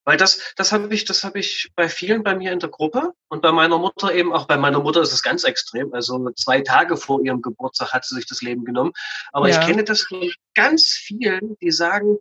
Weil 0.05 0.19
das, 0.19 0.41
das 0.57 0.73
habe 0.73 0.93
ich, 0.95 1.05
das 1.05 1.25
habe 1.25 1.39
ich 1.39 1.71
bei 1.75 1.89
vielen 1.89 2.23
bei 2.23 2.35
mir 2.35 2.53
in 2.53 2.59
der 2.59 2.69
Gruppe 2.69 3.15
und 3.29 3.41
bei 3.41 3.53
meiner 3.53 3.79
Mutter 3.79 4.15
eben, 4.15 4.33
auch 4.33 4.47
bei 4.47 4.59
meiner 4.59 4.81
Mutter 4.81 5.01
ist 5.01 5.13
es 5.13 5.23
ganz 5.23 5.45
extrem. 5.45 5.95
Also 5.95 6.31
zwei 6.33 6.61
Tage 6.61 6.97
vor 6.97 7.23
ihrem 7.25 7.41
Geburtstag 7.41 7.93
hat 7.93 8.05
sie 8.05 8.15
sich 8.15 8.27
das 8.27 8.43
Leben 8.43 8.65
genommen. 8.65 8.93
Aber 9.33 9.49
ja. 9.49 9.59
ich 9.59 9.67
kenne 9.67 9.83
das 9.83 10.03
von 10.03 10.31
ganz 10.55 10.85
vielen, 10.85 11.57
die 11.61 11.71
sagen, 11.71 12.19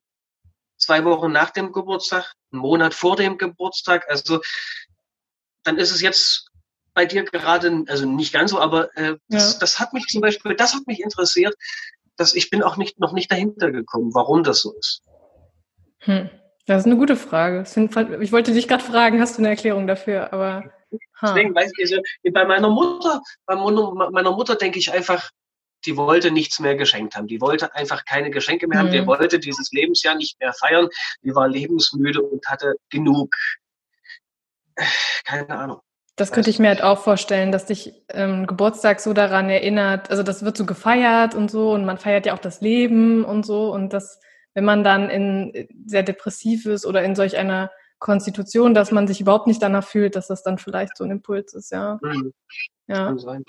zwei 0.77 1.03
Wochen 1.03 1.31
nach 1.31 1.51
dem 1.51 1.71
Geburtstag, 1.73 2.33
einen 2.51 2.61
Monat 2.61 2.93
vor 2.93 3.17
dem 3.17 3.37
Geburtstag. 3.37 4.09
Also 4.09 4.39
dann 5.63 5.77
ist 5.77 5.91
es 5.91 6.01
jetzt 6.01 6.47
bei 6.93 7.05
dir 7.05 7.23
gerade, 7.23 7.83
also 7.87 8.05
nicht 8.05 8.33
ganz 8.33 8.51
so, 8.51 8.59
aber 8.59 8.95
äh, 8.97 9.17
das, 9.27 9.53
ja. 9.53 9.59
das 9.59 9.79
hat 9.79 9.93
mich 9.93 10.05
zum 10.07 10.21
Beispiel, 10.21 10.55
das 10.55 10.73
hat 10.73 10.87
mich 10.87 11.01
interessiert, 11.01 11.55
dass 12.15 12.33
ich 12.35 12.49
bin 12.49 12.63
auch 12.63 12.77
nicht 12.77 12.99
noch 12.99 13.11
nicht 13.13 13.31
dahinter 13.31 13.71
gekommen, 13.71 14.13
warum 14.13 14.43
das 14.43 14.61
so 14.61 14.73
ist. 14.73 15.01
Hm. 15.99 16.29
Das 16.65 16.79
ist 16.79 16.85
eine 16.85 16.97
gute 16.97 17.15
Frage. 17.15 17.65
Ich 18.21 18.31
wollte 18.31 18.53
dich 18.53 18.67
gerade 18.67 18.83
fragen, 18.83 19.19
hast 19.19 19.37
du 19.37 19.41
eine 19.41 19.49
Erklärung 19.49 19.85
dafür? 19.85 20.31
Aber 20.31 20.71
deswegen 21.21 21.53
weiß 21.53 21.71
ich, 21.77 21.91
also, 21.91 22.01
bei 22.31 22.45
meiner 22.45 22.69
Mutter, 22.69 23.21
bei 23.45 23.55
meiner 23.55 24.31
Mutter 24.31 24.55
denke 24.55 24.79
ich 24.79 24.93
einfach, 24.93 25.29
die 25.85 25.97
wollte 25.97 26.31
nichts 26.31 26.59
mehr 26.59 26.75
geschenkt 26.75 27.15
haben. 27.15 27.27
Die 27.27 27.41
wollte 27.41 27.75
einfach 27.75 28.05
keine 28.05 28.31
Geschenke 28.31 28.67
mehr 28.67 28.79
haben. 28.79 28.91
Die 28.91 29.01
mhm. 29.01 29.07
wollte 29.07 29.39
dieses 29.39 29.71
Lebensjahr 29.73 30.15
nicht 30.15 30.39
mehr 30.39 30.53
feiern. 30.53 30.87
Die 31.23 31.35
war 31.35 31.47
lebensmüde 31.47 32.21
und 32.21 32.45
hatte 32.47 32.75
genug. 32.89 33.35
Keine 35.25 35.49
Ahnung. 35.49 35.81
Das 36.15 36.31
könnte 36.31 36.51
ich 36.51 36.59
mir 36.59 36.67
halt 36.67 36.83
auch 36.83 36.99
vorstellen, 36.99 37.51
dass 37.51 37.65
dich 37.65 37.91
ähm, 38.09 38.45
Geburtstag 38.45 38.99
so 38.99 39.13
daran 39.13 39.49
erinnert. 39.49 40.11
Also 40.11 40.21
das 40.21 40.45
wird 40.45 40.55
so 40.55 40.65
gefeiert 40.65 41.33
und 41.33 41.49
so 41.49 41.71
und 41.71 41.85
man 41.85 41.97
feiert 41.97 42.27
ja 42.27 42.35
auch 42.35 42.39
das 42.39 42.61
Leben 42.61 43.25
und 43.25 43.45
so 43.45 43.73
und 43.73 43.93
das, 43.93 44.21
wenn 44.53 44.65
man 44.65 44.83
dann 44.83 45.09
in 45.09 45.67
sehr 45.85 46.03
depressiv 46.03 46.65
ist 46.65 46.85
oder 46.85 47.03
in 47.03 47.15
solch 47.15 47.37
einer 47.37 47.71
Konstitution, 47.99 48.73
dass 48.73 48.91
man 48.91 49.07
sich 49.07 49.21
überhaupt 49.21 49.47
nicht 49.47 49.61
danach 49.61 49.85
fühlt, 49.85 50.15
dass 50.15 50.27
das 50.27 50.43
dann 50.43 50.57
vielleicht 50.57 50.97
so 50.97 51.03
ein 51.03 51.11
Impuls 51.11 51.53
ist, 51.53 51.71
ja. 51.71 51.99
Mhm. 52.01 52.33
Ja. 52.87 53.05
Kann 53.05 53.19
sein. 53.19 53.43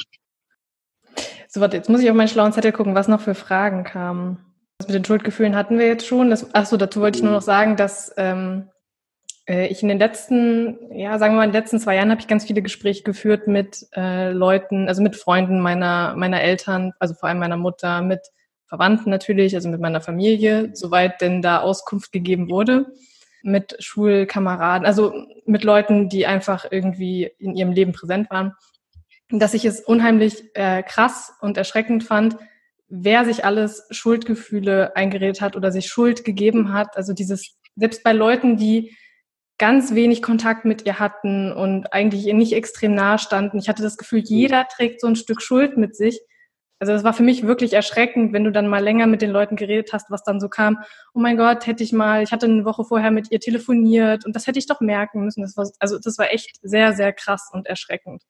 So, 1.49 1.61
warte, 1.61 1.77
jetzt 1.77 1.89
muss 1.89 2.01
ich 2.01 2.11
auf 2.11 2.17
meinen 2.17 2.29
schlauen 2.29 2.53
Zettel 2.53 2.73
gucken, 2.73 2.95
was 2.95 3.09
noch 3.09 3.21
für 3.21 3.35
Fragen 3.35 3.85
kamen. 3.85 4.39
Das 4.79 4.89
mit 4.89 4.95
den 4.95 5.05
Schuldgefühlen 5.05 5.57
hatten 5.57 5.79
wir 5.79 5.87
jetzt 5.87 6.07
schon. 6.07 6.31
Das, 6.31 6.55
achso, 6.55 6.77
dazu 6.77 7.01
wollte 7.01 7.19
ich 7.19 7.23
nur 7.23 7.33
noch 7.33 7.43
sagen, 7.43 7.77
dass 7.77 8.13
ähm, 8.17 8.71
äh, 9.49 9.67
ich 9.67 9.83
in 9.83 9.89
den 9.89 9.99
letzten, 9.99 10.93
ja, 10.93 11.19
sagen 11.19 11.35
wir 11.35 11.39
mal, 11.39 11.45
in 11.45 11.53
den 11.53 11.61
letzten 11.61 11.79
zwei 11.79 11.97
Jahren 11.97 12.11
habe 12.11 12.21
ich 12.21 12.29
ganz 12.29 12.45
viele 12.45 12.63
Gespräche 12.63 13.03
geführt 13.03 13.47
mit 13.47 13.87
äh, 13.95 14.31
Leuten, 14.31 14.89
also 14.89 15.03
mit 15.03 15.17
Freunden 15.17 15.61
meiner, 15.61 16.15
meiner 16.17 16.41
Eltern, 16.41 16.93
also 16.99 17.15
vor 17.15 17.29
allem 17.29 17.39
meiner 17.39 17.57
Mutter, 17.57 18.03
mit 18.03 18.21
Verwandten 18.67 19.11
natürlich, 19.11 19.55
also 19.55 19.69
mit 19.69 19.81
meiner 19.81 20.01
Familie, 20.01 20.71
soweit 20.75 21.21
denn 21.21 21.43
da 21.43 21.61
Auskunft 21.61 22.13
gegeben 22.13 22.51
wurde, 22.51 22.87
mit 23.43 23.77
Schulkameraden, 23.79 24.87
also 24.87 25.13
mit 25.45 25.65
Leuten, 25.65 26.09
die 26.09 26.27
einfach 26.27 26.67
irgendwie 26.71 27.31
in 27.39 27.55
ihrem 27.55 27.73
Leben 27.73 27.93
präsent 27.93 28.31
waren 28.31 28.55
dass 29.31 29.55
ich 29.55 29.65
es 29.65 29.81
unheimlich 29.81 30.45
äh, 30.55 30.83
krass 30.83 31.33
und 31.41 31.57
erschreckend 31.57 32.05
fand, 32.05 32.37
wer 32.89 33.25
sich 33.25 33.45
alles 33.45 33.87
Schuldgefühle 33.91 34.95
eingeredet 34.97 35.41
hat 35.41 35.57
oder 35.57 35.73
sich 35.73 35.87
Schuld 35.87 36.25
gegeben 36.25 36.73
hat. 36.73 36.97
Also 36.97 37.13
dieses, 37.13 37.57
selbst 37.77 38.05
bei 38.05 38.13
Leuten, 38.13 38.57
die 38.57 38.97
ganz 39.59 39.95
wenig 39.95 40.21
Kontakt 40.23 40.65
mit 40.65 40.85
ihr 40.85 40.99
hatten 40.99 41.53
und 41.53 41.93
eigentlich 41.93 42.27
ihr 42.27 42.35
nicht 42.35 42.53
extrem 42.53 42.95
nahe 42.95 43.19
standen. 43.19 43.59
Ich 43.59 43.69
hatte 43.69 43.83
das 43.83 43.97
Gefühl, 43.97 44.21
jeder 44.21 44.67
trägt 44.69 45.01
so 45.01 45.07
ein 45.07 45.17
Stück 45.17 45.41
Schuld 45.41 45.77
mit 45.77 45.97
sich. 45.97 46.21
Also 46.81 46.93
das 46.93 47.05
war 47.05 47.15
für 47.15 47.23
mich 47.23 47.47
wirklich 47.47 47.73
erschreckend, 47.73 48.33
wenn 48.33 48.45
du 48.45 48.53
dann 48.53 48.69
mal 48.69 48.83
länger 48.83 49.07
mit 49.07 49.23
den 49.23 49.31
Leuten 49.31 49.57
geredet 49.57 49.93
hast, 49.93 50.11
was 50.11 50.23
dann 50.23 50.41
so 50.41 50.49
kam. 50.49 50.79
Oh 51.15 51.21
mein 51.21 51.37
Gott, 51.37 51.67
hätte 51.67 51.83
ich 51.85 51.93
mal, 51.93 52.23
ich 52.23 52.33
hatte 52.33 52.47
eine 52.47 52.65
Woche 52.65 52.85
vorher 52.85 53.11
mit 53.11 53.31
ihr 53.31 53.41
telefoniert 53.41 54.27
und 54.27 54.35
das 54.35 54.47
hätte 54.47 54.59
ich 54.59 54.67
doch 54.67 54.81
merken 54.81 55.25
müssen. 55.25 55.43
Das 55.43 55.57
war, 55.57 55.69
also 55.79 55.99
das 55.99 56.19
war 56.19 56.33
echt 56.33 56.59
sehr, 56.63 56.93
sehr 56.93 57.13
krass 57.13 57.51
und 57.53 57.67
erschreckend 57.67 58.23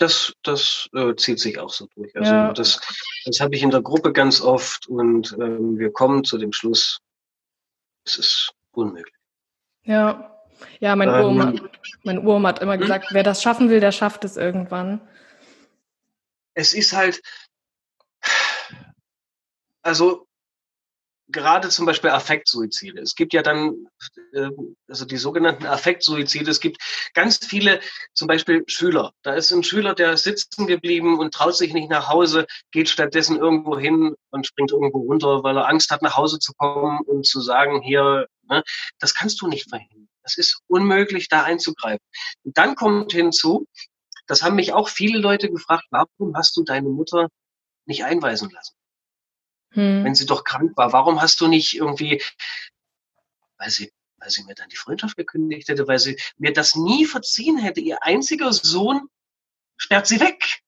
das, 0.00 0.34
das 0.42 0.88
äh, 0.94 1.14
zieht 1.14 1.38
sich 1.38 1.58
auch 1.58 1.70
so 1.70 1.86
durch. 1.94 2.16
Also 2.16 2.32
ja. 2.32 2.52
das, 2.52 2.80
das 3.26 3.40
habe 3.40 3.54
ich 3.54 3.62
in 3.62 3.70
der 3.70 3.82
Gruppe 3.82 4.12
ganz 4.12 4.40
oft 4.40 4.88
und 4.88 5.36
ähm, 5.38 5.78
wir 5.78 5.92
kommen 5.92 6.24
zu 6.24 6.38
dem 6.38 6.52
Schluss, 6.52 7.00
es 8.04 8.18
ist 8.18 8.52
unmöglich. 8.72 9.14
Ja, 9.84 10.42
ja, 10.80 10.96
mein, 10.96 11.08
ähm, 11.08 11.14
Uroma, 11.14 11.52
mein 12.02 12.18
Uroma 12.18 12.48
hat 12.48 12.60
immer 12.60 12.74
hm? 12.74 12.80
gesagt, 12.80 13.08
wer 13.10 13.22
das 13.22 13.42
schaffen 13.42 13.68
will, 13.68 13.80
der 13.80 13.92
schafft 13.92 14.24
es 14.24 14.36
irgendwann. 14.36 15.00
Es 16.54 16.72
ist 16.72 16.94
halt, 16.94 17.20
also 19.82 20.26
gerade 21.32 21.68
zum 21.68 21.86
Beispiel 21.86 22.10
Affektsuizide. 22.10 23.00
Es 23.00 23.14
gibt 23.14 23.32
ja 23.32 23.42
dann, 23.42 23.86
äh, 24.32 24.50
also 24.88 25.04
die 25.04 25.16
sogenannten 25.16 25.66
Affektsuizide. 25.66 26.50
Es 26.50 26.60
gibt 26.60 26.78
ganz 27.14 27.44
viele, 27.44 27.80
zum 28.14 28.28
Beispiel 28.28 28.64
Schüler. 28.66 29.12
Da 29.22 29.34
ist 29.34 29.52
ein 29.52 29.62
Schüler, 29.62 29.94
der 29.94 30.12
ist 30.12 30.24
sitzen 30.24 30.66
geblieben 30.66 31.18
und 31.18 31.32
traut 31.34 31.56
sich 31.56 31.72
nicht 31.72 31.90
nach 31.90 32.08
Hause, 32.08 32.46
geht 32.72 32.88
stattdessen 32.88 33.36
irgendwo 33.36 33.78
hin 33.78 34.14
und 34.30 34.46
springt 34.46 34.72
irgendwo 34.72 35.00
runter, 35.00 35.42
weil 35.42 35.56
er 35.56 35.68
Angst 35.68 35.90
hat, 35.90 36.02
nach 36.02 36.16
Hause 36.16 36.38
zu 36.38 36.52
kommen 36.54 37.00
und 37.06 37.26
zu 37.26 37.40
sagen, 37.40 37.80
hier, 37.82 38.26
ne, 38.48 38.62
das 38.98 39.14
kannst 39.14 39.40
du 39.40 39.46
nicht 39.46 39.68
verhindern. 39.68 40.08
Das 40.22 40.36
ist 40.36 40.60
unmöglich, 40.66 41.28
da 41.28 41.44
einzugreifen. 41.44 42.04
Und 42.44 42.58
dann 42.58 42.74
kommt 42.74 43.12
hinzu, 43.12 43.66
das 44.26 44.42
haben 44.42 44.56
mich 44.56 44.72
auch 44.72 44.88
viele 44.88 45.18
Leute 45.18 45.50
gefragt, 45.50 45.84
warum 45.90 46.36
hast 46.36 46.56
du 46.56 46.62
deine 46.62 46.88
Mutter 46.88 47.28
nicht 47.86 48.04
einweisen 48.04 48.50
lassen? 48.50 48.79
Hm. 49.70 50.04
wenn 50.04 50.14
sie 50.14 50.26
doch 50.26 50.44
krank 50.44 50.76
war? 50.76 50.92
Warum 50.92 51.20
hast 51.20 51.40
du 51.40 51.46
nicht 51.46 51.76
irgendwie, 51.76 52.22
weil 53.58 53.70
sie, 53.70 53.92
weil 54.18 54.30
sie 54.30 54.44
mir 54.44 54.54
dann 54.54 54.68
die 54.68 54.76
Freundschaft 54.76 55.16
gekündigt 55.16 55.68
hätte, 55.68 55.86
weil 55.88 55.98
sie 55.98 56.18
mir 56.36 56.52
das 56.52 56.74
nie 56.74 57.06
verziehen 57.06 57.58
hätte. 57.58 57.80
Ihr 57.80 58.02
einziger 58.02 58.52
Sohn 58.52 59.08
sperrt 59.76 60.06
sie 60.06 60.20
weg. 60.20 60.60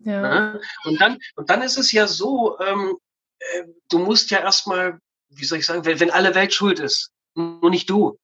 Ja. 0.00 0.20
Ne? 0.20 0.60
Und 0.84 1.00
dann, 1.00 1.18
und 1.36 1.50
dann 1.50 1.62
ist 1.62 1.78
es 1.78 1.92
ja 1.92 2.06
so, 2.06 2.58
ähm, 2.60 2.96
äh, 3.38 3.64
du 3.88 3.98
musst 3.98 4.30
ja 4.30 4.40
erstmal, 4.40 4.98
wie 5.28 5.44
soll 5.44 5.58
ich 5.58 5.66
sagen, 5.66 5.84
wenn, 5.84 6.00
wenn 6.00 6.10
alle 6.10 6.34
Welt 6.34 6.54
schuld 6.54 6.78
ist, 6.78 7.12
nur 7.34 7.70
nicht 7.70 7.88
du. 7.88 8.18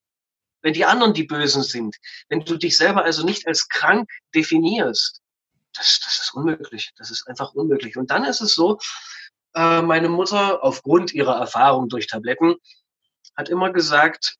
Wenn 0.62 0.72
die 0.72 0.84
anderen 0.84 1.14
die 1.14 1.24
Bösen 1.24 1.62
sind, 1.62 1.96
wenn 2.28 2.40
du 2.40 2.56
dich 2.56 2.76
selber 2.76 3.04
also 3.04 3.24
nicht 3.24 3.46
als 3.46 3.68
krank 3.68 4.10
definierst, 4.34 5.20
das, 5.74 6.00
das 6.02 6.20
ist 6.20 6.34
unmöglich. 6.34 6.92
Das 6.96 7.10
ist 7.10 7.28
einfach 7.28 7.52
unmöglich. 7.52 7.96
Und 7.96 8.10
dann 8.10 8.24
ist 8.24 8.40
es 8.40 8.54
so, 8.54 8.78
äh, 9.56 9.82
meine 9.82 10.08
Mutter 10.08 10.62
aufgrund 10.62 11.12
ihrer 11.14 11.36
Erfahrung 11.36 11.88
durch 11.88 12.06
Tabletten 12.06 12.56
hat 13.36 13.48
immer 13.48 13.72
gesagt, 13.72 14.36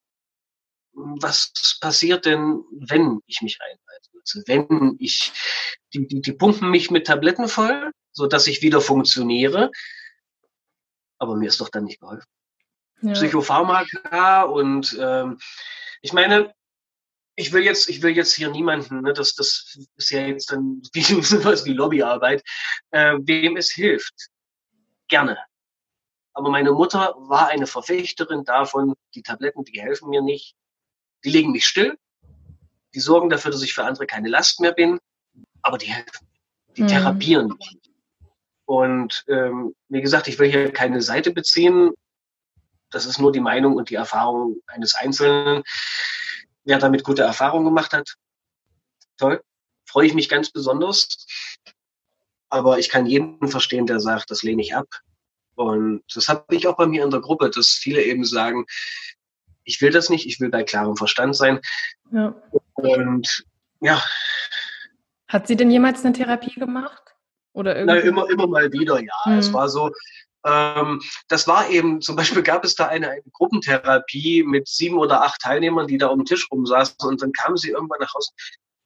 was 0.93 1.79
passiert 1.81 2.25
denn, 2.27 2.63
wenn 2.71 3.21
ich 3.27 3.43
mich 3.43 3.59
einweise? 3.61 4.45
Wenn 4.47 4.97
ich, 4.99 5.33
die, 5.93 6.07
die, 6.07 6.21
die 6.21 6.33
pumpen 6.33 6.71
mich 6.71 6.91
mit 6.91 7.07
Tabletten 7.07 7.49
voll, 7.49 7.93
so 8.13 8.27
dass 8.27 8.47
ich 8.47 8.63
wieder 8.63 8.81
funktioniere. 8.81 9.71
Aber 11.19 11.37
mir 11.37 11.49
ist 11.49 11.61
doch 11.61 11.69
dann 11.69 11.85
nicht 11.85 12.01
geholfen. 12.01 12.27
Ja. 13.03 13.13
Psychopharmaka 13.13 14.43
und 14.43 14.97
ähm, 14.99 15.39
ich 16.03 16.13
meine, 16.13 16.55
ich 17.37 17.53
will 17.53 17.63
jetzt, 17.63 17.89
ich 17.89 18.03
will 18.03 18.17
jetzt 18.17 18.35
hier 18.35 18.51
niemanden, 18.51 19.03
ne, 19.03 19.13
das, 19.13 19.35
das 19.35 19.79
ist 19.97 20.11
ja 20.11 20.27
jetzt 20.27 20.51
dann 20.51 20.83
wie 20.93 21.03
sowas 21.03 21.65
wie 21.65 21.75
Lobbyarbeit, 21.75 22.43
äh, 22.91 23.15
wem 23.21 23.57
es 23.57 23.71
hilft. 23.71 24.31
Gerne. 25.09 25.39
Aber 26.35 26.51
meine 26.51 26.73
Mutter 26.73 27.15
war 27.17 27.49
eine 27.49 27.67
Verfechterin 27.67 28.45
davon, 28.45 28.95
die 29.15 29.23
Tabletten, 29.23 29.65
die 29.65 29.81
helfen 29.81 30.11
mir 30.11 30.21
nicht. 30.21 30.55
Die 31.25 31.31
legen 31.31 31.53
mich 31.53 31.67
still. 31.67 31.99
Die 32.95 33.01
sorgen 33.01 33.31
dafür, 33.31 33.51
dass 33.51 33.63
ich 33.63 33.73
für 33.73 33.85
andere 33.85 34.07
keine 34.07 34.29
Last 34.29 34.61
mehr 34.61 34.73
bin. 34.73 34.99
Aber 35.63 35.79
die 35.79 35.87
helfen. 35.87 36.27
Die 36.77 36.83
mhm. 36.83 36.89
therapieren 36.89 37.49
mich. 37.49 37.79
Und 38.67 39.25
ähm, 39.29 39.75
wie 39.89 40.03
gesagt, 40.03 40.29
ich 40.29 40.39
will 40.39 40.51
hier 40.51 40.73
keine 40.73 41.01
Seite 41.01 41.31
beziehen. 41.31 41.93
Das 42.91 43.07
ist 43.07 43.19
nur 43.19 43.33
die 43.33 43.41
Meinung 43.41 43.77
und 43.77 43.91
die 43.91 43.95
Erfahrung 43.95 44.57
eines 44.67 44.95
Einzelnen. 44.95 45.63
Wer 46.65 46.79
damit 46.79 47.05
gute 47.05 47.23
Erfahrungen 47.23 47.65
gemacht 47.65 47.93
hat, 47.93 48.15
toll. 49.17 49.43
Freue 49.89 50.07
ich 50.07 50.15
mich 50.15 50.29
ganz 50.29 50.51
besonders. 50.51 51.27
Aber 52.57 52.79
ich 52.79 52.89
kann 52.89 53.07
jeden 53.07 53.49
verstehen, 53.49 53.87
der 53.87 54.01
sagt, 54.01 54.31
das 54.31 54.43
lehne 54.43 54.63
ich 54.63 54.75
ab. 54.75 54.89
Und 55.55 56.03
das 56.15 56.29
habe 56.29 56.55
ich 56.55 56.67
auch 56.67 56.77
bei 56.77 56.87
mir 56.87 57.05
in 57.05 57.11
der 57.11 57.21
Gruppe, 57.21 57.51
dass 57.51 57.69
viele 57.69 58.03
eben 58.03 58.25
sagen, 58.25 58.65
ich 59.65 59.81
will 59.83 59.91
das 59.91 60.09
nicht, 60.09 60.27
ich 60.27 60.41
will 60.41 60.49
bei 60.49 60.63
klarem 60.63 60.97
Verstand 60.97 61.37
sein. 61.37 61.61
Ja. 62.13 62.35
Und 62.75 63.45
ja. 63.81 64.03
Hat 65.29 65.47
sie 65.47 65.57
denn 65.57 65.71
jemals 65.71 66.05
eine 66.05 66.15
Therapie 66.15 66.55
gemacht? 66.59 67.03
Oder 67.53 67.77
irgendwie? 67.77 68.01
Na, 68.01 68.03
immer, 68.03 68.31
immer 68.31 68.47
mal 68.47 68.73
wieder, 68.73 69.01
ja. 69.01 69.15
Mhm. 69.27 69.39
Es 69.39 69.53
war 69.53 69.69
so, 69.69 69.91
ähm, 70.47 71.03
das 71.29 71.49
war 71.49 71.69
eben, 71.69 72.01
zum 72.01 72.17
Beispiel 72.17 72.43
gab 72.43 72.65
es 72.65 72.75
da 72.75 72.87
eine, 72.87 73.11
eine, 73.11 73.23
Gruppentherapie 73.33 74.45
mit 74.45 74.69
sieben 74.69 74.99
oder 74.99 75.23
acht 75.23 75.41
Teilnehmern, 75.41 75.89
die 75.89 75.99
da 75.99 76.07
um 76.07 76.21
den 76.21 76.27
Tisch 76.27 76.49
rumsaßen 76.51 76.97
und 77.09 77.21
dann 77.21 77.33
kamen 77.33 77.57
sie 77.57 77.71
irgendwann 77.71 78.01
nach 78.01 78.15
Hause 78.15 78.31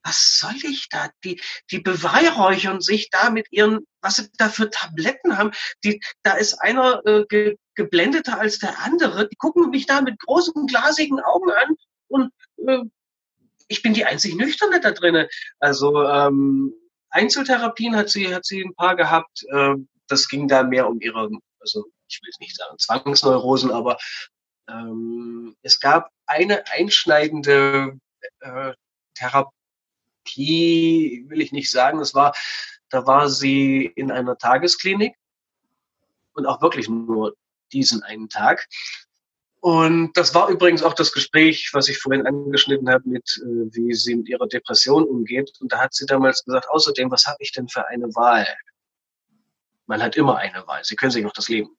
was 0.03 0.39
soll 0.39 0.57
ich 0.65 0.89
da? 0.89 1.11
Die, 1.25 1.41
die 1.71 1.81
beweihräuchern 1.81 2.81
sich 2.81 3.11
da 3.11 3.31
mit 3.31 3.47
ihren, 3.51 3.87
was 4.01 4.17
sie 4.17 4.29
da 4.39 4.49
für 4.49 4.71
Tabletten 4.71 5.37
haben. 5.37 5.51
Die, 5.85 6.01
da 6.23 6.35
ist 6.35 6.55
einer 6.55 7.05
äh, 7.07 7.25
ge, 7.29 7.57
geblendeter 7.75 8.39
als 8.41 8.59
der 8.59 8.79
andere. 8.81 9.29
Die 9.29 9.37
gucken 9.37 9.71
mich 9.71 9.87
da 9.87 10.01
mit 10.01 10.19
großen, 10.21 10.67
glasigen 10.67 11.21
Augen 11.21 11.51
an 11.51 11.77
und 12.09 12.33
äh, 12.67 12.83
ich 13.69 13.83
bin 13.83 13.95
die 13.95 14.05
einzig 14.05 14.35
Nüchterne 14.35 14.81
da 14.81 14.91
drinnen. 14.91 15.29
Also 15.61 16.03
ähm, 16.05 16.75
Einzeltherapien 17.11 17.95
hat 17.95 18.11
sie, 18.11 18.35
hat 18.35 18.45
sie 18.45 18.63
ein 18.63 18.75
paar 18.75 18.97
gehabt. 18.97 19.45
Äh, 19.51 19.75
das 20.09 20.29
ging 20.29 20.49
da 20.49 20.65
mehr 20.65 20.89
um 20.89 21.01
ihre, 21.01 21.31
also 21.61 21.87
ich 22.09 22.21
will 22.21 22.31
es 22.31 22.41
nicht 22.41 22.57
sagen 22.57 22.79
Zwangsneurosen, 22.79 23.71
aber 23.71 23.97
ähm, 24.69 25.57
es 25.63 25.79
gab 25.79 26.11
eine 26.27 26.67
einschneidende 26.67 27.99
äh, 28.41 28.73
Therapie 29.15 29.60
Therapie 30.35 31.25
will 31.29 31.41
ich 31.41 31.53
nicht 31.53 31.71
sagen. 31.71 32.01
Es 32.01 32.15
war, 32.15 32.35
da 32.89 33.07
war 33.07 33.29
sie 33.29 33.87
in 33.97 34.11
einer 34.11 34.37
Tagesklinik 34.37 35.15
und 36.35 36.47
auch 36.47 36.61
wirklich 36.63 36.89
nur 36.89 37.37
diesen 37.73 38.03
einen 38.03 38.29
Tag. 38.29 38.67
Und 39.61 40.17
das 40.17 40.35
war 40.35 40.49
übrigens 40.49 40.83
auch 40.83 40.95
das 40.95 41.13
Gespräch, 41.13 41.71
was 41.75 41.89
ich 41.89 41.99
vorhin 41.99 42.27
angeschnitten 42.27 42.89
habe, 42.89 43.07
mit 43.07 43.25
äh, 43.43 43.69
wie 43.75 43.93
sie 43.93 44.17
mit 44.17 44.29
ihrer 44.29 44.47
Depression 44.47 45.05
umgeht. 45.05 45.53
Und 45.61 45.71
da 45.71 45.79
hat 45.79 45.93
sie 45.93 46.07
damals 46.07 46.45
gesagt, 46.45 46.69
außerdem, 46.71 47.11
was 47.11 47.27
habe 47.27 47.37
ich 47.41 47.53
denn 47.53 47.69
für 47.69 47.87
eine 47.89 48.07
Wahl? 48.15 48.47
Man 49.87 50.03
hat 50.03 50.17
immer 50.17 50.39
eine 50.39 50.67
Wahl. 50.67 50.83
Sie 50.83 50.97
können 50.97 51.11
sich 51.11 51.23
noch 51.23 51.35
das 51.35 51.49
Leben. 51.49 51.77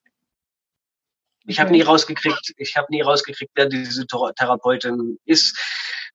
Ich 1.45 1.60
habe 1.60 1.72
nie 1.72 1.82
rausgekriegt, 1.82 2.54
ich 2.58 2.78
habe 2.78 2.86
nie 2.91 3.02
rausgekriegt, 3.02 3.52
wer 3.56 3.66
diese 3.66 4.06
Therapeutin 4.06 5.18
ist. 5.26 5.58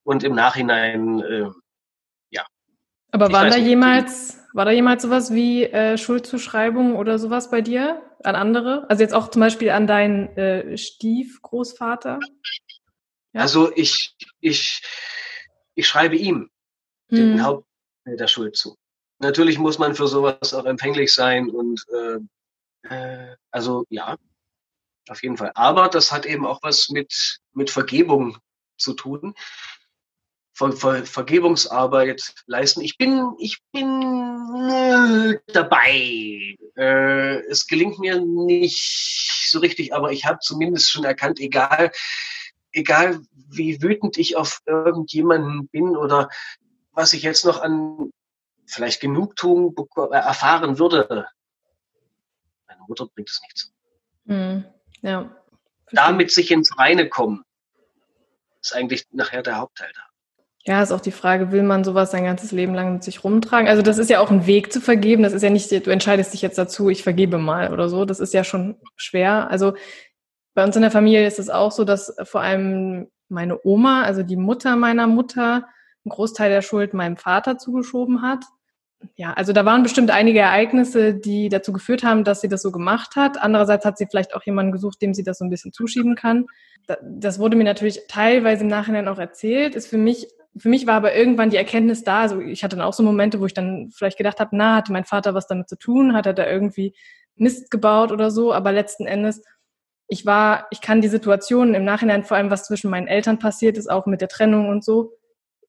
Und 0.04 0.22
im 0.22 0.36
Nachhinein 0.36 1.20
äh, 1.20 1.50
aber 3.10 3.32
war 3.32 3.48
da 3.48 3.56
jemals, 3.56 4.38
war 4.52 4.64
da 4.64 4.70
jemals 4.70 5.02
sowas 5.02 5.32
wie 5.32 5.64
äh, 5.64 5.96
Schuldzuschreibung 5.96 6.96
oder 6.96 7.18
sowas 7.18 7.50
bei 7.50 7.60
dir 7.60 8.02
an 8.22 8.36
andere? 8.36 8.88
Also 8.88 9.02
jetzt 9.02 9.14
auch 9.14 9.28
zum 9.28 9.40
Beispiel 9.40 9.70
an 9.70 9.86
deinen 9.86 10.28
äh, 10.36 10.76
Stiefgroßvater? 10.76 12.18
Ja? 13.32 13.40
Also 13.40 13.72
ich, 13.74 14.14
ich, 14.40 14.82
ich 15.74 15.86
schreibe 15.86 16.16
ihm 16.16 16.50
hm. 17.08 17.16
den 17.16 17.44
Haupt 17.44 17.66
der 18.04 18.28
Schuld 18.28 18.56
zu. 18.56 18.76
Natürlich 19.18 19.58
muss 19.58 19.78
man 19.78 19.94
für 19.94 20.06
sowas 20.06 20.52
auch 20.52 20.66
empfänglich 20.66 21.12
sein 21.12 21.48
und 21.48 21.82
äh, 21.92 22.18
äh, 22.88 23.36
also 23.50 23.84
ja, 23.88 24.16
auf 25.08 25.22
jeden 25.22 25.36
Fall. 25.36 25.52
Aber 25.54 25.88
das 25.88 26.12
hat 26.12 26.26
eben 26.26 26.46
auch 26.46 26.60
was 26.62 26.88
mit, 26.90 27.40
mit 27.52 27.70
Vergebung 27.70 28.38
zu 28.76 28.92
tun. 28.92 29.34
Ver 30.56 30.72
Ver 30.72 31.04
Vergebungsarbeit 31.04 32.34
leisten. 32.46 32.80
Ich 32.80 32.96
bin, 32.96 33.34
ich 33.38 33.58
bin 33.72 34.00
äh, 34.70 35.38
dabei. 35.52 36.56
Äh, 36.76 37.40
es 37.50 37.66
gelingt 37.66 37.98
mir 37.98 38.18
nicht 38.22 39.50
so 39.50 39.58
richtig, 39.58 39.94
aber 39.94 40.12
ich 40.12 40.24
habe 40.24 40.38
zumindest 40.40 40.90
schon 40.90 41.04
erkannt, 41.04 41.40
egal, 41.40 41.92
egal 42.72 43.20
wie 43.32 43.82
wütend 43.82 44.16
ich 44.16 44.36
auf 44.36 44.62
irgendjemanden 44.64 45.68
bin 45.68 45.94
oder 45.94 46.30
was 46.92 47.12
ich 47.12 47.22
jetzt 47.22 47.44
noch 47.44 47.60
an 47.60 48.10
vielleicht 48.64 49.02
Genugtuung 49.02 49.76
erfahren 50.10 50.78
würde, 50.78 51.28
meine 52.66 52.80
Mutter 52.88 53.06
bringt 53.14 53.28
es 53.28 53.42
nicht 53.42 53.58
zu. 53.58 53.68
Mm, 54.24 54.64
ja. 55.02 55.36
Damit 55.92 56.30
sich 56.30 56.50
ins 56.50 56.78
Reine 56.78 57.10
kommen, 57.10 57.44
ist 58.62 58.74
eigentlich 58.74 59.06
nachher 59.12 59.42
der 59.42 59.58
Hauptteil 59.58 59.92
da. 59.94 60.15
Ja, 60.66 60.82
ist 60.82 60.90
auch 60.90 61.00
die 61.00 61.12
Frage, 61.12 61.52
will 61.52 61.62
man 61.62 61.84
sowas 61.84 62.10
sein 62.10 62.24
ganzes 62.24 62.50
Leben 62.50 62.74
lang 62.74 62.94
mit 62.94 63.04
sich 63.04 63.22
rumtragen? 63.22 63.68
Also 63.68 63.82
das 63.82 63.98
ist 63.98 64.10
ja 64.10 64.18
auch 64.18 64.32
ein 64.32 64.48
Weg 64.48 64.72
zu 64.72 64.80
vergeben. 64.80 65.22
Das 65.22 65.32
ist 65.32 65.42
ja 65.42 65.50
nicht, 65.50 65.70
du 65.70 65.90
entscheidest 65.90 66.32
dich 66.32 66.42
jetzt 66.42 66.58
dazu, 66.58 66.88
ich 66.88 67.04
vergebe 67.04 67.38
mal 67.38 67.72
oder 67.72 67.88
so. 67.88 68.04
Das 68.04 68.18
ist 68.18 68.34
ja 68.34 68.42
schon 68.42 68.76
schwer. 68.96 69.48
Also 69.48 69.74
bei 70.54 70.64
uns 70.64 70.74
in 70.74 70.82
der 70.82 70.90
Familie 70.90 71.24
ist 71.24 71.38
es 71.38 71.50
auch 71.50 71.70
so, 71.70 71.84
dass 71.84 72.16
vor 72.24 72.40
allem 72.40 73.06
meine 73.28 73.64
Oma, 73.64 74.02
also 74.02 74.24
die 74.24 74.36
Mutter 74.36 74.74
meiner 74.74 75.06
Mutter, 75.06 75.66
einen 76.04 76.10
Großteil 76.10 76.50
der 76.50 76.62
Schuld 76.62 76.94
meinem 76.94 77.16
Vater 77.16 77.58
zugeschoben 77.58 78.22
hat. 78.22 78.44
Ja, 79.14 79.34
also 79.34 79.52
da 79.52 79.64
waren 79.64 79.84
bestimmt 79.84 80.10
einige 80.10 80.40
Ereignisse, 80.40 81.14
die 81.14 81.48
dazu 81.48 81.72
geführt 81.72 82.02
haben, 82.02 82.24
dass 82.24 82.40
sie 82.40 82.48
das 82.48 82.62
so 82.62 82.72
gemacht 82.72 83.14
hat. 83.14 83.40
Andererseits 83.40 83.84
hat 83.84 83.98
sie 83.98 84.06
vielleicht 84.10 84.34
auch 84.34 84.42
jemanden 84.42 84.72
gesucht, 84.72 85.00
dem 85.00 85.14
sie 85.14 85.22
das 85.22 85.38
so 85.38 85.44
ein 85.44 85.50
bisschen 85.50 85.72
zuschieben 85.72 86.16
kann. 86.16 86.46
Das 87.02 87.38
wurde 87.38 87.56
mir 87.56 87.64
natürlich 87.64 88.00
teilweise 88.08 88.62
im 88.62 88.68
Nachhinein 88.68 89.06
auch 89.06 89.18
erzählt, 89.18 89.74
ist 89.74 89.86
für 89.86 89.98
mich 89.98 90.26
für 90.58 90.68
mich 90.68 90.86
war 90.86 90.94
aber 90.94 91.14
irgendwann 91.14 91.50
die 91.50 91.56
Erkenntnis 91.56 92.02
da, 92.04 92.20
also 92.20 92.40
ich 92.40 92.64
hatte 92.64 92.76
dann 92.76 92.84
auch 92.84 92.92
so 92.92 93.02
Momente, 93.02 93.40
wo 93.40 93.46
ich 93.46 93.54
dann 93.54 93.90
vielleicht 93.94 94.16
gedacht 94.16 94.40
habe, 94.40 94.56
na, 94.56 94.76
hatte 94.76 94.92
mein 94.92 95.04
Vater 95.04 95.34
was 95.34 95.46
damit 95.46 95.68
zu 95.68 95.76
tun, 95.76 96.14
hat 96.14 96.26
er 96.26 96.34
da 96.34 96.46
irgendwie 96.46 96.94
Mist 97.34 97.70
gebaut 97.70 98.12
oder 98.12 98.30
so, 98.30 98.52
aber 98.52 98.72
letzten 98.72 99.06
Endes, 99.06 99.42
ich 100.08 100.24
war, 100.24 100.66
ich 100.70 100.80
kann 100.80 101.00
die 101.00 101.08
Situation 101.08 101.74
im 101.74 101.84
Nachhinein, 101.84 102.24
vor 102.24 102.36
allem 102.36 102.50
was 102.50 102.64
zwischen 102.64 102.90
meinen 102.90 103.08
Eltern 103.08 103.38
passiert 103.38 103.76
ist, 103.76 103.90
auch 103.90 104.06
mit 104.06 104.20
der 104.20 104.28
Trennung 104.28 104.68
und 104.68 104.84
so, 104.84 105.12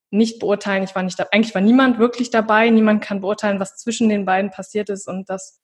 nicht 0.10 0.40
beurteilen. 0.40 0.84
Ich 0.84 0.96
war 0.96 1.04
nicht 1.04 1.20
da, 1.20 1.26
eigentlich 1.32 1.56
war 1.56 1.62
niemand 1.62 2.00
wirklich 2.00 2.30
dabei, 2.30 2.70
niemand 2.70 3.04
kann 3.04 3.22
beurteilen, 3.22 3.60
was 3.60 3.78
zwischen 3.78 4.08
den 4.10 4.26
beiden 4.26 4.52
passiert 4.52 4.90
ist 4.90 5.08
und 5.08 5.30
das, 5.30 5.60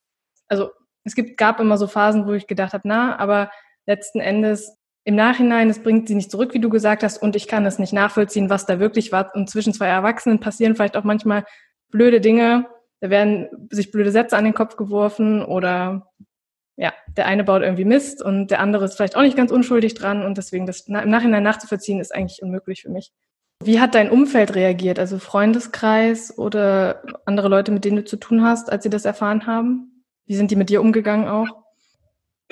also 0.48 0.70
es 1.04 1.14
gibt, 1.14 1.38
gab 1.38 1.60
immer 1.60 1.78
so 1.78 1.86
Phasen, 1.86 2.26
wo 2.26 2.32
ich 2.32 2.46
gedacht 2.46 2.72
habe, 2.74 2.86
na, 2.86 3.18
aber 3.18 3.50
letzten 3.86 4.20
Endes 4.20 4.76
im 5.04 5.14
Nachhinein, 5.14 5.68
es 5.68 5.82
bringt 5.82 6.08
sie 6.08 6.14
nicht 6.14 6.30
zurück, 6.30 6.54
wie 6.54 6.60
du 6.60 6.70
gesagt 6.70 7.02
hast, 7.02 7.22
und 7.22 7.36
ich 7.36 7.46
kann 7.46 7.66
es 7.66 7.78
nicht 7.78 7.92
nachvollziehen, 7.92 8.48
was 8.48 8.66
da 8.66 8.80
wirklich 8.80 9.12
war. 9.12 9.34
Und 9.34 9.50
zwischen 9.50 9.74
zwei 9.74 9.86
Erwachsenen 9.86 10.40
passieren 10.40 10.74
vielleicht 10.74 10.96
auch 10.96 11.04
manchmal 11.04 11.44
blöde 11.90 12.20
Dinge. 12.20 12.66
Da 13.00 13.10
werden 13.10 13.48
sich 13.70 13.90
blöde 13.90 14.10
Sätze 14.10 14.36
an 14.36 14.44
den 14.44 14.54
Kopf 14.54 14.76
geworfen 14.76 15.44
oder 15.44 16.10
ja, 16.76 16.92
der 17.16 17.26
eine 17.26 17.44
baut 17.44 17.62
irgendwie 17.62 17.84
Mist 17.84 18.22
und 18.22 18.50
der 18.50 18.60
andere 18.60 18.86
ist 18.86 18.96
vielleicht 18.96 19.16
auch 19.16 19.22
nicht 19.22 19.36
ganz 19.36 19.52
unschuldig 19.52 19.94
dran 19.94 20.24
und 20.24 20.38
deswegen 20.38 20.66
das 20.66 20.88
im 20.88 21.10
Nachhinein 21.10 21.42
nachzuvollziehen 21.42 22.00
ist 22.00 22.14
eigentlich 22.14 22.42
unmöglich 22.42 22.82
für 22.82 22.90
mich. 22.90 23.12
Wie 23.62 23.80
hat 23.80 23.94
dein 23.94 24.10
Umfeld 24.10 24.54
reagiert, 24.54 24.98
also 24.98 25.18
Freundeskreis 25.18 26.36
oder 26.36 27.02
andere 27.26 27.48
Leute, 27.48 27.70
mit 27.70 27.84
denen 27.84 27.98
du 27.98 28.04
zu 28.04 28.16
tun 28.16 28.42
hast, 28.42 28.72
als 28.72 28.82
sie 28.82 28.90
das 28.90 29.04
erfahren 29.04 29.46
haben? 29.46 30.04
Wie 30.26 30.34
sind 30.34 30.50
die 30.50 30.56
mit 30.56 30.70
dir 30.70 30.80
umgegangen 30.80 31.28
auch? 31.28 31.63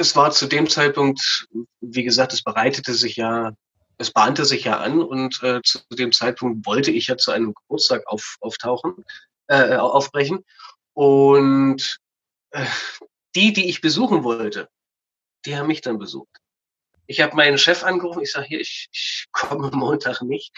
Es 0.02 0.16
war 0.16 0.32
zu 0.32 0.46
dem 0.46 0.68
Zeitpunkt, 0.68 1.46
wie 1.80 2.02
gesagt, 2.02 2.32
es 2.32 2.42
bereitete 2.42 2.92
sich 2.92 3.16
ja, 3.16 3.52
es 3.98 4.10
bahnte 4.10 4.44
sich 4.44 4.64
ja 4.64 4.78
an 4.78 5.00
und 5.00 5.40
äh, 5.42 5.62
zu 5.62 5.78
dem 5.92 6.10
Zeitpunkt 6.10 6.66
wollte 6.66 6.90
ich 6.90 7.06
ja 7.06 7.16
zu 7.16 7.30
einem 7.30 7.54
Geburtstag 7.54 8.06
auf, 8.06 8.36
auftauchen, 8.40 9.04
äh, 9.46 9.76
aufbrechen. 9.76 10.44
Und 10.92 11.98
äh, 12.50 12.66
die, 13.36 13.52
die 13.52 13.68
ich 13.68 13.80
besuchen 13.80 14.24
wollte, 14.24 14.68
die 15.46 15.56
haben 15.56 15.68
mich 15.68 15.82
dann 15.82 15.98
besucht. 15.98 16.36
Ich 17.06 17.20
habe 17.20 17.36
meinen 17.36 17.58
Chef 17.58 17.84
angerufen, 17.84 18.22
ich 18.22 18.32
sage 18.32 18.46
hier, 18.46 18.60
ich, 18.60 18.88
ich 18.92 19.26
komme 19.30 19.70
Montag 19.70 20.22
nicht. 20.22 20.52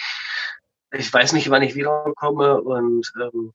Ich 0.91 1.13
weiß 1.13 1.35
nicht, 1.35 1.51
wann 1.51 1.63
ich 1.63 1.75
wiederkomme. 1.75 2.63
Und 2.63 3.13
ähm, 3.21 3.53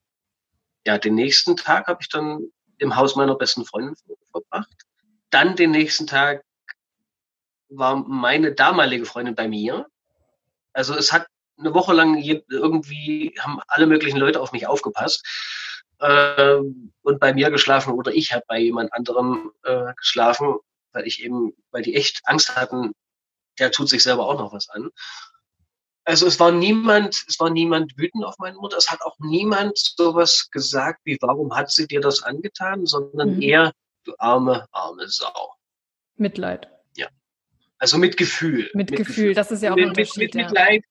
ja, 0.86 0.98
den 0.98 1.16
nächsten 1.16 1.56
Tag 1.56 1.88
habe 1.88 1.98
ich 2.00 2.08
dann 2.08 2.46
im 2.78 2.94
Haus 2.94 3.16
meiner 3.16 3.34
besten 3.34 3.64
Freundin 3.64 3.96
verbracht. 4.30 4.86
Dann 5.30 5.56
den 5.56 5.70
nächsten 5.70 6.06
Tag 6.06 6.42
war 7.68 7.96
meine 7.96 8.52
damalige 8.52 9.06
Freundin 9.06 9.34
bei 9.34 9.48
mir. 9.48 9.86
Also 10.72 10.94
es 10.94 11.12
hat 11.12 11.26
eine 11.58 11.74
Woche 11.74 11.92
lang 11.92 12.16
irgendwie 12.18 13.34
haben 13.38 13.60
alle 13.68 13.86
möglichen 13.86 14.18
Leute 14.18 14.40
auf 14.40 14.52
mich 14.52 14.66
aufgepasst 14.66 15.24
äh, 15.98 16.58
und 17.02 17.20
bei 17.20 17.34
mir 17.34 17.50
geschlafen 17.50 17.92
oder 17.92 18.12
ich 18.12 18.32
habe 18.32 18.44
bei 18.48 18.58
jemand 18.58 18.92
anderem 18.92 19.52
äh, 19.64 19.92
geschlafen, 19.94 20.56
weil 20.92 21.06
ich 21.06 21.22
eben, 21.22 21.52
weil 21.70 21.82
die 21.82 21.94
echt 21.94 22.20
Angst 22.24 22.56
hatten, 22.56 22.92
der 23.58 23.70
tut 23.70 23.88
sich 23.88 24.02
selber 24.02 24.26
auch 24.26 24.38
noch 24.38 24.52
was 24.52 24.68
an. 24.70 24.90
Also 26.04 26.26
es 26.26 26.40
war 26.40 26.50
niemand, 26.50 27.24
es 27.28 27.38
war 27.38 27.50
niemand 27.50 27.96
wütend 27.96 28.24
auf 28.24 28.38
meine 28.38 28.56
Mutter. 28.56 28.78
Es 28.78 28.90
hat 28.90 29.02
auch 29.02 29.16
niemand 29.18 29.78
sowas 29.78 30.48
gesagt 30.50 31.00
wie, 31.04 31.18
warum 31.20 31.54
hat 31.54 31.70
sie 31.70 31.86
dir 31.86 32.00
das 32.00 32.22
angetan, 32.22 32.86
sondern 32.86 33.36
mhm. 33.36 33.42
eher, 33.42 33.72
du 34.04 34.14
arme, 34.18 34.66
arme 34.72 35.08
Sau. 35.08 35.54
Mitleid. 36.16 36.68
Ja. 36.96 37.08
Also 37.78 37.98
mit 37.98 38.16
Gefühl. 38.16 38.70
Mit, 38.74 38.90
mit 38.90 38.98
Gefühl. 38.98 39.04
Gefühl. 39.04 39.34
das 39.34 39.50
ist 39.50 39.62
ja 39.62 39.72
auch 39.72 39.76
ein 39.76 39.88
Unterschied. 39.88 40.34
Mit, 40.34 40.34
mit, 40.34 40.44
ja. 40.44 40.48
Mitleid, 40.48 40.84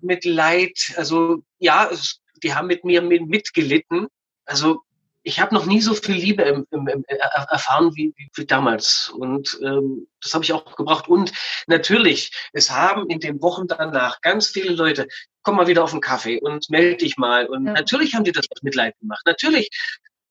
mit 0.00 0.24
Leid. 0.24 0.94
Also 0.96 1.42
ja, 1.58 1.88
es, 1.90 2.20
die 2.42 2.54
haben 2.54 2.66
mit 2.66 2.84
mir 2.84 3.02
mitgelitten. 3.02 4.08
Also 4.44 4.82
ich 5.22 5.38
habe 5.38 5.54
noch 5.54 5.66
nie 5.66 5.80
so 5.80 5.94
viel 5.94 6.14
Liebe 6.14 6.42
im, 6.42 6.66
im, 6.70 6.88
im, 6.88 7.04
äh, 7.06 7.16
erfahren 7.50 7.94
wie, 7.94 8.14
wie, 8.34 8.46
damals. 8.46 9.10
Und 9.10 9.58
ähm, 9.62 10.06
das 10.22 10.32
habe 10.32 10.44
ich 10.44 10.52
auch 10.52 10.76
gebracht. 10.76 11.08
Und 11.08 11.32
natürlich, 11.66 12.32
es 12.52 12.70
haben 12.70 13.08
in 13.10 13.20
den 13.20 13.42
Wochen 13.42 13.66
danach 13.66 14.20
ganz 14.22 14.48
viele 14.48 14.72
Leute, 14.72 15.06
komm 15.42 15.56
mal 15.56 15.66
wieder 15.66 15.84
auf 15.84 15.90
den 15.90 16.00
Kaffee 16.00 16.40
und 16.40 16.70
melde 16.70 16.98
dich 16.98 17.18
mal. 17.18 17.46
Und 17.46 17.66
ja. 17.66 17.72
natürlich 17.72 18.14
haben 18.14 18.24
die 18.24 18.32
das 18.32 18.46
mit 18.48 18.62
Mitleid 18.62 18.98
gemacht. 18.98 19.22
Natürlich. 19.26 19.68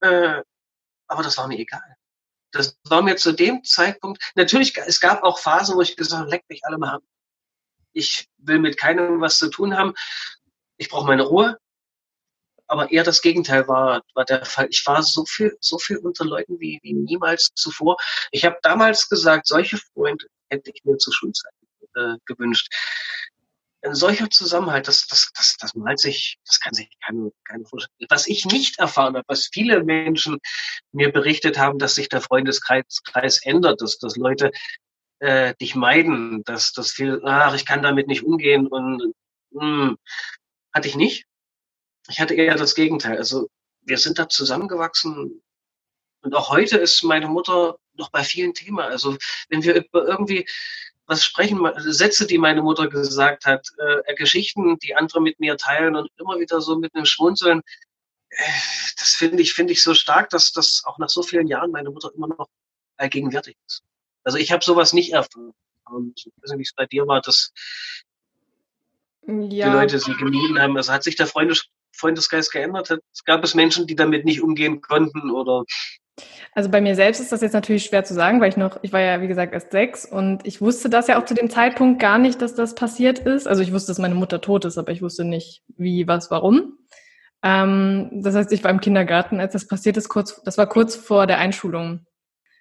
Äh, 0.01 0.41
aber 1.07 1.23
das 1.23 1.37
war 1.37 1.47
mir 1.47 1.59
egal. 1.59 1.95
Das 2.51 2.77
war 2.85 3.01
mir 3.01 3.15
zu 3.15 3.31
dem 3.31 3.63
Zeitpunkt, 3.63 4.21
natürlich, 4.35 4.75
es 4.77 4.99
gab 4.99 5.23
auch 5.23 5.39
Phasen, 5.39 5.75
wo 5.75 5.81
ich 5.81 5.95
gesagt 5.95 6.21
habe, 6.21 6.29
leck 6.29 6.43
mich 6.49 6.65
alle 6.65 6.77
mal 6.77 6.95
ab. 6.95 7.03
Ich 7.93 8.27
will 8.37 8.59
mit 8.59 8.77
keinem 8.77 9.21
was 9.21 9.37
zu 9.37 9.49
tun 9.49 9.77
haben. 9.77 9.93
Ich 10.77 10.89
brauche 10.89 11.07
meine 11.07 11.23
Ruhe 11.23 11.57
aber 12.69 12.91
eher 12.91 13.03
das 13.03 13.21
Gegenteil 13.21 13.67
war, 13.67 14.03
war 14.13 14.25
der 14.25 14.45
Fall. 14.45 14.67
Ich 14.69 14.85
war 14.85 15.01
so 15.01 15.25
viel, 15.25 15.57
so 15.59 15.79
viel 15.79 15.97
unter 15.97 16.23
Leuten 16.23 16.59
wie, 16.59 16.79
wie 16.83 16.93
niemals 16.93 17.49
zuvor. 17.55 17.97
Ich 18.31 18.45
habe 18.45 18.57
damals 18.61 19.09
gesagt, 19.09 19.47
solche 19.47 19.77
Freunde 19.77 20.25
hätte 20.49 20.71
ich 20.73 20.83
mir 20.85 20.97
zu 20.97 21.11
Schulzeiten 21.11 21.67
äh, 21.95 22.15
gewünscht. 22.25 22.71
Ein 23.81 23.95
solcher 23.95 24.29
Zusammenhalt, 24.29 24.87
das, 24.87 25.07
das, 25.07 25.31
das, 25.33 25.55
das 25.57 25.73
malt 25.73 25.99
sich, 25.99 26.37
das 26.45 26.59
kann 26.59 26.73
sich 26.73 26.89
keine, 27.05 27.31
keine 27.45 27.65
vorstellen. 27.65 28.07
Was 28.09 28.27
ich 28.27 28.45
nicht 28.45 28.79
erfahren 28.79 29.15
habe, 29.15 29.25
was 29.27 29.49
viele 29.53 29.83
Menschen 29.83 30.39
mir 30.91 31.11
berichtet 31.11 31.57
haben, 31.57 31.79
dass 31.79 31.95
sich 31.95 32.09
der 32.09 32.21
Freundeskreis 32.21 33.01
Kreis 33.03 33.45
ändert, 33.45 33.81
dass, 33.81 33.97
dass 33.97 34.17
Leute 34.17 34.51
äh, 35.19 35.55
dich 35.55 35.75
meiden, 35.75 36.43
dass 36.43 36.73
das 36.73 36.91
viel, 36.91 37.21
ach, 37.23 37.55
ich 37.55 37.65
kann 37.65 37.81
damit 37.81 38.07
nicht 38.07 38.23
umgehen 38.23 38.67
und 38.67 39.13
mh, 39.51 39.61
hm, 39.61 39.97
hatte 40.73 40.87
ich 40.87 40.95
nicht. 40.95 41.25
Ich 42.09 42.19
hatte 42.19 42.33
eher 42.33 42.55
das 42.55 42.75
Gegenteil. 42.75 43.17
Also 43.17 43.49
wir 43.81 43.97
sind 43.97 44.19
da 44.19 44.29
zusammengewachsen. 44.29 45.41
Und 46.21 46.35
auch 46.35 46.49
heute 46.49 46.77
ist 46.77 47.03
meine 47.03 47.27
Mutter 47.27 47.77
noch 47.93 48.11
bei 48.11 48.23
vielen 48.23 48.53
Themen. 48.53 48.79
Also 48.79 49.17
wenn 49.49 49.63
wir 49.63 49.85
irgendwie 49.93 50.47
was 51.09 51.25
sprechen, 51.25 51.59
Sätze, 51.77 52.27
die 52.27 52.37
meine 52.37 52.61
Mutter 52.61 52.87
gesagt 52.87 53.45
hat, 53.45 53.67
äh, 53.77 54.13
Geschichten, 54.15 54.77
die 54.77 54.95
andere 54.95 55.21
mit 55.21 55.39
mir 55.39 55.57
teilen 55.57 55.95
und 55.95 56.09
immer 56.17 56.39
wieder 56.39 56.61
so 56.61 56.77
mit 56.77 56.93
einem 56.93 57.05
Schmunzeln, 57.05 57.61
äh, 58.29 58.43
das 58.97 59.15
finde 59.15 59.41
ich, 59.41 59.53
finde 59.53 59.73
ich 59.73 59.81
so 59.81 59.93
stark, 59.95 60.29
dass 60.29 60.51
das 60.51 60.83
auch 60.85 60.99
nach 60.99 61.09
so 61.09 61.23
vielen 61.23 61.47
Jahren 61.47 61.71
meine 61.71 61.89
Mutter 61.89 62.11
immer 62.15 62.27
noch 62.27 62.47
allgegenwärtig 62.97 63.57
ist. 63.67 63.81
Also 64.23 64.37
ich 64.37 64.51
habe 64.51 64.63
sowas 64.63 64.93
nicht 64.93 65.11
erfahren. 65.13 65.53
Und 65.85 66.13
ich 66.15 66.31
weiß 66.37 66.51
nicht, 66.51 66.59
wie 66.59 66.63
es 66.63 66.73
bei 66.73 66.85
dir 66.85 67.07
war, 67.07 67.21
dass 67.21 67.51
ja. 69.25 69.69
die 69.69 69.73
Leute 69.73 69.99
sie 69.99 70.13
gemieden 70.13 70.61
haben. 70.61 70.77
Also 70.77 70.93
hat 70.93 71.03
sich 71.03 71.15
der 71.15 71.25
Freundes 71.25 71.67
Freundeskreis 71.91 72.51
geändert 72.51 72.91
hat? 72.91 72.99
Gab 73.25 73.43
es 73.43 73.55
Menschen, 73.55 73.87
die 73.87 73.95
damit 73.95 74.23
nicht 74.25 74.41
umgehen 74.41 74.81
konnten 74.81 75.31
oder? 75.31 75.63
Also 76.53 76.69
bei 76.69 76.81
mir 76.81 76.95
selbst 76.95 77.19
ist 77.21 77.31
das 77.31 77.41
jetzt 77.41 77.53
natürlich 77.53 77.85
schwer 77.85 78.03
zu 78.03 78.13
sagen, 78.13 78.41
weil 78.41 78.49
ich 78.49 78.57
noch, 78.57 78.79
ich 78.81 78.91
war 78.91 79.01
ja 79.01 79.21
wie 79.21 79.27
gesagt 79.27 79.53
erst 79.53 79.71
sechs 79.71 80.05
und 80.05 80.45
ich 80.45 80.61
wusste 80.61 80.89
das 80.89 81.07
ja 81.07 81.19
auch 81.19 81.25
zu 81.25 81.33
dem 81.33 81.49
Zeitpunkt 81.49 82.01
gar 82.01 82.17
nicht, 82.17 82.41
dass 82.41 82.55
das 82.55 82.75
passiert 82.75 83.19
ist. 83.19 83.47
Also 83.47 83.61
ich 83.61 83.71
wusste, 83.71 83.91
dass 83.91 83.99
meine 83.99 84.15
Mutter 84.15 84.41
tot 84.41 84.65
ist, 84.65 84.77
aber 84.77 84.91
ich 84.91 85.01
wusste 85.01 85.23
nicht, 85.23 85.63
wie, 85.77 86.07
was, 86.07 86.31
warum. 86.31 86.77
Ähm, 87.43 88.09
das 88.11 88.35
heißt, 88.35 88.51
ich 88.51 88.63
war 88.63 88.71
im 88.71 88.81
Kindergarten, 88.81 89.39
als 89.39 89.53
das 89.53 89.67
passiert 89.67 89.97
ist, 89.97 90.09
kurz, 90.09 90.41
das 90.43 90.57
war 90.57 90.67
kurz 90.67 90.95
vor 90.95 91.27
der 91.27 91.37
Einschulung. 91.37 92.05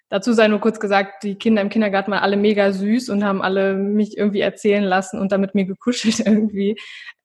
Dazu 0.09 0.33
sei 0.33 0.47
nur 0.47 0.59
kurz 0.59 0.79
gesagt, 0.79 1.23
die 1.23 1.35
Kinder 1.35 1.61
im 1.61 1.69
Kindergarten 1.69 2.11
waren 2.11 2.23
alle 2.23 2.37
mega 2.37 2.71
süß 2.71 3.09
und 3.09 3.23
haben 3.23 3.43
alle 3.43 3.75
mich 3.75 4.17
irgendwie 4.17 4.39
erzählen 4.39 4.83
lassen 4.83 5.19
und 5.19 5.31
dann 5.31 5.41
mit 5.41 5.53
mir 5.53 5.65
gekuschelt 5.65 6.19
irgendwie. 6.25 6.77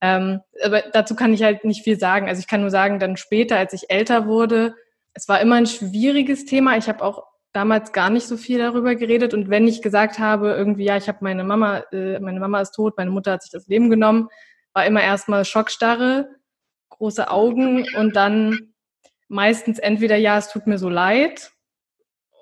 Ähm, 0.03 0.41
aber 0.63 0.83
dazu 0.93 1.17
kann 1.17 1.33
ich 1.33 1.43
halt 1.43 1.65
nicht 1.65 1.83
viel 1.83 1.99
sagen. 1.99 2.29
Also 2.29 2.41
ich 2.41 2.47
kann 2.47 2.61
nur 2.61 2.71
sagen, 2.71 2.99
dann 2.99 3.17
später, 3.17 3.57
als 3.57 3.73
ich 3.73 3.89
älter 3.89 4.27
wurde, 4.27 4.75
es 5.15 5.29
war 5.29 5.41
immer 5.41 5.57
ein 5.57 5.67
schwieriges 5.67 6.45
Thema. 6.45 6.77
Ich 6.77 6.89
habe 6.89 7.03
auch 7.03 7.25
damals 7.53 7.93
gar 7.93 8.11
nicht 8.11 8.27
so 8.27 8.37
viel 8.37 8.59
darüber 8.59 8.97
geredet 8.97 9.33
und 9.33 9.49
wenn 9.49 9.69
ich 9.69 9.81
gesagt 9.81 10.19
habe, 10.19 10.51
irgendwie, 10.51 10.85
ja, 10.85 10.97
ich 10.97 11.09
habe 11.09 11.19
meine 11.21 11.45
Mama, 11.45 11.85
äh, 11.93 12.19
meine 12.19 12.41
Mama 12.41 12.61
ist 12.61 12.73
tot, 12.73 12.95
meine 12.97 13.13
Mutter 13.13 13.33
hat 13.33 13.43
sich 13.43 13.53
das 13.53 13.69
Leben 13.69 13.91
genommen, 13.91 14.29
war 14.73 14.85
immer 14.85 15.03
erstmal 15.03 15.45
Schockstarre, 15.45 16.29
große 16.89 17.31
Augen 17.31 17.87
und 17.97 18.17
dann 18.17 18.75
meistens 19.29 19.79
entweder, 19.79 20.17
ja, 20.17 20.37
es 20.37 20.49
tut 20.49 20.67
mir 20.67 20.79
so 20.79 20.89
leid 20.89 21.53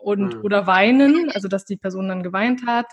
und 0.03 0.37
mhm. 0.37 0.41
oder 0.43 0.67
weinen, 0.67 1.31
also 1.31 1.47
dass 1.47 1.67
die 1.67 1.77
Person 1.77 2.09
dann 2.09 2.23
geweint 2.23 2.67
hat. 2.67 2.87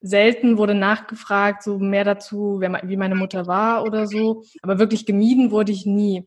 Selten 0.00 0.58
wurde 0.58 0.74
nachgefragt, 0.74 1.62
so 1.62 1.78
mehr 1.78 2.04
dazu, 2.04 2.60
wie 2.60 2.96
meine 2.96 3.14
Mutter 3.14 3.46
war 3.46 3.84
oder 3.84 4.08
so. 4.08 4.42
Aber 4.60 4.80
wirklich 4.80 5.06
gemieden 5.06 5.52
wurde 5.52 5.70
ich 5.70 5.86
nie. 5.86 6.26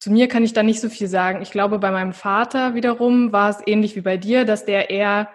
Zu 0.00 0.10
mir 0.10 0.28
kann 0.28 0.44
ich 0.44 0.54
da 0.54 0.62
nicht 0.62 0.80
so 0.80 0.88
viel 0.88 1.08
sagen. 1.08 1.42
Ich 1.42 1.50
glaube, 1.50 1.78
bei 1.78 1.90
meinem 1.90 2.14
Vater 2.14 2.74
wiederum 2.74 3.32
war 3.32 3.50
es 3.50 3.58
ähnlich 3.66 3.96
wie 3.96 4.00
bei 4.00 4.16
dir, 4.16 4.46
dass 4.46 4.64
der 4.64 4.88
eher 4.88 5.28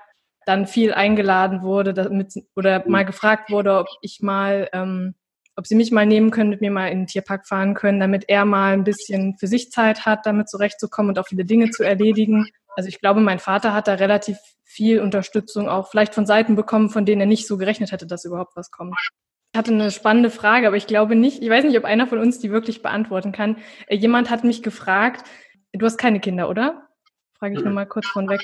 dann 0.46 0.66
viel 0.66 0.92
eingeladen 0.92 1.62
wurde 1.62 1.94
damit, 1.94 2.34
oder 2.56 2.84
mhm. 2.84 2.92
mal 2.92 3.06
gefragt 3.06 3.52
wurde, 3.52 3.78
ob 3.78 3.88
ich 4.02 4.22
mal, 4.22 4.68
ähm, 4.74 5.14
ob 5.56 5.68
sie 5.68 5.76
mich 5.76 5.92
mal 5.92 6.08
nehmen 6.08 6.32
können, 6.32 6.50
mit 6.50 6.62
mir 6.62 6.72
mal 6.72 6.88
in 6.88 7.02
den 7.02 7.08
Tierpark 7.08 7.48
fahren 7.48 7.76
können, 7.76 8.00
damit 8.00 8.26
er 8.28 8.46
mal 8.46 8.74
ein 8.74 8.84
bisschen 8.84 9.38
für 9.38 9.48
sich 9.48 9.70
Zeit 9.70 10.06
hat, 10.08 10.26
damit 10.26 10.50
zurechtzukommen 10.50 11.10
und 11.10 11.20
auch 11.20 11.28
viele 11.28 11.46
Dinge 11.46 11.70
zu 11.70 11.84
erledigen. 11.84 12.48
Also 12.76 12.90
ich 12.90 13.00
glaube, 13.00 13.22
mein 13.22 13.40
Vater 13.40 13.74
hat 13.74 13.88
da 13.88 13.94
relativ 13.94 14.38
viel 14.64 15.00
Unterstützung 15.00 15.70
auch 15.70 15.90
vielleicht 15.90 16.16
von 16.16 16.26
Seiten 16.26 16.56
bekommen, 16.56 16.90
von 16.90 17.06
denen 17.06 17.22
er 17.22 17.28
nicht 17.28 17.48
so 17.48 17.58
gerechnet 17.58 17.92
hätte, 17.92 18.08
dass 18.08 18.26
überhaupt 18.26 18.56
was 18.56 18.72
kommt. 18.72 18.96
Ich 19.56 19.58
hatte 19.58 19.72
eine 19.72 19.90
spannende 19.90 20.30
Frage, 20.32 20.68
aber 20.68 20.76
ich 20.76 20.86
glaube 20.86 21.16
nicht, 21.16 21.42
ich 21.42 21.50
weiß 21.50 21.64
nicht, 21.64 21.78
ob 21.78 21.86
einer 21.86 22.08
von 22.08 22.20
uns 22.20 22.40
die 22.40 22.52
wirklich 22.52 22.82
beantworten 22.82 23.32
kann. 23.32 23.56
Äh, 23.88 23.96
jemand 23.96 24.30
hat 24.30 24.44
mich 24.44 24.62
gefragt, 24.62 25.26
du 25.72 25.86
hast 25.86 25.96
keine 25.96 26.20
Kinder, 26.20 26.50
oder? 26.50 26.90
Frage 27.40 27.56
ich 27.56 27.64
nur 27.64 27.72
mal 27.72 27.86
kurz 27.86 28.06
von 28.06 28.28
weg. 28.28 28.42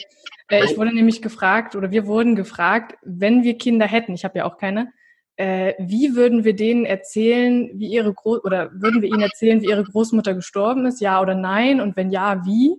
Äh, 0.47 0.63
ich 0.63 0.77
wurde 0.77 0.95
nämlich 0.95 1.21
gefragt, 1.21 1.75
oder 1.75 1.91
wir 1.91 2.07
wurden 2.07 2.37
gefragt, 2.37 2.97
wenn 3.03 3.43
wir 3.43 3.57
Kinder 3.57 3.87
hätten, 3.87 4.13
ich 4.13 4.23
habe 4.23 4.37
ja 4.37 4.45
auch 4.45 4.57
keine, 4.57 4.93
äh, 5.35 5.73
wie 5.79 6.15
würden 6.15 6.45
wir 6.45 6.55
denen 6.55 6.85
erzählen, 6.85 7.71
wie 7.73 7.87
ihre 7.87 8.13
Groß 8.13 8.45
oder 8.45 8.71
würden 8.71 9.01
wir 9.01 9.09
ihnen 9.09 9.23
erzählen, 9.23 9.61
wie 9.61 9.67
ihre 9.67 9.83
Großmutter 9.83 10.33
gestorben 10.33 10.85
ist, 10.85 11.01
ja 11.01 11.21
oder 11.21 11.35
nein? 11.35 11.81
Und 11.81 11.97
wenn 11.97 12.09
ja, 12.09 12.45
wie? 12.45 12.77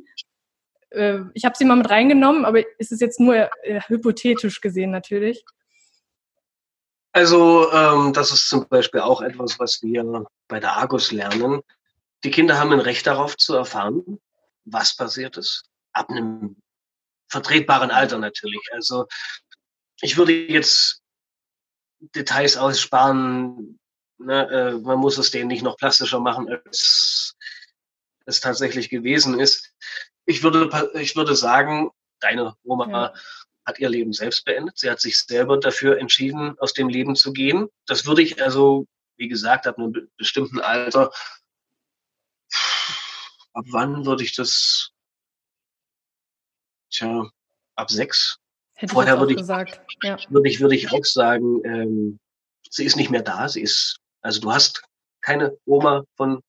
ich 1.33 1.47
habe 1.47 1.57
sie 1.57 1.65
mal 1.65 1.77
mit 1.77 1.89
reingenommen, 1.89 2.45
aber 2.45 2.61
ist 2.79 2.93
es 2.93 3.01
jetzt 3.01 3.19
nur 3.19 3.49
hypothetisch 3.89 4.61
gesehen 4.61 4.91
natürlich? 4.91 5.43
Also 7.13 7.71
ähm, 7.73 8.13
das 8.13 8.33
ist 8.33 8.49
zum 8.49 8.67
Beispiel 8.69 9.01
auch 9.01 9.21
etwas, 9.21 9.59
was 9.59 9.83
wir 9.83 10.25
bei 10.49 10.61
der 10.61 10.77
Argus 10.77 11.13
lernen. 11.13 11.63
Die 12.25 12.31
Kinder 12.31 12.59
haben 12.59 12.73
ein 12.73 12.81
Recht 12.81 13.07
darauf 13.07 13.37
zu 13.37 13.55
erfahren, 13.55 14.19
was 14.65 14.97
passiert 14.97 15.37
ist, 15.37 15.65
ab 15.93 16.09
einem 16.09 16.57
vertretbaren 17.29 17.91
Alter 17.91 18.19
natürlich. 18.19 18.63
Also 18.73 19.07
ich 20.01 20.17
würde 20.17 20.33
jetzt 20.33 21.03
Details 22.01 22.57
aussparen. 22.57 23.79
Ne, 24.19 24.49
äh, 24.49 24.79
man 24.79 24.99
muss 24.99 25.19
es 25.19 25.33
denen 25.33 25.49
nicht 25.49 25.63
noch 25.63 25.77
plastischer 25.77 26.21
machen, 26.21 26.49
als 26.49 27.35
es 28.25 28.41
tatsächlich 28.41 28.89
gewesen 28.89 29.41
ist 29.41 29.73
ich 30.25 30.43
würde, 30.43 30.91
ich 30.95 31.17
würde 31.17 31.35
sagen, 31.35 31.91
deine 32.21 32.55
Oma 32.65 32.89
ja. 32.89 33.15
Hat 33.65 33.79
ihr 33.79 33.89
Leben 33.89 34.13
selbst 34.13 34.45
beendet. 34.45 34.79
Sie 34.79 34.91
hat 34.91 35.01
sich 35.01 35.19
selber 35.19 35.59
dafür 35.59 35.99
entschieden, 35.99 36.59
aus 36.59 36.73
dem 36.73 36.89
Leben 36.89 37.17
zu 37.17 37.33
gehen. 37.33 37.69
Das 37.87 38.07
würde 38.07 38.23
ich 38.23 38.43
also, 38.43 38.87
wie 39.17 39.29
gesagt, 39.29 39.67
ab 39.67 39.79
einem 39.79 40.11
bestimmten 40.17 40.61
Alter, 40.61 41.13
ab 43.53 43.65
wann 43.71 44.05
würde 44.07 44.25
ich 44.25 44.35
das, 44.35 44.91
tja, 46.91 47.31
ab 47.77 47.91
sechs. 47.91 48.39
Hätte 48.75 48.95
Vorher 48.95 49.19
würde 49.19 49.33
ich, 49.33 49.39
gesagt. 49.39 49.81
Ja. 50.03 50.19
würde 50.31 50.49
ich, 50.49 50.61
würde 50.61 50.75
ich 50.75 50.91
auch 50.93 51.05
sagen, 51.05 51.65
ähm, 51.65 52.19
sie 52.69 52.85
ist 52.85 52.97
nicht 52.97 53.11
mehr 53.11 53.23
da. 53.23 53.49
Sie 53.49 53.63
ist, 53.63 53.99
also 54.23 54.41
du 54.41 54.53
hast 54.53 54.83
keine 55.21 55.57
Oma 55.67 56.05
von 56.17 56.43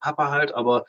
Papa 0.00 0.30
halt, 0.30 0.52
aber 0.52 0.84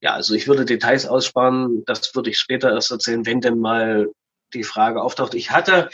ja, 0.00 0.14
also 0.14 0.34
ich 0.34 0.46
würde 0.46 0.64
Details 0.64 1.06
aussparen. 1.06 1.84
Das 1.86 2.14
würde 2.14 2.30
ich 2.30 2.38
später 2.38 2.70
erst 2.72 2.90
erzählen, 2.90 3.24
wenn 3.26 3.40
denn 3.40 3.58
mal 3.58 4.10
die 4.52 4.64
Frage 4.64 5.02
auftaucht. 5.02 5.34
Ich 5.34 5.50
hatte, 5.50 5.88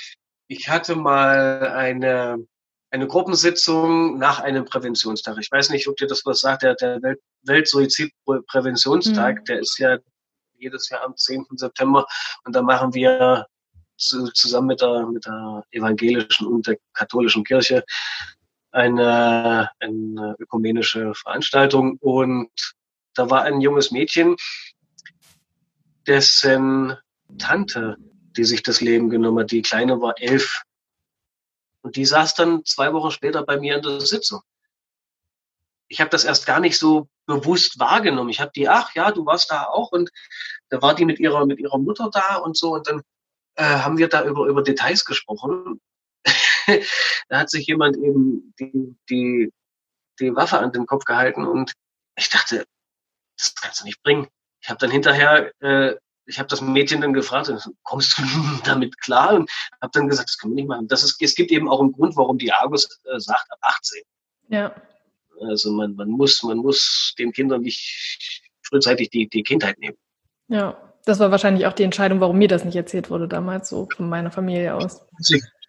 ich 0.49 0.69
hatte 0.69 0.97
mal 0.97 1.69
eine, 1.69 2.45
eine 2.91 3.07
Gruppensitzung 3.07 4.19
nach 4.19 4.41
einem 4.41 4.65
Präventionstag. 4.65 5.39
Ich 5.41 5.51
weiß 5.51 5.71
nicht, 5.71 5.89
ob 5.89 5.97
dir 5.97 6.07
das 6.07 6.27
was 6.27 6.41
sagt. 6.41 6.63
Der, 6.63 6.75
der 6.75 7.01
Welt, 7.03 7.21
Weltsuizidpräventionstag, 7.45 9.41
mhm. 9.41 9.45
der 9.45 9.61
ist 9.61 9.79
ja 9.79 9.99
jedes 10.59 10.89
Jahr 10.89 11.05
am 11.05 11.17
10. 11.17 11.47
September 11.57 12.07
und 12.45 12.55
da 12.55 12.63
machen 12.63 12.95
wir 12.95 13.47
zu, 13.97 14.31
zusammen 14.33 14.69
mit 14.69 14.81
der, 14.81 15.07
mit 15.07 15.27
der 15.27 15.65
evangelischen 15.71 16.47
und 16.47 16.67
der 16.67 16.77
katholischen 16.93 17.45
Kirche 17.45 17.85
eine, 18.71 19.71
eine 19.81 20.37
ökumenische 20.39 21.15
Veranstaltung 21.15 21.99
und 22.01 22.51
da 23.15 23.31
war 23.31 23.43
ein 23.43 23.61
junges 23.61 23.91
Mädchen, 23.91 24.37
dessen 26.07 26.97
Tante, 27.39 27.97
die 28.37 28.45
sich 28.45 28.63
das 28.63 28.81
Leben 28.81 29.11
genommen 29.11 29.41
hat, 29.41 29.51
die 29.51 29.63
Kleine 29.63 30.01
war 30.01 30.15
elf. 30.19 30.63
Und 31.83 31.97
die 31.97 32.05
saß 32.05 32.35
dann 32.35 32.65
zwei 32.65 32.93
Wochen 32.93 33.11
später 33.11 33.45
bei 33.45 33.59
mir 33.59 33.77
in 33.77 33.83
der 33.83 34.01
Sitzung. 34.01 34.41
Ich 35.89 36.01
habe 36.01 36.11
das 36.11 36.25
erst 36.25 36.47
gar 36.47 36.61
nicht 36.61 36.79
so 36.79 37.09
bewusst 37.27 37.79
wahrgenommen. 37.79 38.31
Ich 38.31 38.41
habe 38.41 38.53
die, 38.55 38.69
ach 38.69 38.95
ja, 38.95 39.11
du 39.11 39.27
warst 39.27 39.51
da 39.51 39.65
auch 39.65 39.93
und 39.93 40.11
da 40.71 40.81
war 40.81 40.95
die 40.95 41.05
mit 41.05 41.21
ihrer 41.21 41.45
mit 41.45 41.59
ihrer 41.59 41.79
Mutter 41.79 42.09
da 42.11 42.37
und 42.37 42.57
so 42.57 42.75
und 42.75 42.89
dann 42.89 43.03
äh, 43.57 43.65
haben 43.65 43.99
wir 43.99 44.09
da 44.09 44.25
über 44.25 44.47
über 44.47 44.63
Details 44.63 45.05
gesprochen. 45.05 45.81
da 47.29 47.41
hat 47.41 47.51
sich 47.51 47.67
jemand 47.67 47.97
eben 47.97 48.55
die, 48.59 48.97
die 49.11 49.53
die 50.19 50.35
Waffe 50.35 50.59
an 50.59 50.73
den 50.73 50.87
Kopf 50.87 51.05
gehalten 51.05 51.45
und 51.45 51.73
ich 52.17 52.31
dachte, 52.31 52.65
das 53.43 53.55
kannst 53.55 53.81
du 53.81 53.85
nicht 53.85 54.03
bringen. 54.03 54.29
Ich 54.61 54.69
habe 54.69 54.79
dann 54.79 54.91
hinterher, 54.91 55.53
äh, 55.61 55.97
ich 56.27 56.39
habe 56.39 56.49
das 56.49 56.61
Mädchen 56.61 57.01
dann 57.01 57.13
gefragt, 57.13 57.53
kommst 57.83 58.19
du 58.19 58.23
damit 58.65 59.01
klar? 59.01 59.35
Und 59.35 59.51
habe 59.81 59.91
dann 59.93 60.09
gesagt, 60.09 60.29
das 60.29 60.39
können 60.39 60.53
wir 60.53 60.63
nicht 60.63 60.69
machen. 60.69 60.89
Das 60.89 61.03
ist, 61.03 61.21
es 61.21 61.35
gibt 61.35 61.51
eben 61.51 61.69
auch 61.69 61.81
einen 61.81 61.93
Grund, 61.93 62.17
warum 62.17 62.39
die 62.39 62.53
Argus 62.53 63.01
äh, 63.05 63.19
sagt, 63.19 63.51
ab 63.51 63.59
18. 63.63 64.03
Ja. 64.49 64.75
Also 65.41 65.73
man, 65.73 65.95
man 65.97 66.09
muss, 66.09 66.43
man 66.43 66.59
muss 66.59 67.15
den 67.19 67.33
Kindern 67.33 67.63
nicht 67.63 68.49
frühzeitig 68.63 69.11
die, 69.11 69.29
die 69.29 69.43
Kindheit 69.43 69.79
nehmen. 69.79 69.97
Ja, 70.49 70.77
das 71.05 71.19
war 71.19 71.31
wahrscheinlich 71.31 71.67
auch 71.67 71.73
die 71.73 71.83
Entscheidung, 71.83 72.21
warum 72.21 72.39
mir 72.39 72.49
das 72.49 72.65
nicht 72.65 72.77
erzählt 72.77 73.11
wurde 73.11 73.27
damals, 73.27 73.69
so 73.69 73.89
von 73.97 74.09
meiner 74.09 74.31
Familie 74.31 74.75
aus. 74.75 75.05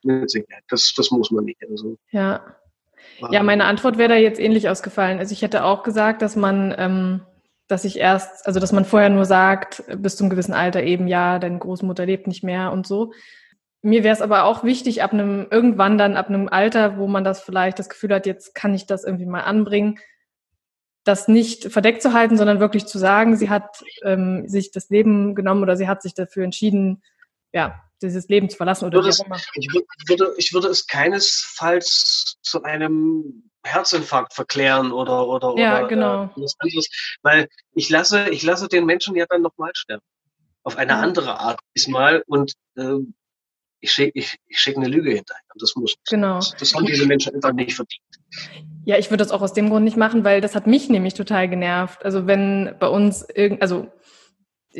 Das, 0.03 0.93
das 0.95 1.11
muss 1.11 1.31
man 1.31 1.45
nicht. 1.45 1.59
Also. 1.67 1.97
Ja. 2.11 2.55
Ja, 3.31 3.43
meine 3.43 3.65
Antwort 3.65 3.97
wäre 3.97 4.09
da 4.09 4.15
jetzt 4.15 4.39
ähnlich 4.39 4.69
ausgefallen. 4.69 5.19
Also 5.19 5.33
ich 5.33 5.41
hätte 5.41 5.63
auch 5.63 5.83
gesagt, 5.83 6.21
dass 6.21 6.35
man 6.35 6.73
ähm, 6.77 7.21
dass 7.73 7.85
ich 7.85 7.97
erst, 7.97 8.45
also 8.45 8.59
dass 8.59 8.71
man 8.71 8.85
vorher 8.85 9.09
nur 9.09 9.25
sagt, 9.25 9.83
bis 9.97 10.15
zum 10.15 10.29
gewissen 10.29 10.53
Alter 10.53 10.83
eben, 10.83 11.07
ja, 11.07 11.39
deine 11.39 11.57
Großmutter 11.57 12.05
lebt 12.05 12.27
nicht 12.27 12.43
mehr 12.43 12.71
und 12.71 12.85
so. 12.85 13.13
Mir 13.81 14.03
wäre 14.03 14.13
es 14.13 14.21
aber 14.21 14.43
auch 14.43 14.63
wichtig, 14.63 15.01
ab 15.01 15.11
einem, 15.11 15.47
irgendwann 15.49 15.97
dann, 15.97 16.15
ab 16.15 16.29
einem 16.29 16.47
Alter, 16.47 16.99
wo 16.99 17.07
man 17.07 17.23
das 17.23 17.41
vielleicht 17.41 17.79
das 17.79 17.89
Gefühl 17.89 18.13
hat, 18.13 18.27
jetzt 18.27 18.53
kann 18.53 18.75
ich 18.75 18.85
das 18.85 19.03
irgendwie 19.03 19.25
mal 19.25 19.41
anbringen, 19.41 19.97
das 21.03 21.27
nicht 21.27 21.71
verdeckt 21.71 22.03
zu 22.03 22.13
halten, 22.13 22.37
sondern 22.37 22.59
wirklich 22.59 22.85
zu 22.85 22.99
sagen, 22.99 23.35
sie 23.37 23.49
hat 23.49 23.83
ähm, 24.03 24.47
sich 24.47 24.69
das 24.69 24.91
Leben 24.91 25.33
genommen 25.33 25.63
oder 25.63 25.75
sie 25.75 25.87
hat 25.87 26.03
sich 26.03 26.13
dafür 26.13 26.43
entschieden, 26.43 27.01
ja, 27.53 27.81
dieses 28.03 28.27
Leben 28.27 28.49
zu 28.49 28.57
verlassen 28.57 28.85
oder 28.85 28.99
würde 28.99 29.09
es, 29.09 29.23
ich, 29.55 29.67
würde, 30.07 30.31
ich 30.37 30.53
würde 30.53 30.67
es 30.67 30.85
keinesfalls 30.85 32.37
zu 32.43 32.61
einem 32.61 33.49
Herzinfarkt 33.63 34.33
verklären 34.33 34.91
oder 34.91 35.27
oder 35.27 35.55
ja, 35.57 35.79
oder 35.79 35.87
genau. 35.87 36.23
äh, 36.23 36.29
was 36.35 36.55
anderes, 36.59 36.89
weil 37.21 37.47
ich 37.73 37.89
lasse 37.89 38.29
ich 38.29 38.43
lasse 38.43 38.67
den 38.67 38.85
Menschen 38.85 39.15
ja 39.15 39.25
dann 39.27 39.41
nochmal 39.41 39.71
sterben 39.73 40.03
auf 40.63 40.77
eine 40.77 40.95
andere 40.95 41.39
Art 41.39 41.59
diesmal 41.75 42.23
und 42.27 42.53
äh, 42.75 42.97
ich 43.79 43.91
schicke 43.91 44.17
ich, 44.17 44.37
ich 44.47 44.59
schick 44.59 44.77
eine 44.77 44.87
Lüge 44.87 45.11
hinterher. 45.11 45.43
Das 45.59 45.75
muss 45.75 45.93
genau. 46.09 46.35
Das, 46.35 46.55
das 46.57 46.73
haben 46.73 46.85
diese 46.85 47.05
Menschen 47.05 47.35
einfach 47.35 47.51
nicht 47.51 47.75
verdient. 47.75 48.01
Ja, 48.85 48.97
ich 48.97 49.09
würde 49.09 49.23
das 49.23 49.31
auch 49.31 49.41
aus 49.41 49.53
dem 49.53 49.69
Grund 49.69 49.83
nicht 49.83 49.97
machen, 49.97 50.23
weil 50.23 50.39
das 50.39 50.55
hat 50.55 50.67
mich 50.67 50.89
nämlich 50.89 51.13
total 51.13 51.49
genervt. 51.49 52.03
Also 52.05 52.25
wenn 52.25 52.75
bei 52.79 52.87
uns 52.87 53.27
irgend, 53.33 53.61
also 53.61 53.87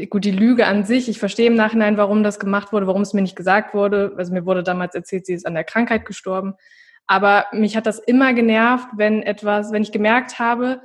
gut, 0.09 0.23
die 0.23 0.31
Lüge 0.31 0.67
an 0.67 0.86
sich, 0.86 1.09
ich 1.09 1.19
verstehe 1.19 1.47
im 1.47 1.55
Nachhinein, 1.55 1.97
warum 1.97 2.23
das 2.23 2.39
gemacht 2.39 2.71
wurde, 2.71 2.88
warum 2.88 3.01
es 3.01 3.13
mir 3.13 3.21
nicht 3.21 3.36
gesagt 3.36 3.73
wurde. 3.73 4.13
Also 4.17 4.34
mir 4.34 4.45
wurde 4.45 4.63
damals 4.63 4.95
erzählt, 4.95 5.25
sie 5.25 5.34
ist 5.34 5.45
an 5.45 5.53
der 5.53 5.65
Krankheit 5.65 6.05
gestorben. 6.05 6.55
Aber 7.08 7.45
mich 7.51 7.76
hat 7.76 7.86
das 7.86 7.99
immer 7.99 8.34
genervt, 8.34 8.88
wenn 8.95 9.24
etwas, 9.24 9.72
wenn 9.72 9.84
ich 9.84 9.91
gemerkt 9.91 10.39
habe, 10.39 10.82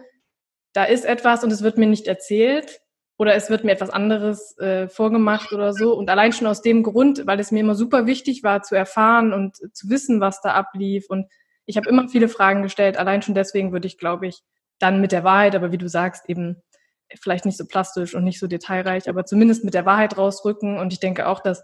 da 0.72 0.84
ist 0.84 1.04
etwas 1.04 1.44
und 1.44 1.52
es 1.52 1.62
wird 1.62 1.78
mir 1.78 1.86
nicht 1.86 2.06
erzählt 2.06 2.80
oder 3.16 3.34
es 3.34 3.50
wird 3.50 3.64
mir 3.64 3.72
etwas 3.72 3.90
anderes 3.90 4.56
äh, 4.58 4.88
vorgemacht 4.88 5.52
oder 5.52 5.72
so. 5.72 5.94
Und 5.94 6.08
allein 6.08 6.32
schon 6.32 6.46
aus 6.46 6.62
dem 6.62 6.82
Grund, 6.82 7.26
weil 7.26 7.40
es 7.40 7.50
mir 7.50 7.60
immer 7.60 7.74
super 7.74 8.06
wichtig 8.06 8.42
war 8.42 8.62
zu 8.62 8.76
erfahren 8.76 9.32
und 9.32 9.56
zu 9.74 9.88
wissen, 9.90 10.20
was 10.20 10.40
da 10.40 10.52
ablief. 10.52 11.06
Und 11.08 11.26
ich 11.66 11.76
habe 11.76 11.88
immer 11.88 12.08
viele 12.08 12.28
Fragen 12.28 12.62
gestellt. 12.62 12.96
Allein 12.96 13.22
schon 13.22 13.34
deswegen 13.34 13.72
würde 13.72 13.88
ich, 13.88 13.98
glaube 13.98 14.28
ich, 14.28 14.42
dann 14.78 15.00
mit 15.00 15.10
der 15.10 15.24
Wahrheit, 15.24 15.56
aber 15.56 15.72
wie 15.72 15.78
du 15.78 15.88
sagst, 15.88 16.28
eben 16.28 16.62
vielleicht 17.20 17.44
nicht 17.44 17.56
so 17.56 17.66
plastisch 17.66 18.14
und 18.14 18.22
nicht 18.22 18.38
so 18.38 18.46
detailreich, 18.46 19.08
aber 19.08 19.24
zumindest 19.24 19.64
mit 19.64 19.74
der 19.74 19.86
Wahrheit 19.86 20.16
rausrücken. 20.16 20.78
Und 20.78 20.92
ich 20.92 21.00
denke 21.00 21.26
auch, 21.26 21.40
dass 21.40 21.62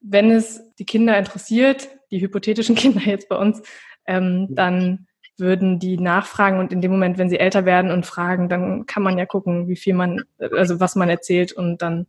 wenn 0.00 0.30
es 0.30 0.62
die 0.76 0.86
Kinder 0.86 1.18
interessiert, 1.18 1.88
die 2.10 2.20
hypothetischen 2.20 2.74
Kinder 2.76 3.00
jetzt 3.00 3.28
bei 3.28 3.36
uns, 3.36 3.62
ähm, 4.06 4.48
dann 4.50 5.06
würden 5.38 5.78
die 5.78 5.98
nachfragen 5.98 6.58
und 6.58 6.72
in 6.72 6.80
dem 6.80 6.90
Moment, 6.90 7.16
wenn 7.16 7.30
sie 7.30 7.38
älter 7.38 7.64
werden 7.64 7.92
und 7.92 8.06
fragen, 8.06 8.48
dann 8.48 8.86
kann 8.86 9.02
man 9.02 9.18
ja 9.18 9.26
gucken, 9.26 9.68
wie 9.68 9.76
viel 9.76 9.94
man, 9.94 10.22
also 10.38 10.80
was 10.80 10.96
man 10.96 11.08
erzählt 11.08 11.52
und 11.52 11.80
dann. 11.80 12.06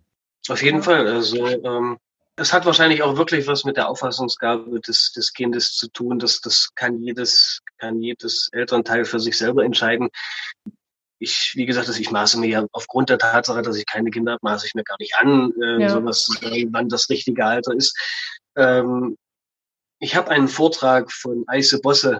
Auf 0.47 0.63
jeden. 0.63 0.81
Fall. 0.81 1.07
Also 1.07 1.45
ähm, 1.45 1.97
es 2.39 2.53
hat 2.53 2.65
wahrscheinlich 2.65 3.03
auch 3.03 3.17
wirklich 3.17 3.47
was 3.47 3.65
mit 3.65 3.77
der 3.77 3.89
Auffassungsgabe 3.89 4.79
des, 4.79 5.11
des 5.11 5.33
Kindes 5.33 5.75
zu 5.75 5.89
tun. 5.89 6.17
Das, 6.19 6.41
das 6.41 6.69
kann 6.75 7.01
jedes, 7.01 7.61
kann 7.77 8.01
jedes 8.01 8.49
Elternteil 8.51 9.05
für 9.05 9.19
sich 9.19 9.37
selber 9.37 9.63
entscheiden. 9.63 10.09
Ich, 11.19 11.51
wie 11.55 11.65
gesagt, 11.65 11.89
ich 11.89 12.11
maße 12.11 12.39
mir 12.39 12.47
ja 12.47 12.65
aufgrund 12.71 13.09
der 13.09 13.19
Tatsache, 13.19 13.61
dass 13.61 13.75
ich 13.75 13.85
keine 13.85 14.09
Kinder 14.09 14.31
habe, 14.33 14.39
maße 14.41 14.65
ich 14.65 14.73
mir 14.73 14.85
gar 14.85 14.95
nicht 14.99 15.15
an, 15.17 15.51
äh, 15.61 15.81
ja. 15.81 15.89
sowas 15.89 16.29
wann 16.41 16.87
das 16.87 17.09
richtige 17.09 17.45
Alter 17.45 17.75
ist. 17.75 17.95
Ähm, 18.55 19.17
ich 19.99 20.15
habe 20.15 20.31
einen 20.31 20.47
Vortrag 20.47 21.11
von 21.11 21.43
Eise 21.47 21.79
Bosse 21.79 22.19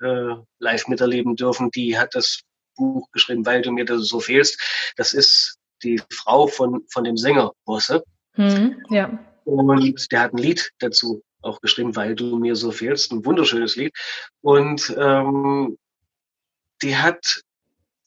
äh, 0.00 0.34
live 0.58 0.88
miterleben 0.88 1.36
dürfen. 1.36 1.70
Die 1.70 1.98
hat 1.98 2.14
das 2.14 2.40
Buch 2.76 3.08
geschrieben, 3.12 3.44
weil 3.46 3.62
du 3.62 3.72
mir 3.72 3.84
da 3.84 3.98
so 3.98 4.20
fehlst. 4.20 4.60
Das 4.96 5.12
ist 5.12 5.58
die 5.82 6.00
Frau 6.12 6.46
von, 6.46 6.84
von 6.90 7.04
dem 7.04 7.16
Sänger 7.16 7.52
Bosse. 7.64 8.04
Hm, 8.34 8.82
ja. 8.90 9.18
Und 9.44 10.12
der 10.12 10.20
hat 10.20 10.34
ein 10.34 10.38
Lied 10.38 10.70
dazu 10.78 11.22
auch 11.40 11.60
geschrieben, 11.60 11.96
weil 11.96 12.14
du 12.14 12.38
mir 12.38 12.56
so 12.56 12.70
fehlst. 12.70 13.12
Ein 13.12 13.24
wunderschönes 13.24 13.76
Lied. 13.76 13.94
Und 14.42 14.94
ähm, 14.98 15.78
die 16.82 16.96
hat 16.96 17.40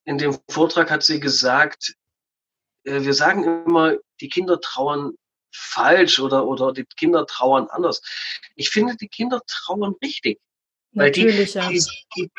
in 0.04 0.18
dem 0.18 0.38
Vortrag 0.50 0.92
hat 0.92 1.04
sie 1.04 1.20
gesagt, 1.20 1.94
äh, 2.84 3.02
wir 3.02 3.14
sagen 3.14 3.64
immer, 3.66 3.96
die 4.22 4.30
Kinder 4.30 4.60
trauern 4.60 5.14
falsch 5.52 6.20
oder, 6.20 6.46
oder 6.46 6.74
die 6.74 6.86
Kinder 6.86 7.26
trauern 7.26 7.68
anders. 7.70 8.02
Ich 8.56 8.70
finde, 8.70 8.96
die 8.96 9.08
Kinder 9.08 9.42
trauern 9.48 9.96
richtig. 10.02 10.40
Weil 10.92 11.08
natürlicher. 11.08 11.70
Die, 11.70 11.84
die, 12.16 12.32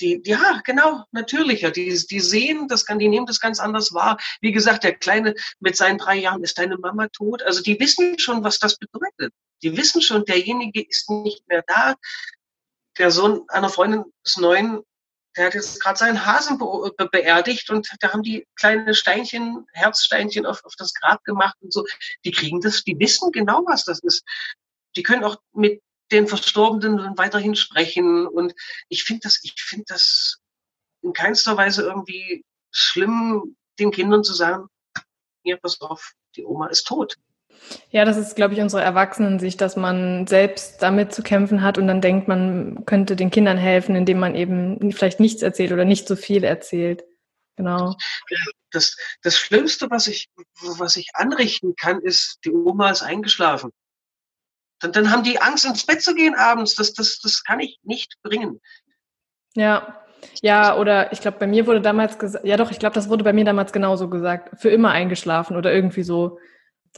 die, 0.00 0.22
die, 0.22 0.30
ja, 0.30 0.60
genau, 0.64 1.04
natürlicher. 1.12 1.70
Die, 1.70 1.88
die 1.88 2.20
sehen 2.20 2.68
das, 2.68 2.84
die 2.84 3.08
nehmen 3.08 3.26
das 3.26 3.40
ganz 3.40 3.60
anders 3.60 3.92
wahr. 3.92 4.18
Wie 4.40 4.52
gesagt, 4.52 4.84
der 4.84 4.94
Kleine 4.94 5.34
mit 5.60 5.76
seinen 5.76 5.98
drei 5.98 6.16
Jahren 6.16 6.42
ist 6.42 6.58
deine 6.58 6.78
Mama 6.78 7.08
tot. 7.08 7.42
Also 7.42 7.62
die 7.62 7.78
wissen 7.80 8.18
schon, 8.18 8.44
was 8.44 8.58
das 8.58 8.76
bedeutet. 8.76 9.32
Die 9.62 9.76
wissen 9.76 10.02
schon, 10.02 10.24
derjenige 10.24 10.82
ist 10.82 11.10
nicht 11.10 11.46
mehr 11.48 11.64
da. 11.66 11.96
Der 12.98 13.10
Sohn 13.10 13.42
einer 13.48 13.70
Freundin 13.70 14.04
ist 14.24 14.38
neun, 14.38 14.82
der 15.38 15.46
hat 15.46 15.54
jetzt 15.54 15.80
gerade 15.80 15.98
seinen 15.98 16.26
Hasen 16.26 16.58
be 16.58 16.92
be 16.96 17.08
beerdigt 17.08 17.70
und 17.70 17.88
da 18.00 18.12
haben 18.12 18.22
die 18.22 18.46
kleine 18.56 18.92
Steinchen, 18.92 19.66
Herzsteinchen 19.72 20.44
auf, 20.44 20.64
auf 20.64 20.74
das 20.76 20.92
Grab 20.94 21.22
gemacht 21.24 21.56
und 21.60 21.72
so. 21.72 21.86
Die 22.24 22.32
kriegen 22.32 22.60
das, 22.60 22.82
die 22.82 22.98
wissen 22.98 23.30
genau, 23.30 23.62
was 23.66 23.84
das 23.84 24.00
ist. 24.00 24.24
Die 24.96 25.02
können 25.02 25.24
auch 25.24 25.36
mit 25.52 25.80
den 26.10 26.26
Verstorbenen 26.26 27.16
weiterhin 27.16 27.54
sprechen 27.54 28.26
und 28.26 28.54
ich 28.88 29.04
finde 29.04 29.20
das, 29.24 29.38
ich 29.42 29.54
finde 29.56 29.84
das 29.88 30.38
in 31.02 31.12
keinster 31.12 31.56
Weise 31.56 31.82
irgendwie 31.82 32.44
schlimm, 32.72 33.56
den 33.78 33.92
Kindern 33.92 34.24
zu 34.24 34.34
sagen, 34.34 34.66
hier, 35.44 35.56
pass 35.58 35.80
auf, 35.80 36.14
die 36.34 36.44
Oma 36.44 36.66
ist 36.66 36.86
tot. 36.86 37.16
Ja, 37.90 38.04
das 38.04 38.16
ist, 38.16 38.36
glaube 38.36 38.54
ich, 38.54 38.60
unsere 38.60 38.82
Erwachsenensicht, 38.82 39.60
dass 39.60 39.76
man 39.76 40.26
selbst 40.26 40.82
damit 40.82 41.12
zu 41.12 41.22
kämpfen 41.22 41.62
hat 41.62 41.78
und 41.78 41.86
dann 41.86 42.00
denkt, 42.00 42.28
man 42.28 42.84
könnte 42.86 43.16
den 43.16 43.30
Kindern 43.30 43.56
helfen, 43.56 43.94
indem 43.94 44.18
man 44.18 44.34
eben 44.34 44.92
vielleicht 44.92 45.20
nichts 45.20 45.42
erzählt 45.42 45.72
oder 45.72 45.84
nicht 45.84 46.08
so 46.08 46.16
viel 46.16 46.44
erzählt. 46.44 47.04
Genau. 47.56 47.96
Das, 48.70 48.96
das 49.22 49.36
Schlimmste, 49.36 49.90
was 49.90 50.06
ich, 50.06 50.28
was 50.60 50.96
ich 50.96 51.10
anrichten 51.14 51.74
kann, 51.76 52.00
ist, 52.00 52.38
die 52.44 52.52
Oma 52.52 52.90
ist 52.90 53.02
eingeschlafen. 53.02 53.70
Dann, 54.80 54.92
dann 54.92 55.10
haben 55.10 55.24
die 55.24 55.40
Angst, 55.40 55.64
ins 55.64 55.84
Bett 55.84 56.02
zu 56.02 56.14
gehen 56.14 56.34
abends. 56.34 56.74
Das, 56.74 56.92
das, 56.92 57.18
das 57.18 57.42
kann 57.42 57.60
ich 57.60 57.78
nicht 57.82 58.14
bringen. 58.22 58.60
Ja, 59.54 60.04
ja, 60.42 60.76
oder 60.76 61.12
ich 61.12 61.20
glaube, 61.20 61.38
bei 61.38 61.46
mir 61.46 61.66
wurde 61.66 61.80
damals 61.80 62.18
gesagt, 62.18 62.44
ja 62.44 62.56
doch, 62.56 62.70
ich 62.70 62.78
glaube, 62.78 62.94
das 62.94 63.08
wurde 63.08 63.24
bei 63.24 63.32
mir 63.32 63.44
damals 63.44 63.72
genauso 63.72 64.08
gesagt, 64.08 64.60
für 64.60 64.70
immer 64.70 64.90
eingeschlafen 64.90 65.56
oder 65.56 65.72
irgendwie 65.72 66.02
so. 66.02 66.38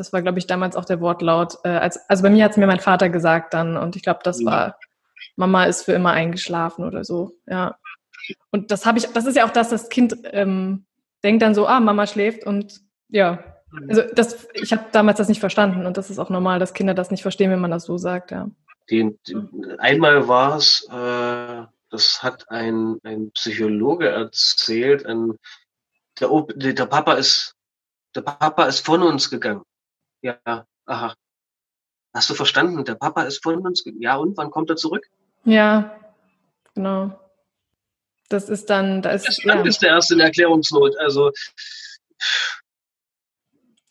Das 0.01 0.15
war, 0.15 0.23
glaube 0.23 0.39
ich, 0.39 0.47
damals 0.47 0.77
auch 0.77 0.87
der 0.87 1.03
Wortlaut. 1.03 1.59
Äh, 1.63 1.69
als, 1.69 2.09
also 2.09 2.23
bei 2.23 2.31
mir 2.31 2.43
hat 2.43 2.53
es 2.53 2.57
mir 2.57 2.67
mein 2.67 2.81
Vater 2.81 3.11
gesagt 3.11 3.53
dann 3.53 3.77
und 3.77 3.97
ich 3.97 4.03
glaube, 4.03 4.21
das 4.25 4.43
war, 4.47 4.79
Mama 5.37 5.65
ist 5.65 5.83
für 5.83 5.93
immer 5.93 6.13
eingeschlafen 6.13 6.87
oder 6.87 7.05
so, 7.05 7.37
ja. 7.47 7.77
Und 8.51 8.71
das 8.71 8.87
habe 8.87 8.99
ich, 8.99 9.07
das 9.09 9.27
ist 9.27 9.37
ja 9.37 9.45
auch 9.45 9.51
das, 9.51 9.69
das 9.69 9.91
Kind 9.91 10.17
ähm, 10.25 10.87
denkt 11.23 11.43
dann 11.43 11.55
so, 11.55 11.67
ah, 11.67 11.81
Mama 11.81 12.07
schläft 12.07 12.47
und 12.47 12.81
ja. 13.11 13.45
Also 13.91 14.03
das, 14.15 14.49
ich 14.55 14.73
habe 14.73 14.87
damals 14.91 15.19
das 15.19 15.29
nicht 15.29 15.41
verstanden 15.41 15.85
und 15.85 15.99
das 15.99 16.09
ist 16.09 16.19
auch 16.19 16.31
normal, 16.31 16.59
dass 16.59 16.73
Kinder 16.73 16.95
das 16.95 17.11
nicht 17.11 17.21
verstehen, 17.21 17.51
wenn 17.51 17.61
man 17.61 17.71
das 17.71 17.85
so 17.85 17.99
sagt, 17.99 18.31
ja. 18.31 18.49
Die, 18.89 19.15
einmal 19.77 20.29
war 20.29 20.57
es, 20.57 20.89
äh, 20.91 21.67
das 21.91 22.23
hat 22.23 22.51
ein, 22.51 22.97
ein 23.05 23.31
Psychologe 23.33 24.09
erzählt, 24.09 25.05
ein, 25.05 25.39
der, 26.19 26.31
der 26.73 26.87
Papa 26.87 27.13
ist, 27.13 27.55
der 28.15 28.23
Papa 28.23 28.65
ist 28.65 28.85
von 28.85 29.03
uns 29.03 29.29
gegangen. 29.29 29.63
Ja, 30.23 30.67
aha. 30.87 31.15
Hast 32.13 32.29
du 32.29 32.35
verstanden? 32.35 32.85
Der 32.85 32.97
Papa 32.97 33.23
ist 33.23 33.43
von 33.43 33.59
uns. 33.59 33.85
Ja, 33.99 34.17
und 34.17 34.37
wann 34.37 34.51
kommt 34.51 34.71
er 34.71 34.77
zurück? 34.77 35.07
Ja, 35.45 35.99
genau. 36.75 37.19
Das 38.29 38.49
ist 38.49 38.71
dann, 38.71 39.03
da 39.03 39.11
ist, 39.11 39.27
das 39.27 39.43
ja. 39.43 39.61
ist 39.63 39.83
der 39.83 39.91
erste 39.91 40.15
in 40.15 40.21
Erklärungsnot. 40.21 40.97
Also, 40.99 41.33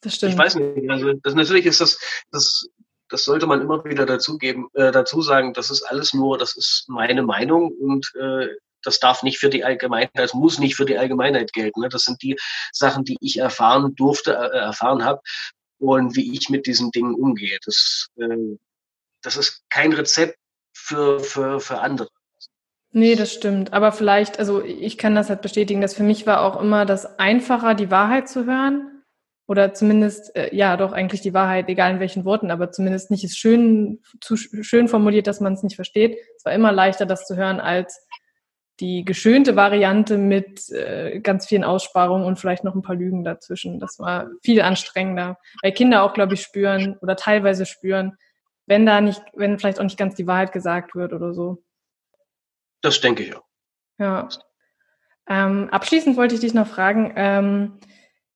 das 0.01 0.15
stimmt. 0.15 0.33
Ich 0.33 0.37
weiß 0.37 0.55
nicht. 0.55 0.89
Also, 0.89 1.13
das, 1.13 1.33
natürlich 1.33 1.65
ist 1.65 1.81
das, 1.81 1.99
das, 2.31 2.69
das 3.09 3.25
sollte 3.25 3.47
man 3.47 3.61
immer 3.61 3.83
wieder 3.85 4.05
dazugeben, 4.05 4.69
äh, 4.73 4.91
dazu 4.91 5.21
sagen. 5.21 5.53
Das 5.53 5.69
ist 5.69 5.83
alles 5.83 6.13
nur, 6.13 6.37
das 6.37 6.55
ist 6.55 6.85
meine 6.87 7.23
Meinung 7.23 7.71
und 7.79 8.13
äh, 8.15 8.47
das 8.81 8.99
darf 8.99 9.23
nicht 9.23 9.39
für 9.39 9.49
die 9.49 9.65
Allgemeinheit, 9.65 10.11
das 10.13 10.33
muss 10.33 10.57
nicht 10.57 10.75
für 10.75 10.85
die 10.85 10.97
Allgemeinheit 10.97 11.51
gelten. 11.51 11.81
Ne? 11.81 11.89
Das 11.89 12.03
sind 12.03 12.21
die 12.21 12.37
Sachen, 12.71 13.03
die 13.03 13.17
ich 13.19 13.39
erfahren 13.39 13.93
durfte, 13.95 14.33
äh, 14.33 14.57
erfahren 14.57 15.03
habe 15.03 15.21
und 15.79 16.15
wie 16.15 16.35
ich 16.35 16.49
mit 16.49 16.67
diesen 16.67 16.91
Dingen 16.91 17.15
umgehe. 17.15 17.57
Das, 17.65 18.07
äh, 18.17 18.57
das 19.21 19.37
ist 19.37 19.63
kein 19.69 19.93
Rezept 19.93 20.37
für, 20.73 21.19
für, 21.19 21.59
für 21.59 21.79
andere. 21.79 22.09
Nee, 22.91 23.15
das 23.15 23.33
stimmt. 23.33 23.73
Aber 23.73 23.91
vielleicht, 23.91 24.39
also 24.39 24.63
ich 24.63 24.97
kann 24.97 25.15
das 25.15 25.29
halt 25.29 25.41
bestätigen, 25.41 25.81
dass 25.81 25.93
für 25.93 26.03
mich 26.03 26.25
war 26.25 26.41
auch 26.41 26.59
immer 26.59 26.85
das 26.85 27.19
einfacher, 27.19 27.75
die 27.75 27.91
Wahrheit 27.91 28.27
zu 28.27 28.45
hören. 28.45 29.03
Oder 29.47 29.73
zumindest, 29.73 30.35
äh, 30.35 30.55
ja, 30.55 30.77
doch 30.77 30.91
eigentlich 30.91 31.21
die 31.21 31.33
Wahrheit, 31.33 31.69
egal 31.69 31.93
in 31.93 31.99
welchen 31.99 32.23
Worten, 32.23 32.51
aber 32.51 32.71
zumindest 32.71 33.09
nicht 33.09 33.23
ist 33.23 33.37
schön, 33.37 33.99
zu 34.21 34.37
schön 34.37 34.87
formuliert, 34.87 35.25
dass 35.25 35.39
man 35.39 35.53
es 35.53 35.63
nicht 35.63 35.75
versteht. 35.75 36.19
Es 36.37 36.45
war 36.45 36.53
immer 36.53 36.71
leichter, 36.71 37.07
das 37.07 37.25
zu 37.25 37.35
hören, 37.35 37.59
als 37.59 38.05
die 38.79 39.03
geschönte 39.03 39.55
Variante 39.55 40.17
mit 40.17 40.69
äh, 40.69 41.19
ganz 41.19 41.47
vielen 41.47 41.63
Aussparungen 41.63 42.25
und 42.25 42.39
vielleicht 42.39 42.63
noch 42.63 42.75
ein 42.75 42.81
paar 42.81 42.95
Lügen 42.95 43.23
dazwischen. 43.23 43.79
Das 43.79 43.99
war 43.99 44.29
viel 44.41 44.61
anstrengender. 44.61 45.37
Weil 45.61 45.73
Kinder 45.73 46.03
auch, 46.03 46.13
glaube 46.13 46.35
ich, 46.35 46.41
spüren 46.41 46.97
oder 47.01 47.15
teilweise 47.15 47.65
spüren, 47.65 48.17
wenn 48.65 48.85
da 48.85 49.01
nicht, 49.01 49.21
wenn 49.33 49.59
vielleicht 49.59 49.79
auch 49.79 49.83
nicht 49.83 49.97
ganz 49.97 50.15
die 50.15 50.27
Wahrheit 50.27 50.51
gesagt 50.51 50.95
wird 50.95 51.13
oder 51.13 51.33
so. 51.33 51.63
Das 52.81 53.01
denke 53.01 53.23
ich 53.23 53.35
auch. 53.35 53.43
Ja. 53.97 54.29
Ähm, 55.27 55.69
abschließend 55.69 56.15
wollte 56.15 56.35
ich 56.35 56.41
dich 56.41 56.53
noch 56.53 56.67
fragen, 56.67 57.13
ähm, 57.15 57.79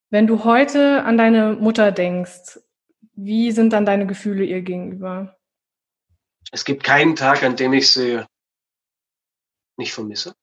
wenn 0.10 0.28
du 0.28 0.44
heute 0.44 1.04
an 1.04 1.18
deine 1.18 1.54
Mutter 1.54 1.92
denkst, 1.92 2.60
wie 3.16 3.52
sind 3.52 3.74
dann 3.74 3.86
deine 3.86 4.06
Gefühle 4.06 4.44
ihr 4.44 4.62
gegenüber? 4.62 5.38
Es 6.52 6.66
gibt 6.66 6.84
keinen 6.84 7.16
Tag, 7.16 7.44
an 7.44 7.56
dem 7.56 7.74
ich 7.74 7.92
sie 7.92 8.24
nicht 9.78 9.94
vermisse. 9.94 10.36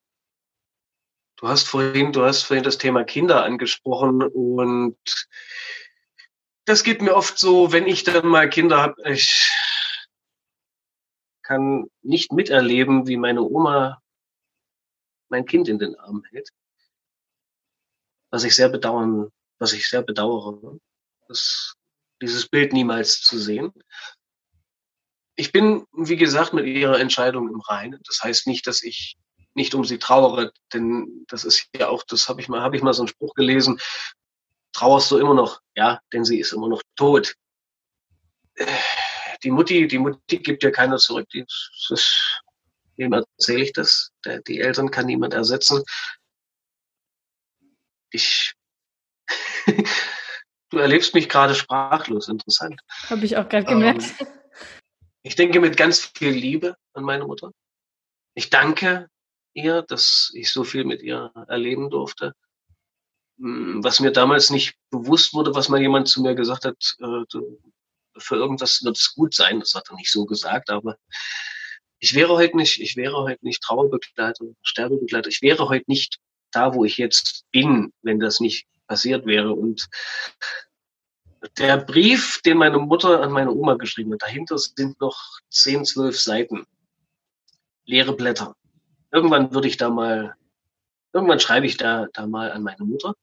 Du 1.37 1.49
hast 1.49 1.69
vorhin, 1.69 2.13
du 2.13 2.25
hast 2.25 2.43
vorhin 2.43 2.65
das 2.65 2.79
Thema 2.79 3.05
Kinder 3.05 3.45
angesprochen 3.45 4.23
und 4.23 4.99
das 6.67 6.85
geht 6.85 7.01
mir 7.01 7.15
oft 7.15 7.39
so, 7.39 7.73
wenn 7.73 7.87
ich 7.87 8.05
dann 8.05 8.27
mal 8.27 8.49
Kinder 8.51 8.83
habe, 8.83 9.11
ich 9.11 9.51
kann 11.43 11.91
nicht 12.03 12.33
miterleben, 12.33 13.07
wie 13.09 13.17
meine 13.17 13.43
Oma 13.43 14.03
mein 15.31 15.47
Kind 15.47 15.69
in 15.69 15.79
den 15.79 15.99
Arm 15.99 16.23
hält. 16.31 16.51
Was 18.31 18.45
ich 18.45 18.55
sehr 18.55 18.69
bedauern, 18.69 19.31
was 19.59 19.73
ich 19.73 19.89
sehr 19.89 20.03
bedauere, 20.03 20.79
das, 21.27 21.75
dieses 22.21 22.49
Bild 22.49 22.73
niemals 22.73 23.23
zu 23.23 23.39
sehen. 23.39 23.73
Ich 25.41 25.53
bin, 25.53 25.85
wie 25.93 26.17
gesagt, 26.17 26.53
mit 26.53 26.67
ihrer 26.67 27.01
Entscheidung 27.01 27.49
im 27.49 27.61
Reinen. 27.61 28.01
Das 28.07 28.21
heißt 28.23 28.47
nicht, 28.47 28.67
dass 28.67 28.83
ich 28.83 29.17
nicht 29.55 29.75
um 29.75 29.85
sie 29.85 29.99
trauere, 29.99 30.53
denn 30.73 31.25
das 31.29 31.45
ist 31.45 31.67
ja 31.75 31.89
auch, 31.89 32.05
das 32.05 32.29
habe 32.29 32.41
ich 32.41 32.49
mal, 32.49 32.61
habe 32.61 32.77
ich 32.77 32.83
mal 32.83 32.93
so 32.93 33.03
einen 33.03 33.09
Spruch 33.09 33.35
gelesen. 33.35 33.79
Trauerst 34.73 35.11
du 35.11 35.19
immer 35.19 35.35
noch? 35.35 35.61
Ja, 35.75 36.01
denn 36.13 36.25
sie 36.25 36.39
ist 36.39 36.53
immer 36.53 36.69
noch 36.69 36.83
tot 36.95 37.35
die 39.43 39.51
Mutti, 39.51 39.87
die 39.87 39.99
Mutti 39.99 40.39
gibt 40.39 40.63
ja 40.63 40.71
keiner 40.71 40.99
zurück. 40.99 41.29
Die, 41.31 41.45
das, 41.89 42.41
wem 42.97 43.13
erzähle 43.13 43.65
ich 43.65 43.73
das? 43.73 44.13
Die 44.47 44.61
Eltern 44.61 44.91
kann 44.91 45.07
niemand 45.07 45.35
ersetzen. 45.35 45.83
Ich, 48.11 48.55
du 50.71 50.79
erlebst 50.79 51.15
mich 51.15 51.29
gerade 51.29 51.55
sprachlos, 51.55 52.29
interessant. 52.29 52.81
Habe 53.09 53.25
ich 53.25 53.37
auch 53.37 53.49
gerade 53.49 53.67
gemerkt. 53.67 54.03
Ähm, 54.21 54.27
ich 55.23 55.37
denke 55.37 55.61
mit 55.61 55.77
ganz 55.77 56.11
viel 56.15 56.31
Liebe 56.33 56.77
an 56.93 57.05
meine 57.05 57.27
Mutter. 57.27 57.53
Ich 58.35 58.51
danke 58.51 59.09
ihr, 59.55 59.83
dass 59.83 60.31
ich 60.35 60.51
so 60.53 60.65
viel 60.65 60.85
mit 60.85 61.03
ihr 61.03 61.33
erleben 61.49 61.91
durfte. 61.91 62.35
Hm, 63.39 63.83
was 63.83 64.01
mir 64.01 64.13
damals 64.13 64.51
nicht 64.51 64.75
bewusst 64.91 65.35
wurde, 65.35 65.55
was 65.55 65.69
mal 65.69 65.81
jemand 65.81 66.09
zu 66.09 66.23
mir 66.23 66.35
gesagt 66.35 66.65
hat, 66.65 66.77
äh, 67.01 67.39
für 68.19 68.37
irgendwas 68.37 68.83
wird 68.83 68.97
es 68.97 69.15
gut 69.15 69.35
sein. 69.35 69.61
Das 69.61 69.75
hat 69.75 69.89
er 69.91 69.97
nicht 69.97 70.11
so 70.11 70.25
gesagt, 70.27 70.71
aber 70.71 70.97
ich 71.99 72.15
wäre 72.15 72.35
heute 72.35 72.57
nicht, 72.57 72.81
ich 72.81 72.97
wäre 72.97 73.17
heute 73.23 73.45
nicht 73.45 73.63
Trauerbegleiter, 73.63 74.47
Sterbebegleiter. 74.63 75.29
Ich 75.29 75.43
wäre 75.43 75.69
heute 75.69 75.85
nicht 75.89 76.19
da, 76.51 76.75
wo 76.75 76.85
ich 76.85 76.97
jetzt 76.97 77.45
bin, 77.53 77.93
wenn 78.03 78.21
das 78.21 78.41
nicht 78.41 78.67
passiert 78.87 79.27
wäre. 79.27 79.53
Und 79.53 79.89
der 81.59 81.79
Brief, 81.79 82.41
den 82.43 82.59
meine 82.59 82.79
Mutter 82.79 83.23
an 83.23 83.33
meine 83.33 83.53
Oma 83.53 83.75
geschrieben 83.75 84.13
hat, 84.13 84.23
dahinter 84.23 84.59
sind 84.59 85.01
noch 85.01 85.19
zehn, 85.49 85.85
zwölf 85.85 86.19
Seiten. 86.21 86.67
Leere 87.85 88.15
Blätter. 88.15 88.55
Irgendwann 89.11 89.53
würde 89.53 89.69
ich 89.69 89.77
da 89.77 89.91
mal, 89.91 90.35
irgendwann 91.13 91.41
schreibe 91.41 91.67
ich 91.67 91.77
da, 91.77 92.07
da 92.13 92.27
mal 92.27 92.53
an 92.53 92.63
meine 92.63 92.85
Mutter 92.85 93.15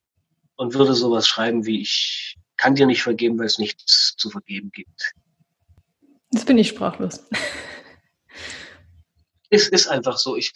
und 0.56 0.74
würde 0.74 0.94
sowas 0.94 1.28
schreiben 1.28 1.66
wie 1.66 1.82
ich 1.82 2.38
kann 2.58 2.76
dir 2.76 2.88
nicht 2.88 3.04
vergeben, 3.04 3.40
weil 3.40 3.46
es 3.46 3.60
nichts 3.60 4.16
zu 4.18 4.30
vergeben 4.30 4.72
gibt. 4.72 5.14
Jetzt 6.34 6.46
bin 6.46 6.58
ich 6.58 6.68
sprachlos. 6.68 7.24
Es 9.50 9.70
ist 9.70 9.88
einfach 9.88 10.18
so. 10.18 10.36
Ich, 10.36 10.52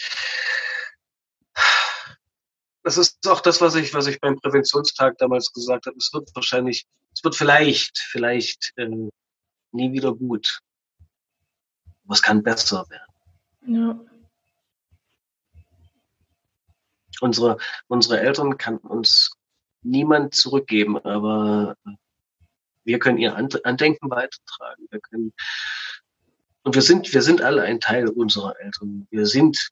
das 2.84 2.97
ist 2.97 3.27
auch 3.27 3.41
das, 3.41 3.61
was 3.61 3.75
ich, 3.75 3.93
was 3.93 4.07
ich 4.07 4.19
beim 4.19 4.39
Präventionstag 4.39 5.17
damals 5.17 5.53
gesagt 5.53 5.86
habe. 5.86 5.97
Es 5.97 6.11
wird 6.13 6.29
wahrscheinlich, 6.36 6.86
es 7.13 7.23
wird 7.23 7.36
vielleicht, 7.36 7.99
vielleicht 7.99 8.73
äh, 8.77 8.88
nie 8.88 9.91
wieder 9.93 10.13
gut. 10.13 10.59
Aber 12.05 12.13
es 12.13 12.21
kann 12.21 12.43
besser 12.43 12.86
werden. 12.89 13.13
Ja. 13.67 13.99
Unsere, 17.19 17.57
unsere 17.88 18.19
Eltern 18.19 18.57
kann 18.57 18.77
uns 18.77 19.32
niemand 19.84 20.34
zurückgeben, 20.34 20.97
aber 21.05 21.75
wir 22.84 22.97
können 22.97 23.19
ihr 23.19 23.36
Andenken 23.36 24.09
weitertragen. 24.09 24.88
Wir 24.89 24.99
können, 24.99 25.34
und 26.63 26.73
wir 26.73 26.82
sind, 26.82 27.13
wir 27.13 27.21
sind 27.21 27.43
alle 27.43 27.61
ein 27.61 27.79
Teil 27.79 28.07
unserer 28.07 28.59
Eltern. 28.59 29.07
Wir 29.11 29.27
sind 29.27 29.69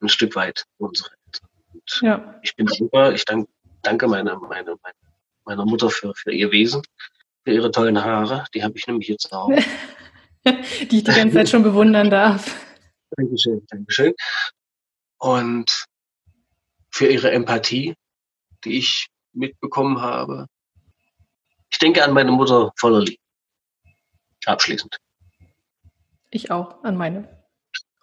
ein 0.00 0.10
Stück 0.10 0.36
weit 0.36 0.66
unsere 0.76 1.10
Eltern. 1.10 1.21
Und 1.82 2.02
ja. 2.02 2.40
Ich 2.42 2.54
bin 2.56 2.66
dankbar, 2.66 3.12
ich 3.12 3.24
dank, 3.24 3.48
danke 3.82 4.08
meiner, 4.08 4.38
meiner, 4.38 4.76
meiner 5.44 5.64
Mutter 5.64 5.90
für, 5.90 6.14
für 6.14 6.32
ihr 6.32 6.50
Wesen, 6.50 6.82
für 7.44 7.52
ihre 7.52 7.70
tollen 7.70 8.02
Haare. 8.02 8.44
Die 8.54 8.62
habe 8.62 8.76
ich 8.76 8.86
nämlich 8.86 9.08
jetzt 9.08 9.32
auch. 9.32 9.48
die 10.44 10.98
ich 10.98 11.04
die 11.04 11.04
ganze 11.04 11.36
Zeit 11.36 11.48
schon 11.48 11.62
bewundern 11.62 12.10
darf. 12.10 12.56
Dankeschön, 13.16 13.64
Dankeschön. 13.68 14.14
Und 15.18 15.84
für 16.90 17.06
ihre 17.06 17.30
Empathie, 17.30 17.94
die 18.64 18.78
ich 18.78 19.08
mitbekommen 19.32 20.00
habe. 20.00 20.46
Ich 21.70 21.78
denke 21.78 22.04
an 22.04 22.12
meine 22.12 22.32
Mutter 22.32 22.72
voller 22.76 23.00
Liebe. 23.00 23.20
Abschließend. 24.44 24.98
Ich 26.30 26.50
auch, 26.50 26.82
an 26.84 26.96
meine. 26.96 27.41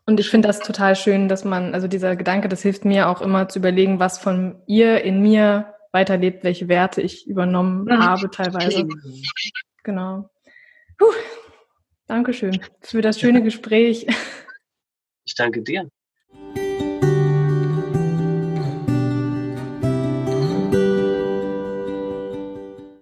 Und 0.09 0.19
ich 0.19 0.31
finde 0.31 0.47
das 0.47 0.59
total 0.59 0.95
schön, 0.95 1.29
dass 1.29 1.45
man, 1.45 1.75
also 1.75 1.87
dieser 1.87 2.15
Gedanke, 2.15 2.49
das 2.49 2.63
hilft 2.63 2.83
mir 2.83 3.09
auch 3.09 3.21
immer 3.21 3.47
zu 3.47 3.59
überlegen, 3.59 3.99
was 3.99 4.17
von 4.17 4.59
ihr 4.65 5.03
in 5.03 5.21
mir 5.21 5.75
weiterlebt, 5.91 6.43
welche 6.43 6.67
Werte 6.67 6.99
ich 6.99 7.27
übernommen 7.27 7.83
mhm. 7.83 7.99
habe 7.99 8.31
teilweise. 8.31 8.87
Genau. 9.83 10.27
Puh. 10.97 11.13
Dankeschön 12.07 12.59
für 12.81 13.03
das 13.03 13.19
schöne 13.19 13.43
Gespräch. 13.43 14.07
Ich 15.25 15.35
danke 15.35 15.61
dir. 15.61 15.87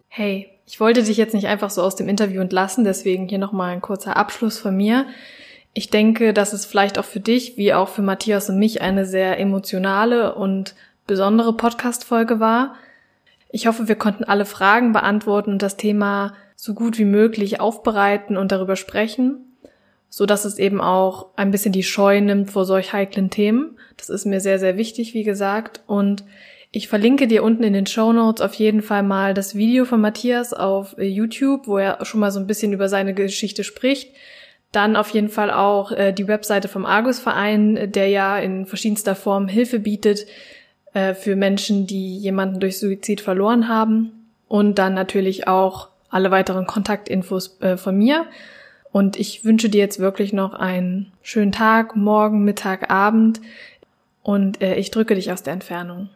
Hey, 0.10 0.60
ich 0.66 0.82
wollte 0.82 1.04
dich 1.04 1.16
jetzt 1.16 1.34
nicht 1.34 1.48
einfach 1.48 1.70
so 1.70 1.84
aus 1.84 1.96
dem 1.96 2.10
Interview 2.10 2.42
entlassen, 2.42 2.84
deswegen 2.84 3.30
hier 3.30 3.38
nochmal 3.38 3.72
ein 3.72 3.82
kurzer 3.82 4.18
Abschluss 4.18 4.60
von 4.60 4.76
mir. 4.76 5.06
Ich 5.78 5.92
denke, 5.92 6.34
dass 6.34 6.54
es 6.54 6.66
vielleicht 6.66 6.98
auch 6.98 7.06
für 7.06 7.20
dich, 7.20 7.56
wie 7.56 7.72
auch 7.72 7.90
für 7.90 8.02
Matthias 8.02 8.50
und 8.50 8.58
mich, 8.58 8.82
eine 8.82 9.06
sehr 9.06 9.40
emotionale 9.40 10.34
und 10.34 10.74
besondere 11.06 11.56
Podcast-Folge 11.56 12.40
war. 12.40 12.74
Ich 13.52 13.68
hoffe, 13.68 13.88
wir 13.88 13.94
konnten 13.94 14.24
alle 14.24 14.46
Fragen 14.46 14.92
beantworten 14.92 15.52
und 15.52 15.62
das 15.62 15.78
Thema 15.78 16.34
so 16.56 16.74
gut 16.74 16.98
wie 16.98 17.06
möglich 17.06 17.60
aufbereiten 17.60 18.38
und 18.38 18.52
darüber 18.52 18.76
sprechen, 18.76 19.56
so 20.10 20.26
dass 20.26 20.46
es 20.46 20.58
eben 20.58 20.82
auch 20.82 21.28
ein 21.36 21.52
bisschen 21.52 21.74
die 21.74 21.84
Scheu 21.84 22.22
nimmt 22.22 22.50
vor 22.50 22.66
solch 22.66 22.92
heiklen 22.92 23.30
Themen. 23.30 23.78
Das 23.98 24.10
ist 24.10 24.26
mir 24.26 24.40
sehr, 24.40 24.58
sehr 24.58 24.78
wichtig, 24.78 25.14
wie 25.14 25.24
gesagt. 25.24 25.82
Und 25.86 26.24
ich 26.72 26.88
verlinke 26.88 27.28
dir 27.28 27.44
unten 27.44 27.62
in 27.62 27.74
den 27.74 27.86
Show 27.86 28.14
Notes 28.14 28.42
auf 28.42 28.56
jeden 28.56 28.82
Fall 28.82 29.04
mal 29.04 29.36
das 29.36 29.54
Video 29.54 29.86
von 29.86 30.02
Matthias 30.02 30.54
auf 30.54 30.96
YouTube, 30.98 31.68
wo 31.68 31.78
er 31.78 32.04
schon 32.04 32.20
mal 32.20 32.32
so 32.32 32.40
ein 32.40 32.48
bisschen 32.48 32.74
über 32.74 32.90
seine 32.90 33.14
Geschichte 33.14 33.64
spricht. 33.64 34.10
Dann 34.72 34.96
auf 34.96 35.10
jeden 35.12 35.30
Fall 35.30 35.52
auch 35.52 35.92
äh, 35.92 36.12
die 36.12 36.28
Webseite 36.28 36.68
vom 36.68 36.86
Argus-Verein, 36.86 37.92
der 37.92 38.10
ja 38.10 38.38
in 38.38 38.66
verschiedenster 38.66 39.16
Form 39.16 39.48
Hilfe 39.48 39.80
bietet 39.80 40.26
äh, 40.94 41.14
für 41.14 41.36
Menschen, 41.36 41.88
die 41.88 42.18
jemanden 42.18 42.60
durch 42.60 42.80
Suizid 42.80 43.22
verloren 43.22 43.68
haben. 43.68 44.28
Und 44.48 44.80
dann 44.80 44.94
natürlich 44.94 45.48
auch 45.48 45.90
alle 46.10 46.32
weiteren 46.32 46.68
Kontaktinfos 46.68 47.60
äh, 47.62 47.78
von 47.78 47.98
mir. 47.98 48.26
Und 48.92 49.18
ich 49.18 49.46
wünsche 49.46 49.70
dir 49.70 49.80
jetzt 49.80 50.00
wirklich 50.00 50.34
noch 50.34 50.54
einen 50.54 51.12
schönen 51.22 51.52
Tag, 51.52 51.96
morgen, 51.96 52.44
Mittag, 52.44 52.90
Abend. 52.90 53.42
Und 54.24 54.62
äh, 54.62 54.76
ich 54.76 54.92
drücke 54.92 55.16
dich 55.16 55.32
aus 55.32 55.44
der 55.44 55.54
Entfernung. 55.54 56.10